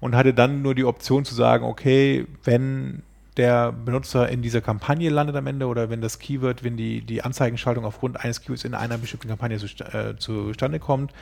und 0.00 0.14
hatte 0.14 0.34
dann 0.34 0.62
nur 0.62 0.74
die 0.74 0.84
Option 0.84 1.24
zu 1.24 1.34
sagen, 1.34 1.64
okay, 1.64 2.26
wenn 2.44 3.02
der 3.38 3.70
Benutzer 3.70 4.28
in 4.28 4.42
dieser 4.42 4.60
Kampagne 4.60 5.10
landet 5.10 5.36
am 5.36 5.46
Ende 5.46 5.66
oder 5.66 5.90
wenn 5.90 6.00
das 6.00 6.18
Keyword, 6.18 6.64
wenn 6.64 6.76
die, 6.76 7.02
die 7.02 7.22
Anzeigenschaltung 7.22 7.84
aufgrund 7.84 8.22
eines 8.22 8.42
Keywords 8.42 8.64
in 8.64 8.74
einer 8.74 8.98
bestimmten 8.98 9.28
Kampagne 9.28 9.58
zu, 9.58 9.66
äh, 9.84 10.16
zustande 10.18 10.80
kommt, 10.80 11.12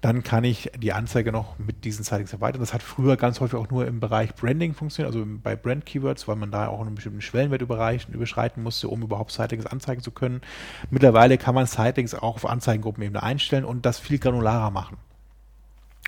dann 0.00 0.22
kann 0.22 0.44
ich 0.44 0.70
die 0.78 0.92
Anzeige 0.92 1.32
noch 1.32 1.58
mit 1.58 1.84
diesen 1.84 2.04
Sightings 2.04 2.32
erweitern. 2.32 2.60
Das 2.60 2.72
hat 2.72 2.82
früher 2.82 3.16
ganz 3.16 3.40
häufig 3.40 3.58
auch 3.58 3.68
nur 3.68 3.86
im 3.86 4.00
Bereich 4.00 4.34
Branding 4.34 4.72
funktioniert, 4.72 5.12
also 5.12 5.26
bei 5.42 5.56
Brand-Keywords, 5.56 6.28
weil 6.28 6.36
man 6.36 6.50
da 6.50 6.68
auch 6.68 6.80
einen 6.80 6.94
bestimmten 6.94 7.20
Schwellenwert 7.20 7.62
überschreiten 7.62 8.62
musste, 8.62 8.88
um 8.88 9.02
überhaupt 9.02 9.32
Sightings 9.32 9.66
anzeigen 9.66 10.02
zu 10.02 10.12
können. 10.12 10.40
Mittlerweile 10.90 11.36
kann 11.36 11.54
man 11.54 11.66
Sightings 11.66 12.14
auch 12.14 12.36
auf 12.36 12.46
Anzeigengruppenebene 12.46 13.22
einstellen 13.22 13.64
und 13.64 13.84
das 13.84 13.98
viel 13.98 14.18
granularer 14.18 14.70
machen. 14.70 14.96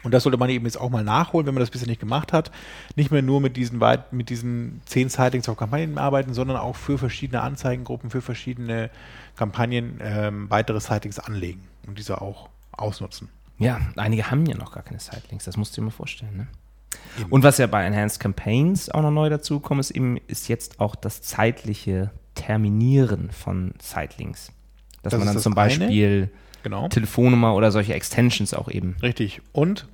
Und 0.03 0.13
das 0.13 0.23
sollte 0.23 0.39
man 0.39 0.49
eben 0.49 0.65
jetzt 0.65 0.81
auch 0.81 0.91
mal 0.91 1.05
nachholen, 1.05 1.47
wenn 1.47 1.55
man 1.55 1.61
das 1.61 1.71
bisher 1.71 1.89
nicht 1.89 2.01
gemacht 2.01 2.33
hat. 2.33 2.51
Nicht 2.97 3.11
mehr 3.11 3.23
nur 3.23 3.41
mit 3.41 3.57
diesen, 3.57 3.81
mit 4.11 4.31
diesen 4.31 4.81
zehn 4.87 5.09
Sightings 5.09 5.49
auf 5.49 5.57
Kampagnen 5.57 5.99
arbeiten, 5.99 6.35
sondern 6.35 6.57
auch 6.57 6.77
für 6.77 6.99
verschiedene 6.99 7.43
Anzeigengruppen, 7.43 8.11
für 8.11 8.23
verschiedene 8.23 8.91
Kampagnen 9.37 10.01
ähm, 10.03 10.51
weitere 10.51 10.81
Sightings 10.81 11.19
anlegen 11.19 11.63
und 11.87 11.99
diese 11.99 12.21
auch 12.21 12.49
ausnutzen. 12.73 13.29
Ja, 13.59 13.79
einige 13.97 14.31
haben 14.31 14.47
ja 14.47 14.57
noch 14.57 14.73
gar 14.73 14.83
keine 14.83 15.01
Sightlinks, 15.01 15.45
das 15.45 15.57
musst 15.57 15.77
du 15.77 15.81
dir 15.81 15.87
mal 15.87 15.91
vorstellen. 15.91 16.37
Ne? 16.37 16.47
Und 17.29 17.43
was 17.43 17.59
ja 17.59 17.67
bei 17.67 17.85
Enhanced 17.85 18.21
Campaigns 18.21 18.89
auch 18.89 19.03
noch 19.03 19.11
neu 19.11 19.29
dazu 19.29 19.61
kommt, 19.61 19.81
ist 19.81 19.91
eben 19.91 20.17
ist 20.29 20.49
jetzt 20.49 20.81
auch 20.81 20.95
das 20.95 21.23
zeitliche 21.23 22.11
Terminieren 22.35 23.31
von 23.31 23.75
Sightlinks. 23.81 24.53
Dass 25.03 25.13
das 25.13 25.19
man 25.19 25.35
dann 25.35 25.43
zum 25.43 25.55
Beispiel 25.55 26.31
genau. 26.63 26.89
Telefonnummer 26.89 27.55
oder 27.55 27.71
solche 27.71 27.95
Extensions 27.95 28.55
auch 28.55 28.69
eben. 28.69 28.97
Richtig. 29.03 29.41
Und 29.53 29.87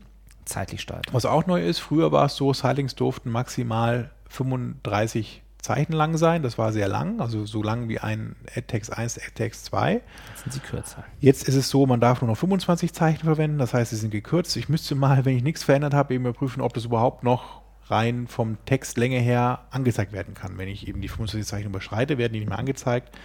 zeitlich 0.45 0.81
steuert. 0.81 1.13
Was 1.13 1.27
auch 1.27 1.47
neu 1.47 1.63
ist, 1.63 1.79
früher 1.79 2.13
war 2.13 2.27
es 2.27 2.37
so, 2.37 2.53
Sightlinks 2.53 2.95
durften 2.95 3.31
maximal 3.31 4.11
35 4.29 5.43
Zeichen 5.67 5.93
lang 5.93 6.17
sein. 6.17 6.43
Das 6.43 6.59
war 6.59 6.73
sehr 6.73 6.87
lang, 6.87 7.21
also 7.21 7.45
so 7.45 7.63
lang 7.63 7.89
wie 7.89 7.99
ein 7.99 8.37
AdText 8.55 8.97
1, 8.97 9.19
AdText 9.19 9.65
2. 9.67 9.95
Jetzt 9.95 10.03
sind 10.43 10.53
sie 10.53 10.61
kürzer. 10.61 11.05
Jetzt 11.21 11.49
ist 11.49 11.57
es 11.57 11.69
so, 11.69 11.87
man 11.87 12.01
darf 12.01 12.21
nur 12.21 12.31
noch 12.31 12.39
25 12.39 12.93
Zeichen 12.93 13.25
verwenden, 13.25 13.59
das 13.59 13.75
heißt, 13.75 13.91
sie 13.91 13.97
sind 13.97 14.11
gekürzt. 14.11 14.57
Ich 14.57 14.69
müsste 14.69 14.95
mal, 14.95 15.25
wenn 15.25 15.37
ich 15.37 15.43
nichts 15.43 15.65
verändert 15.65 15.93
habe, 15.93 16.15
eben 16.15 16.25
überprüfen, 16.25 16.63
ob 16.63 16.73
das 16.73 16.85
überhaupt 16.85 17.25
noch 17.25 17.63
rein 17.89 18.27
vom 18.27 18.59
Textlänge 18.65 19.19
her 19.19 19.61
angezeigt 19.71 20.13
werden 20.13 20.35
kann. 20.35 20.59
Wenn 20.59 20.69
ich 20.69 20.89
eben 20.89 21.01
die 21.01 21.09
25 21.09 21.49
Zeichen 21.49 21.69
überschreite, 21.69 22.19
werden 22.19 22.33
die 22.33 22.41
nicht 22.41 22.49
mehr 22.49 22.59
angezeigt. 22.59 23.17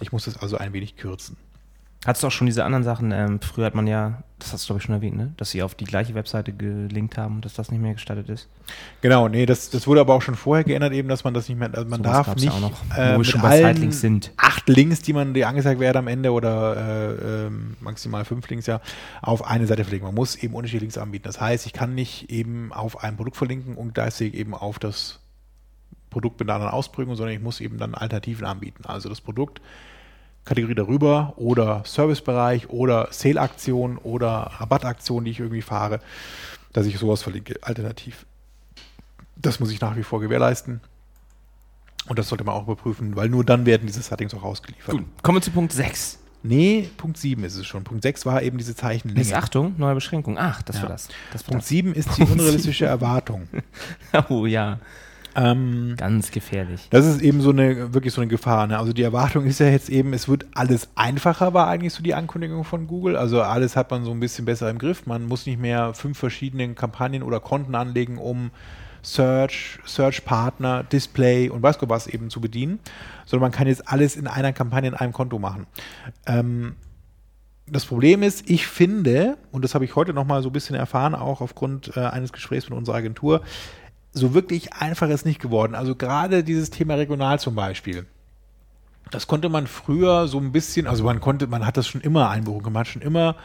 Ich 0.00 0.12
muss 0.12 0.24
das 0.24 0.36
also 0.36 0.56
ein 0.56 0.72
wenig 0.72 0.96
kürzen. 0.96 1.36
Hattest 2.06 2.22
du 2.22 2.28
auch 2.28 2.32
schon 2.32 2.46
diese 2.46 2.64
anderen 2.64 2.84
Sachen? 2.84 3.10
Ähm, 3.10 3.40
früher 3.40 3.66
hat 3.66 3.74
man 3.74 3.88
ja, 3.88 4.22
das 4.38 4.52
hast 4.52 4.64
du 4.64 4.66
glaube 4.68 4.78
ich 4.78 4.84
schon 4.84 4.94
erwähnt, 4.94 5.16
ne? 5.16 5.32
dass 5.36 5.50
sie 5.50 5.64
auf 5.64 5.74
die 5.74 5.84
gleiche 5.84 6.14
Webseite 6.14 6.52
gelinkt 6.52 7.18
haben 7.18 7.36
und 7.36 7.44
dass 7.44 7.54
das 7.54 7.72
nicht 7.72 7.80
mehr 7.80 7.94
gestattet 7.94 8.28
ist. 8.28 8.48
Genau, 9.00 9.26
nee, 9.26 9.46
das, 9.46 9.70
das 9.70 9.88
wurde 9.88 10.00
aber 10.00 10.14
auch 10.14 10.22
schon 10.22 10.36
vorher 10.36 10.62
geändert, 10.62 10.92
eben, 10.92 11.08
dass 11.08 11.24
man 11.24 11.34
das 11.34 11.48
nicht 11.48 11.58
mehr, 11.58 11.70
also 11.74 11.88
man 11.88 11.98
so 11.98 12.04
darf 12.04 12.36
nicht, 12.36 12.44
ja 12.44 12.60
noch, 12.60 12.84
äh, 12.96 13.14
wo 13.14 13.18
wir 13.18 13.24
schon 13.24 13.42
bei 13.42 13.56
Sidelinks 13.56 14.00
sind. 14.00 14.32
acht 14.36 14.68
Links, 14.68 15.02
die 15.02 15.12
man, 15.12 15.34
die 15.34 15.44
angezeigt 15.44 15.80
werden 15.80 15.98
am 15.98 16.06
Ende 16.06 16.30
oder 16.30 16.76
äh, 16.76 17.46
äh, 17.46 17.50
maximal 17.80 18.24
fünf 18.24 18.48
Links 18.48 18.66
ja, 18.66 18.80
auf 19.20 19.44
eine 19.44 19.66
Seite 19.66 19.82
verlinken. 19.82 20.06
Man 20.06 20.14
muss 20.14 20.36
eben 20.36 20.54
unterschiedliche 20.54 20.84
Links 20.84 20.98
anbieten. 20.98 21.24
Das 21.24 21.40
heißt, 21.40 21.66
ich 21.66 21.72
kann 21.72 21.96
nicht 21.96 22.30
eben 22.30 22.72
auf 22.72 23.02
ein 23.02 23.16
Produkt 23.16 23.36
verlinken 23.36 23.74
und 23.74 23.94
gleichzeitig 23.94 24.34
eben 24.34 24.54
auf 24.54 24.78
das 24.78 25.18
Produkt 26.10 26.38
mit 26.38 26.48
einer 26.48 26.54
anderen 26.54 26.72
Ausprägung, 26.72 27.16
sondern 27.16 27.34
ich 27.34 27.42
muss 27.42 27.60
eben 27.60 27.76
dann 27.76 27.96
Alternativen 27.96 28.46
anbieten. 28.46 28.84
Also 28.86 29.08
das 29.08 29.20
Produkt 29.20 29.60
Kategorie 30.48 30.74
darüber 30.74 31.34
oder 31.36 31.82
Servicebereich 31.84 32.70
oder 32.70 33.08
Sale-Aktion 33.10 33.98
oder 33.98 34.50
Rabattaktion, 34.58 35.24
die 35.24 35.32
ich 35.32 35.40
irgendwie 35.40 35.62
fahre, 35.62 36.00
dass 36.72 36.86
ich 36.86 36.98
sowas 36.98 37.22
verlinke, 37.22 37.58
alternativ. 37.60 38.24
Das 39.36 39.60
muss 39.60 39.70
ich 39.70 39.80
nach 39.80 39.96
wie 39.96 40.02
vor 40.02 40.20
gewährleisten. 40.20 40.80
Und 42.06 42.18
das 42.18 42.28
sollte 42.28 42.44
man 42.44 42.54
auch 42.54 42.62
überprüfen, 42.62 43.14
weil 43.14 43.28
nur 43.28 43.44
dann 43.44 43.66
werden 43.66 43.86
diese 43.86 44.00
Settings 44.00 44.32
auch 44.32 44.42
ausgeliefert. 44.42 44.92
Gut, 44.94 45.04
kommen 45.22 45.36
wir 45.36 45.42
zu 45.42 45.50
Punkt 45.50 45.72
6. 45.72 46.18
Nee, 46.42 46.88
Punkt 46.96 47.18
7 47.18 47.44
ist 47.44 47.56
es 47.56 47.66
schon. 47.66 47.84
Punkt 47.84 48.02
6 48.02 48.24
war 48.24 48.42
eben 48.42 48.56
diese 48.56 48.74
Zeichenlänge. 48.74 49.20
Ist 49.20 49.34
Achtung, 49.34 49.74
neue 49.76 49.96
Beschränkung. 49.96 50.38
Ach, 50.38 50.62
das 50.62 50.76
ja. 50.76 50.82
war 50.82 50.88
das. 50.88 51.08
das 51.32 51.42
war 51.42 51.48
Punkt 51.48 51.62
das. 51.62 51.68
7 51.68 51.92
ist 51.92 52.16
die 52.16 52.22
unrealistische 52.22 52.86
Erwartung. 52.86 53.48
oh 54.30 54.46
ja. 54.46 54.78
Ähm, 55.38 55.94
Ganz 55.96 56.32
gefährlich. 56.32 56.88
Das 56.90 57.06
ist 57.06 57.22
eben 57.22 57.40
so 57.40 57.50
eine, 57.50 57.94
wirklich 57.94 58.12
so 58.12 58.20
eine 58.20 58.28
Gefahr. 58.28 58.66
Ne? 58.66 58.76
Also 58.76 58.92
die 58.92 59.04
Erwartung 59.04 59.46
ist 59.46 59.60
ja 59.60 59.68
jetzt 59.68 59.88
eben, 59.88 60.12
es 60.12 60.28
wird 60.28 60.46
alles 60.54 60.88
einfacher, 60.96 61.54
war 61.54 61.68
eigentlich 61.68 61.94
so 61.94 62.02
die 62.02 62.14
Ankündigung 62.14 62.64
von 62.64 62.88
Google. 62.88 63.16
Also 63.16 63.40
alles 63.42 63.76
hat 63.76 63.90
man 63.92 64.04
so 64.04 64.10
ein 64.10 64.18
bisschen 64.18 64.44
besser 64.44 64.68
im 64.68 64.78
Griff. 64.78 65.06
Man 65.06 65.26
muss 65.26 65.46
nicht 65.46 65.60
mehr 65.60 65.94
fünf 65.94 66.18
verschiedene 66.18 66.74
Kampagnen 66.74 67.22
oder 67.22 67.38
Konten 67.38 67.76
anlegen, 67.76 68.18
um 68.18 68.50
Search, 69.02 69.78
Search 69.86 70.24
Partner, 70.24 70.82
Display 70.82 71.48
und 71.48 71.62
weiß 71.62 71.78
Gott 71.78 71.88
was 71.88 72.08
eben 72.08 72.30
zu 72.30 72.40
bedienen, 72.40 72.80
sondern 73.24 73.50
man 73.50 73.52
kann 73.52 73.68
jetzt 73.68 73.88
alles 73.88 74.16
in 74.16 74.26
einer 74.26 74.52
Kampagne 74.52 74.88
in 74.88 74.94
einem 74.96 75.12
Konto 75.12 75.38
machen. 75.38 75.68
Ähm, 76.26 76.74
das 77.70 77.84
Problem 77.84 78.24
ist, 78.24 78.50
ich 78.50 78.66
finde, 78.66 79.36
und 79.52 79.62
das 79.62 79.74
habe 79.74 79.84
ich 79.84 79.94
heute 79.94 80.14
nochmal 80.14 80.42
so 80.42 80.48
ein 80.48 80.52
bisschen 80.52 80.74
erfahren, 80.74 81.14
auch 81.14 81.40
aufgrund 81.40 81.96
äh, 81.96 82.00
eines 82.00 82.32
Gesprächs 82.32 82.68
mit 82.68 82.76
unserer 82.76 82.96
Agentur, 82.96 83.42
so 84.12 84.34
wirklich 84.34 84.72
einfach 84.74 85.08
ist 85.08 85.26
nicht 85.26 85.40
geworden. 85.40 85.74
Also 85.74 85.94
gerade 85.94 86.44
dieses 86.44 86.70
Thema 86.70 86.94
regional 86.94 87.38
zum 87.38 87.54
Beispiel. 87.54 88.06
Das 89.10 89.26
konnte 89.26 89.48
man 89.48 89.66
früher 89.66 90.28
so 90.28 90.38
ein 90.38 90.52
bisschen, 90.52 90.86
also 90.86 91.04
man 91.04 91.20
konnte, 91.20 91.46
man 91.46 91.64
hat 91.64 91.76
das 91.76 91.86
schon 91.86 92.00
immer 92.02 92.28
einberufen, 92.28 92.72
man 92.72 92.80
hat 92.80 92.88
schon 92.88 93.02
immer 93.02 93.36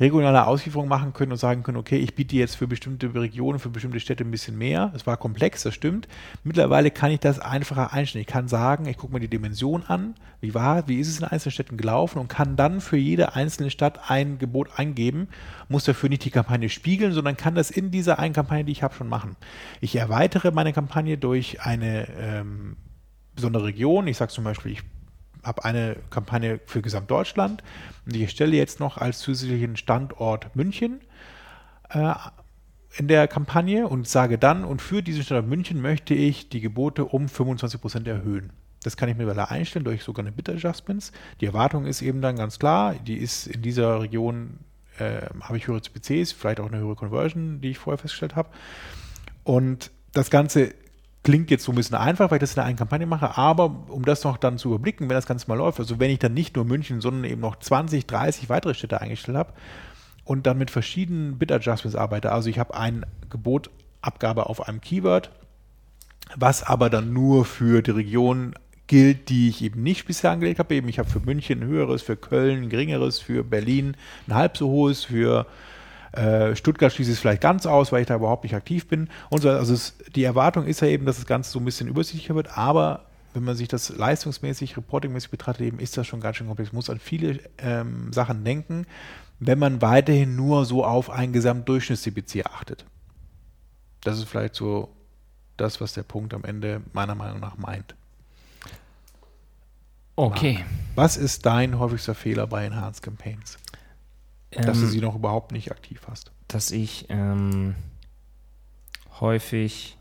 regionale 0.00 0.46
Auslieferung 0.46 0.88
machen 0.88 1.12
können 1.12 1.32
und 1.32 1.38
sagen 1.38 1.62
können, 1.62 1.76
okay, 1.76 1.96
ich 1.96 2.14
biete 2.14 2.36
jetzt 2.36 2.56
für 2.56 2.66
bestimmte 2.66 3.14
Regionen, 3.14 3.58
für 3.58 3.68
bestimmte 3.68 4.00
Städte 4.00 4.24
ein 4.24 4.30
bisschen 4.30 4.58
mehr. 4.58 4.92
Es 4.94 5.06
war 5.06 5.16
komplex, 5.16 5.62
das 5.62 5.74
stimmt. 5.74 6.08
Mittlerweile 6.44 6.90
kann 6.90 7.10
ich 7.10 7.20
das 7.20 7.38
einfacher 7.38 7.92
einstellen. 7.92 8.22
Ich 8.22 8.26
kann 8.26 8.48
sagen, 8.48 8.86
ich 8.86 8.96
gucke 8.96 9.12
mir 9.12 9.20
die 9.20 9.28
Dimension 9.28 9.84
an, 9.84 10.14
wie 10.40 10.54
war, 10.54 10.88
wie 10.88 10.98
ist 10.98 11.08
es 11.08 11.18
in 11.18 11.24
einzelnen 11.24 11.52
Städten 11.52 11.76
gelaufen 11.76 12.18
und 12.18 12.28
kann 12.28 12.56
dann 12.56 12.80
für 12.80 12.96
jede 12.96 13.34
einzelne 13.34 13.70
Stadt 13.70 14.10
ein 14.10 14.38
Gebot 14.38 14.70
eingeben, 14.76 15.28
muss 15.68 15.84
dafür 15.84 16.08
nicht 16.08 16.24
die 16.24 16.30
Kampagne 16.30 16.68
spiegeln, 16.68 17.12
sondern 17.12 17.36
kann 17.36 17.54
das 17.54 17.70
in 17.70 17.90
dieser 17.90 18.18
einen 18.18 18.34
Kampagne, 18.34 18.64
die 18.64 18.72
ich 18.72 18.82
habe, 18.82 18.94
schon 18.94 19.08
machen. 19.08 19.36
Ich 19.80 19.96
erweitere 19.96 20.50
meine 20.50 20.72
Kampagne 20.72 21.18
durch 21.18 21.60
eine 21.62 22.08
ähm, 22.18 22.76
besondere 23.34 23.64
Region. 23.64 24.06
Ich 24.06 24.16
sage 24.16 24.32
zum 24.32 24.44
Beispiel, 24.44 24.72
ich 24.72 24.82
habe 25.42 25.64
eine 25.64 25.96
Kampagne 26.10 26.60
für 26.66 26.82
Gesamtdeutschland 26.82 27.62
und 28.06 28.16
ich 28.16 28.30
stelle 28.30 28.56
jetzt 28.56 28.80
noch 28.80 28.98
als 28.98 29.18
zusätzlichen 29.18 29.76
Standort 29.76 30.54
München 30.54 31.00
äh, 31.90 32.14
in 32.96 33.08
der 33.08 33.26
Kampagne 33.26 33.88
und 33.88 34.06
sage 34.06 34.38
dann, 34.38 34.64
und 34.64 34.82
für 34.82 35.02
diesen 35.02 35.22
Standort 35.22 35.48
München 35.48 35.80
möchte 35.80 36.14
ich 36.14 36.48
die 36.48 36.60
Gebote 36.60 37.06
um 37.06 37.26
25% 37.26 38.06
erhöhen. 38.06 38.52
Das 38.82 38.96
kann 38.96 39.08
ich 39.08 39.16
mittlerweile 39.16 39.50
einstellen 39.50 39.84
durch 39.84 40.02
sogenannte 40.02 40.36
Bit 40.36 40.50
Adjustments. 40.50 41.12
Die 41.40 41.46
Erwartung 41.46 41.86
ist 41.86 42.02
eben 42.02 42.20
dann 42.20 42.36
ganz 42.36 42.58
klar, 42.58 42.94
die 42.94 43.16
ist 43.16 43.46
in 43.46 43.62
dieser 43.62 44.00
Region, 44.00 44.58
äh, 44.98 45.22
habe 45.40 45.56
ich 45.56 45.68
höhere 45.68 45.80
CPCs, 45.80 46.32
vielleicht 46.32 46.60
auch 46.60 46.66
eine 46.66 46.78
höhere 46.78 46.96
Conversion, 46.96 47.60
die 47.60 47.70
ich 47.70 47.78
vorher 47.78 47.98
festgestellt 47.98 48.36
habe. 48.36 48.48
Und 49.44 49.90
das 50.12 50.30
Ganze 50.30 50.74
klingt 51.22 51.50
jetzt 51.50 51.64
so 51.64 51.72
ein 51.72 51.76
bisschen 51.76 51.96
einfach, 51.96 52.30
weil 52.30 52.38
ich 52.38 52.40
das 52.40 52.54
in 52.54 52.62
einer 52.62 52.76
Kampagne 52.76 53.06
mache, 53.06 53.36
aber 53.36 53.84
um 53.88 54.04
das 54.04 54.24
noch 54.24 54.36
dann 54.36 54.58
zu 54.58 54.68
überblicken, 54.68 55.08
wenn 55.08 55.16
das 55.16 55.26
Ganze 55.26 55.48
mal 55.48 55.56
läuft, 55.56 55.78
also 55.78 56.00
wenn 56.00 56.10
ich 56.10 56.18
dann 56.18 56.34
nicht 56.34 56.56
nur 56.56 56.64
München, 56.64 57.00
sondern 57.00 57.24
eben 57.24 57.40
noch 57.40 57.56
20, 57.56 58.06
30 58.06 58.48
weitere 58.48 58.74
Städte 58.74 59.00
eingestellt 59.00 59.38
habe 59.38 59.52
und 60.24 60.46
dann 60.46 60.58
mit 60.58 60.70
verschiedenen 60.70 61.38
Bit-Adjustments 61.38 61.96
arbeite, 61.96 62.32
also 62.32 62.48
ich 62.48 62.58
habe 62.58 62.74
ein 62.74 63.06
Gebot 63.30 63.70
Abgabe 64.00 64.46
auf 64.46 64.66
einem 64.66 64.80
Keyword, 64.80 65.30
was 66.36 66.64
aber 66.64 66.90
dann 66.90 67.12
nur 67.12 67.44
für 67.44 67.82
die 67.82 67.92
Region 67.92 68.54
gilt, 68.88 69.28
die 69.28 69.48
ich 69.48 69.62
eben 69.62 69.82
nicht 69.82 70.06
bisher 70.06 70.32
angelegt 70.32 70.58
habe. 70.58 70.74
Eben 70.74 70.88
ich 70.88 70.98
habe 70.98 71.08
für 71.08 71.20
München 71.20 71.60
ein 71.60 71.68
höheres, 71.68 72.02
für 72.02 72.16
Köln 72.16 72.64
ein 72.64 72.68
geringeres, 72.68 73.20
für 73.20 73.44
Berlin 73.44 73.96
ein 74.26 74.34
halb 74.34 74.56
so 74.56 74.68
hohes, 74.68 75.04
für 75.04 75.46
äh, 76.12 76.54
Stuttgart 76.54 76.92
schließt 76.92 77.10
es 77.10 77.18
vielleicht 77.18 77.40
ganz 77.40 77.66
aus, 77.66 77.92
weil 77.92 78.02
ich 78.02 78.06
da 78.06 78.16
überhaupt 78.16 78.44
nicht 78.44 78.54
aktiv 78.54 78.86
bin. 78.86 79.08
Und 79.30 79.42
so, 79.42 79.50
also 79.50 79.72
es, 79.72 79.96
die 80.14 80.24
Erwartung 80.24 80.66
ist 80.66 80.80
ja 80.80 80.88
eben, 80.88 81.06
dass 81.06 81.16
das 81.16 81.26
Ganze 81.26 81.50
so 81.50 81.58
ein 81.58 81.64
bisschen 81.64 81.88
übersichtlicher 81.88 82.34
wird, 82.34 82.56
aber 82.56 83.06
wenn 83.34 83.44
man 83.44 83.56
sich 83.56 83.68
das 83.68 83.88
leistungsmäßig, 83.88 84.76
reportingmäßig 84.76 85.30
betrachtet, 85.30 85.66
eben 85.66 85.78
ist 85.78 85.96
das 85.96 86.06
schon 86.06 86.20
ganz 86.20 86.36
schön 86.36 86.46
komplex. 86.46 86.72
Man 86.72 86.76
muss 86.76 86.90
an 86.90 86.98
viele 86.98 87.40
ähm, 87.58 88.12
Sachen 88.12 88.44
denken, 88.44 88.86
wenn 89.40 89.58
man 89.58 89.80
weiterhin 89.80 90.36
nur 90.36 90.66
so 90.66 90.84
auf 90.84 91.10
ein 91.10 91.32
Gesamtdurchschnitts-CPC 91.32 92.44
achtet. 92.46 92.84
Das 94.02 94.18
ist 94.18 94.28
vielleicht 94.28 94.54
so 94.54 94.90
das, 95.56 95.80
was 95.80 95.94
der 95.94 96.02
Punkt 96.02 96.34
am 96.34 96.44
Ende 96.44 96.82
meiner 96.92 97.14
Meinung 97.14 97.40
nach 97.40 97.56
meint. 97.56 97.94
Okay. 100.16 100.64
Was 100.94 101.16
ist 101.16 101.46
dein 101.46 101.78
häufigster 101.78 102.14
Fehler 102.14 102.46
bei 102.46 102.66
Enhanced 102.66 103.02
Campaigns? 103.02 103.58
Dass 104.52 104.78
du 104.78 104.84
Ähm, 104.84 104.90
sie 104.90 105.00
noch 105.00 105.14
überhaupt 105.14 105.52
nicht 105.52 105.70
aktiv 105.70 106.00
hast. 106.10 106.30
dass 106.48 106.70
ich 106.70 107.06
ähm, 107.08 107.74
häufig 109.20 109.96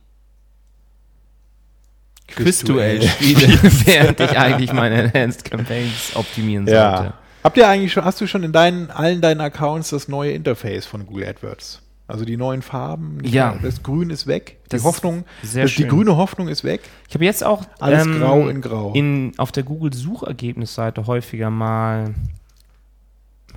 Quizduell. 2.28 3.02
Spiele, 3.02 3.48
während 3.86 4.20
ich 4.20 4.38
eigentlich 4.38 4.72
meine 4.74 5.04
Enhanced 5.04 5.44
Campaigns 5.44 6.16
optimieren 6.16 6.66
sollte. 6.66 6.80
Ja. 6.80 7.14
Habt 7.44 7.58
ihr 7.58 7.68
eigentlich 7.68 7.92
schon, 7.92 8.06
hast 8.06 8.22
du 8.22 8.28
schon 8.28 8.44
in 8.44 8.52
deinen, 8.54 8.90
allen 8.92 9.20
deinen 9.22 9.42
Accounts 9.42 9.90
das 9.90 10.08
neue 10.08 10.32
Interface 10.32 10.86
von 10.86 11.06
Google 11.06 11.28
AdWords? 11.28 11.82
Also 12.08 12.24
die 12.26 12.38
neuen 12.38 12.62
Farben, 12.62 13.18
nicht 13.18 13.34
Ja. 13.34 13.58
das 13.62 13.84
Grün 13.84 14.10
ist 14.10 14.28
weg, 14.28 14.58
die 14.66 14.70
Das 14.70 14.84
Hoffnung, 14.84 15.24
das, 15.42 15.74
die 15.76 15.88
grüne 15.88 16.18
Hoffnung 16.18 16.50
ist 16.50 16.64
weg. 16.64 16.82
Ich 17.08 17.16
habe 17.16 17.24
jetzt 17.26 17.44
auch 17.44 17.62
ähm, 17.64 17.68
Alles 17.80 18.06
grau 18.20 18.48
in 18.50 18.62
grau. 18.62 18.94
In, 18.94 19.34
auf 19.38 19.52
der 19.52 19.64
Google-Suchergebnisseite 19.64 21.08
häufiger 21.08 21.50
mal. 21.50 22.14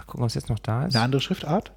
Mal 0.05 0.11
gucken, 0.11 0.25
was 0.27 0.35
jetzt 0.35 0.51
noch 0.51 0.59
da 0.59 0.85
ist. 0.87 0.95
Eine 0.95 1.05
andere 1.05 1.21
Schriftart? 1.23 1.73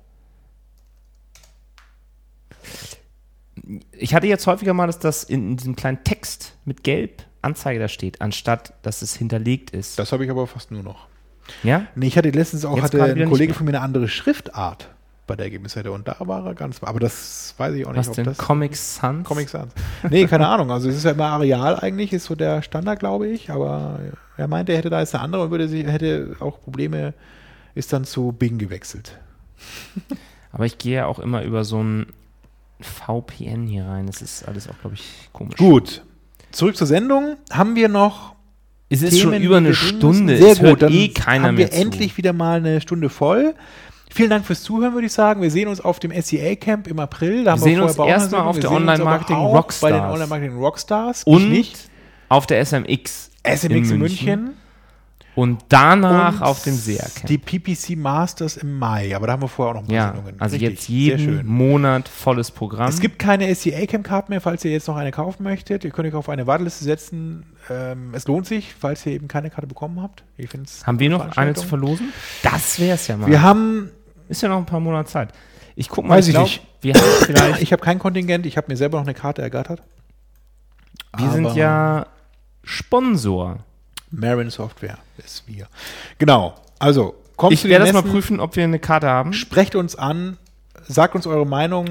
Ich 3.92 4.14
hatte 4.14 4.28
jetzt 4.28 4.46
häufiger 4.48 4.74
mal, 4.74 4.88
dass 4.88 5.00
das 5.00 5.24
in, 5.24 5.52
in 5.52 5.58
diesem 5.58 5.76
kleinen 5.76 6.04
Text 6.04 6.56
mit 6.66 6.84
Gelb 6.84 7.24
Anzeige 7.42 7.80
da 7.80 7.88
steht, 7.88 8.22
anstatt 8.22 8.74
dass 8.82 9.02
es 9.02 9.16
hinterlegt 9.16 9.72
ist. 9.72 9.98
Das 9.98 10.12
habe 10.12 10.26
ich 10.26 10.30
aber 10.32 10.48
fast 10.48 10.72
nur 10.72 10.84
noch. 10.84 11.08
ja? 11.64 11.88
Nee, 11.96 12.08
ich 12.08 12.18
hatte 12.18 12.30
letztens 12.30 12.66
auch, 12.66 12.76
Jetzt 12.76 12.94
hatte 12.94 13.04
ein 13.04 13.30
Kollege 13.30 13.54
von 13.54 13.66
mir 13.66 13.72
eine 13.72 13.82
andere 13.82 14.08
Schriftart 14.10 14.90
bei 15.28 15.36
der 15.36 15.46
Ergebnisseite 15.46 15.92
und 15.92 16.08
da 16.08 16.16
war 16.20 16.46
er 16.46 16.56
ganz, 16.56 16.82
aber 16.84 17.00
das 17.00 17.54
weiß 17.58 17.74
ich 17.76 17.86
auch 17.86 17.92
nicht, 17.92 18.00
Was 18.00 18.10
ob 18.10 18.16
denn? 18.16 18.26
das 18.26 18.38
Comic 18.38 18.76
Sans? 18.76 19.26
Comic 19.28 19.50
Sans. 19.50 19.74
Nee, 20.10 20.26
keine 20.26 20.48
Ahnung. 20.48 20.72
Also 20.72 20.90
es 20.90 20.96
ist 20.98 21.04
ja 21.04 21.12
immer 21.12 21.28
Areal 21.28 21.80
eigentlich, 21.80 22.14
ist 22.14 22.26
so 22.26 22.36
der 22.36 22.62
Standard, 22.62 23.00
glaube 23.00 23.28
ich. 23.28 23.50
Aber 23.50 24.00
er 24.38 24.48
meinte, 24.48 24.72
er 24.74 24.80
hätte 24.80 24.90
da 24.90 25.00
jetzt 25.00 25.14
eine 25.16 25.24
andere 25.24 25.44
und 25.44 25.52
würde 25.52 25.68
sie, 25.68 25.86
hätte 25.86 26.36
auch 26.40 26.62
Probleme, 26.62 27.14
ist 27.78 27.94
dann 27.94 28.06
zu 28.06 28.32
Bing 28.32 28.58
gewechselt. 28.58 29.20
Aber 30.52 30.66
ich 30.66 30.78
gehe 30.78 30.96
ja 30.96 31.06
auch 31.06 31.20
immer 31.20 31.44
über 31.44 31.64
so 31.64 31.82
ein 31.82 32.08
VPN 32.80 33.68
hier 33.68 33.86
rein. 33.86 34.08
Das 34.08 34.22
ist 34.22 34.48
alles 34.48 34.68
auch, 34.70 34.80
glaube 34.82 34.96
ich, 34.96 35.30
komisch. 35.34 35.58
Gut. 35.58 36.04
Zurück 36.52 36.78
zur 36.78 36.88
Sendung. 36.88 37.38
Haben 37.52 37.76
wir 37.76 37.90
noch 37.90 38.36
Es 38.90 39.02
ist 39.02 39.12
Themen, 39.12 39.34
schon 39.34 39.44
über 39.44 39.58
eine 39.58 39.70
wir 39.70 39.76
tun 39.76 39.98
Stunde. 39.98 40.38
Sehr 40.38 40.52
es 40.52 40.60
gut, 40.60 40.68
hört 40.68 40.82
dann 40.84 40.94
eh 40.94 41.10
keiner 41.10 41.48
haben 41.48 41.56
mehr 41.56 41.72
wir 41.72 41.78
endlich 41.78 42.18
wieder 42.18 42.34
mal 42.34 42.58
eine 42.58 42.82
Stunde 42.82 43.10
voll. 43.10 43.56
Vielen 44.10 44.30
Dank 44.30 44.46
fürs 44.46 44.64
Zuhören, 44.64 44.94
würde 44.94 45.08
ich 45.08 45.14
sagen. 45.14 45.42
Wir 45.42 45.52
sehen 45.52 45.68
uns 45.68 45.82
auf 45.82 46.00
dem 46.00 46.12
SEA 46.20 46.56
Camp 46.56 46.88
im 46.88 47.00
April. 47.00 47.44
Da 47.44 47.52
haben 47.52 47.60
sehen 47.60 47.78
vorher 47.80 48.00
uns 48.00 48.10
erstmal 48.10 48.42
auf 48.42 48.56
Wir 48.56 48.62
der 48.62 48.72
Online-Marketing 48.72 49.36
auch 49.36 49.54
Rockstars. 49.54 49.82
Bei 49.82 49.92
den 49.92 50.02
Online-Marketing 50.10 50.58
Rockstars. 50.58 51.20
zu. 51.24 51.30
Ich 51.30 51.36
Und 51.36 51.50
nicht. 51.50 51.90
auf 52.30 52.48
der 52.48 52.66
SMX. 52.66 53.32
SMX 53.44 53.92
in 53.92 54.00
München. 54.00 54.54
Und 55.38 55.66
danach 55.70 56.42
Und 56.42 56.48
auf 56.48 56.64
dem 56.64 56.74
SEA-Camp. 56.74 57.28
Die 57.28 57.38
PPC 57.38 57.96
Masters 57.96 58.58
im 58.58 58.80
Mai, 58.80 59.16
aber 59.16 59.28
da 59.28 59.34
haben 59.34 59.44
wir 59.44 59.48
vorher 59.48 59.76
auch 59.76 59.82
noch 59.82 59.84
ein 59.84 59.88
paar 59.88 59.96
Ja, 59.96 60.08
Sendungen. 60.14 60.42
also 60.42 60.56
Richtig, 60.56 60.70
jetzt 60.72 60.90
jeden. 60.90 61.46
Monat 61.46 62.10
volles 62.10 62.50
Programm. 62.50 62.90
Es 62.90 63.00
gibt 63.00 63.20
keine 63.20 63.54
SCA-Cam-Card 63.54 64.30
mehr, 64.30 64.42
falls 64.42 64.66
ihr 64.66 64.72
jetzt 64.72 64.88
noch 64.88 64.96
eine 64.96 65.12
kaufen 65.12 65.44
möchtet. 65.44 65.84
Ihr 65.86 65.92
könnt 65.92 66.08
euch 66.08 66.16
auf 66.16 66.28
eine 66.30 66.48
Warteliste 66.48 66.84
setzen. 66.84 67.46
Ähm, 67.70 68.16
es 68.16 68.26
lohnt 68.28 68.48
sich, 68.48 68.74
falls 68.74 69.06
ihr 69.06 69.12
eben 69.12 69.28
keine 69.28 69.52
Karte 69.52 69.68
bekommen 69.68 70.02
habt. 70.02 70.24
Ich 70.38 70.50
haben 70.86 70.98
wir 71.00 71.10
noch 71.12 71.38
eine 71.38 71.54
zu 71.54 71.68
verlosen? 71.68 72.12
Das 72.42 72.80
wäre 72.80 72.96
es 72.96 73.06
ja 73.06 73.16
mal. 73.16 73.30
Wir 73.30 73.44
haben, 73.44 73.92
Ist 74.30 74.42
ja 74.42 74.50
noch 74.50 74.58
ein 74.58 74.66
paar 74.66 74.80
Monate 74.80 75.08
Zeit. 75.12 75.34
Ich 75.76 75.88
guck 75.90 76.06
mal, 76.08 76.18
Weiß 76.18 76.28
ich 76.30 76.34
glaub, 76.34 76.46
nicht. 76.46 76.66
Wir 76.82 76.96
haben 76.96 77.04
vielleicht. 77.26 77.62
ich 77.62 77.72
habe 77.72 77.84
kein 77.84 78.00
Kontingent, 78.00 78.48
ich 78.48 78.58
habe 78.58 78.70
mir 78.70 78.76
selber 78.78 78.98
noch 78.98 79.06
eine 79.06 79.14
Karte 79.14 79.44
ergattert. 79.44 79.84
wir 81.16 81.30
sind 81.30 81.46
Aber 81.46 81.56
ja 81.56 82.08
Sponsor. 82.64 83.60
Marin 84.12 84.50
Software 84.50 84.98
ist 85.18 85.48
wir. 85.48 85.68
Genau. 86.18 86.56
Also, 86.80 87.16
kommt 87.36 87.54
Ich 87.54 87.64
werde 87.66 87.86
das 87.86 87.94
mal 87.94 88.04
prüfen, 88.04 88.40
ob 88.40 88.56
wir 88.56 88.64
eine 88.64 88.80
Karte 88.80 89.08
haben. 89.08 89.34
Sprecht 89.34 89.76
uns 89.76 89.96
an, 89.96 90.38
sagt 90.88 91.16
uns 91.16 91.28
eure 91.28 91.46
Meinung 91.46 91.88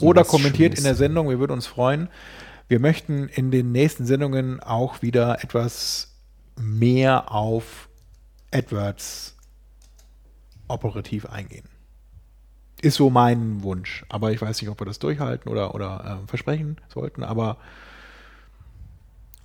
oder 0.00 0.24
kommentiert 0.24 0.72
in 0.72 0.76
Schönes. 0.76 0.82
der 0.82 0.94
Sendung. 0.94 1.28
Wir 1.28 1.38
würden 1.38 1.52
uns 1.52 1.66
freuen. 1.66 2.08
Wir 2.68 2.80
möchten 2.80 3.28
in 3.28 3.50
den 3.50 3.72
nächsten 3.72 4.06
Sendungen 4.06 4.60
auch 4.60 5.02
wieder 5.02 5.42
etwas 5.42 6.14
mehr 6.56 7.32
auf 7.32 7.88
AdWords 8.52 9.36
operativ 10.68 11.26
eingehen. 11.26 11.64
Ist 12.80 12.96
so 12.96 13.10
mein 13.10 13.62
Wunsch. 13.62 14.04
Aber 14.08 14.32
ich 14.32 14.40
weiß 14.40 14.60
nicht, 14.62 14.70
ob 14.70 14.80
wir 14.80 14.86
das 14.86 14.98
durchhalten 14.98 15.50
oder, 15.50 15.74
oder 15.74 16.22
äh, 16.24 16.28
versprechen 16.28 16.76
sollten. 16.88 17.24
Aber 17.24 17.58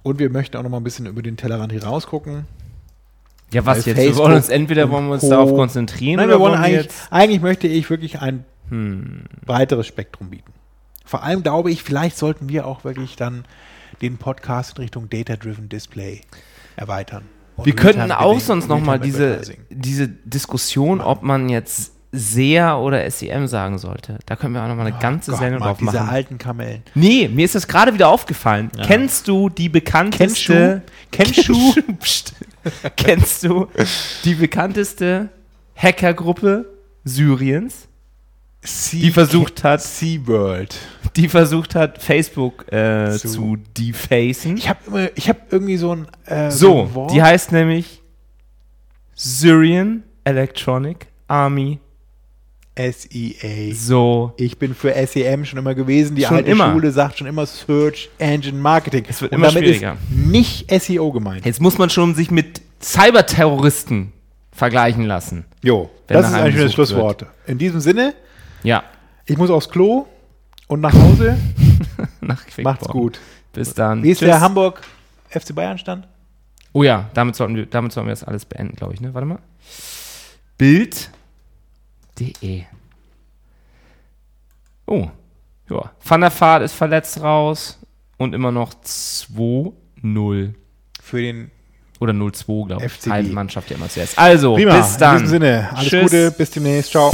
und 0.05 0.19
wir 0.19 0.29
möchten 0.29 0.55
auch 0.55 0.61
noch 0.61 0.69
mal 0.69 0.77
ein 0.77 0.83
bisschen 0.83 1.07
über 1.07 1.23
den 1.23 1.35
Tellerrand 1.35 1.71
hier 1.71 1.83
rausgucken. 1.83 2.45
Ja, 3.51 3.65
was 3.65 3.77
jetzt? 3.79 3.87
Wir 3.87 3.95
Facebook 3.95 4.25
wollen 4.25 4.35
uns 4.35 4.49
entweder 4.49 4.91
wollen 4.91 5.07
wir 5.07 5.13
uns 5.13 5.21
Co. 5.21 5.29
darauf 5.31 5.55
konzentrieren 5.55 6.17
Nein, 6.17 6.27
oder 6.27 6.35
wir 6.35 6.39
wollen 6.41 6.53
wir 6.53 6.59
eigentlich, 6.59 6.89
eigentlich 7.09 7.41
möchte 7.41 7.67
ich 7.67 7.89
wirklich 7.89 8.21
ein 8.21 8.45
Hm. 8.69 9.23
breiteres 9.45 9.87
Spektrum 9.87 10.29
bieten. 10.29 10.51
Vor 11.05 11.23
allem 11.23 11.41
glaube 11.41 11.71
ich, 11.71 11.81
vielleicht 11.81 12.17
sollten 12.17 12.49
wir 12.49 12.67
auch 12.67 12.83
wirklich 12.83 13.15
dann 13.15 13.45
den 14.01 14.17
Podcast 14.17 14.77
in 14.77 14.83
Richtung 14.83 15.09
Data-Driven 15.09 15.69
Display 15.69 16.21
erweitern. 16.75 17.23
Und 17.55 17.65
Wir 17.65 17.75
könnten 17.75 18.11
auch 18.11 18.39
sonst 18.39 18.67
noch 18.67 18.79
mal 18.79 18.99
Real-Time 18.99 19.37
diese, 19.39 19.57
diese 19.69 20.07
Diskussion, 20.07 21.01
ob 21.01 21.23
man 21.23 21.49
jetzt 21.49 21.93
SEA 22.15 22.77
oder 22.77 23.09
SEM 23.09 23.47
sagen 23.47 23.77
sollte. 23.77 24.17
Da 24.25 24.35
können 24.35 24.53
wir 24.53 24.63
auch 24.63 24.67
noch 24.67 24.75
mal 24.75 24.87
eine 24.87 24.97
ganze 24.99 25.31
Oh 25.31 25.33
Gott, 25.33 25.41
Sendung 25.41 25.61
drauf 25.61 25.77
diese 25.79 25.91
machen. 25.93 26.09
alten 26.09 26.37
Kamellen. 26.37 26.83
Nee, 26.95 27.27
mir 27.27 27.45
ist 27.45 27.55
das 27.55 27.67
gerade 27.67 27.93
wieder 27.93 28.09
aufgefallen. 28.09 28.71
Kennst 28.85 29.27
du 29.27 29.49
die 29.49 29.69
bekannteste... 29.69 30.81
Kennst 31.11 31.47
du? 31.47 31.73
Psst. 31.99 32.33
Kennst 32.97 33.43
du 33.43 33.67
die 34.23 34.33
bekannteste 34.35 35.29
Hackergruppe 35.75 36.65
Syriens, 37.03 37.87
die 38.91 39.11
versucht 39.11 39.63
hat, 39.63 39.81
SeaWorld. 39.83 40.75
die 41.15 41.29
versucht 41.29 41.75
hat, 41.75 42.01
Facebook 42.01 42.71
äh, 42.73 43.11
Zu- 43.17 43.27
zu 43.29 43.57
defacen? 43.77 44.57
Ich 44.57 44.67
habe 44.67 44.79
immer, 44.87 45.09
ich 45.15 45.29
habe 45.29 45.39
irgendwie 45.51 45.77
so 45.77 45.91
ein 45.95 46.07
äh, 46.25 46.49
So, 46.49 46.81
ein 46.83 46.93
Wort. 46.95 47.11
die 47.13 47.21
heißt 47.21 47.51
nämlich 47.51 48.01
Syrian 49.13 50.03
Electronic 50.23 51.07
Army. 51.27 51.79
SEA. 52.77 53.73
So. 53.73 54.33
Ich 54.37 54.57
bin 54.57 54.75
für 54.75 54.93
SEM 55.07 55.45
schon 55.45 55.59
immer 55.59 55.73
gewesen. 55.75 56.15
Die 56.15 56.23
Schon 56.23 56.37
alte 56.37 56.51
immer. 56.51 56.71
Schule 56.73 56.91
sagt 56.91 57.17
schon 57.17 57.27
immer 57.27 57.45
Search 57.45 58.09
Engine 58.17 58.57
Marketing. 58.59 59.05
Es 59.07 59.21
wird 59.21 59.31
Und 59.31 59.37
immer 59.39 59.47
damit 59.47 59.63
schwieriger. 59.63 59.93
ist 59.93 60.17
nicht 60.17 60.81
SEO 60.81 61.11
gemeint. 61.11 61.45
Jetzt 61.45 61.61
muss 61.61 61.77
man 61.77 61.89
schon 61.89 62.15
sich 62.15 62.31
mit 62.31 62.61
Cyberterroristen 62.81 64.11
vergleichen 64.51 65.05
lassen. 65.05 65.45
Jo, 65.61 65.89
das 66.07 66.27
ist 66.27 66.33
schönes 66.35 66.53
gesucht 66.55 66.73
Schlusswort. 66.73 67.25
In 67.47 67.57
diesem 67.57 67.79
Sinne, 67.79 68.13
Ja, 68.63 68.83
ich 69.25 69.37
muss 69.37 69.49
aufs 69.49 69.69
Klo 69.69 70.05
und 70.67 70.81
nach 70.81 70.93
Hause. 70.93 71.37
nach. 72.21 72.43
Macht's 72.61 72.87
gut. 72.87 73.19
Bis 73.53 73.73
dann. 73.73 74.03
Wie 74.03 74.11
ist 74.11 74.19
Tschüss. 74.19 74.27
der 74.27 74.41
Hamburg 74.41 74.81
FC 75.29 75.55
Bayern 75.55 75.77
Stand? 75.77 76.07
Oh 76.73 76.83
ja, 76.83 77.09
damit 77.13 77.35
sollten 77.35 77.55
wir, 77.55 77.65
damit 77.65 77.93
sollten 77.93 78.07
wir 78.07 78.13
das 78.13 78.23
alles 78.25 78.43
beenden, 78.45 78.75
glaube 78.75 78.93
ich, 78.93 78.99
ne? 79.01 79.13
Warte 79.13 79.25
mal. 79.25 79.39
Bild.de 82.15 82.63
Oh, 84.87 85.09
Ja, 85.69 85.91
Van 86.03 86.21
der 86.21 86.31
Vaart 86.39 86.63
ist 86.63 86.73
verletzt 86.73 87.19
raus 87.21 87.79
und 88.17 88.33
immer 88.33 88.51
noch 88.51 88.73
2-0. 88.83 90.53
Für 91.01 91.21
den 91.21 91.51
Oder 91.99 92.13
0-2, 92.13 92.67
glaube 92.67 92.85
ich. 92.85 93.09
Halbe 93.09 93.29
Mannschaft 93.29 93.69
ja 93.71 93.77
immer 93.77 93.89
zuerst. 93.89 94.17
Also, 94.17 94.55
Prima. 94.55 94.77
bis 94.77 94.97
dann. 94.97 95.17
In 95.17 95.21
diesem 95.23 95.31
Sinne, 95.39 95.69
alles 95.73 95.89
Tschüss. 95.89 96.03
Gute, 96.03 96.31
bis 96.31 96.51
demnächst. 96.51 96.91
Ciao. 96.91 97.11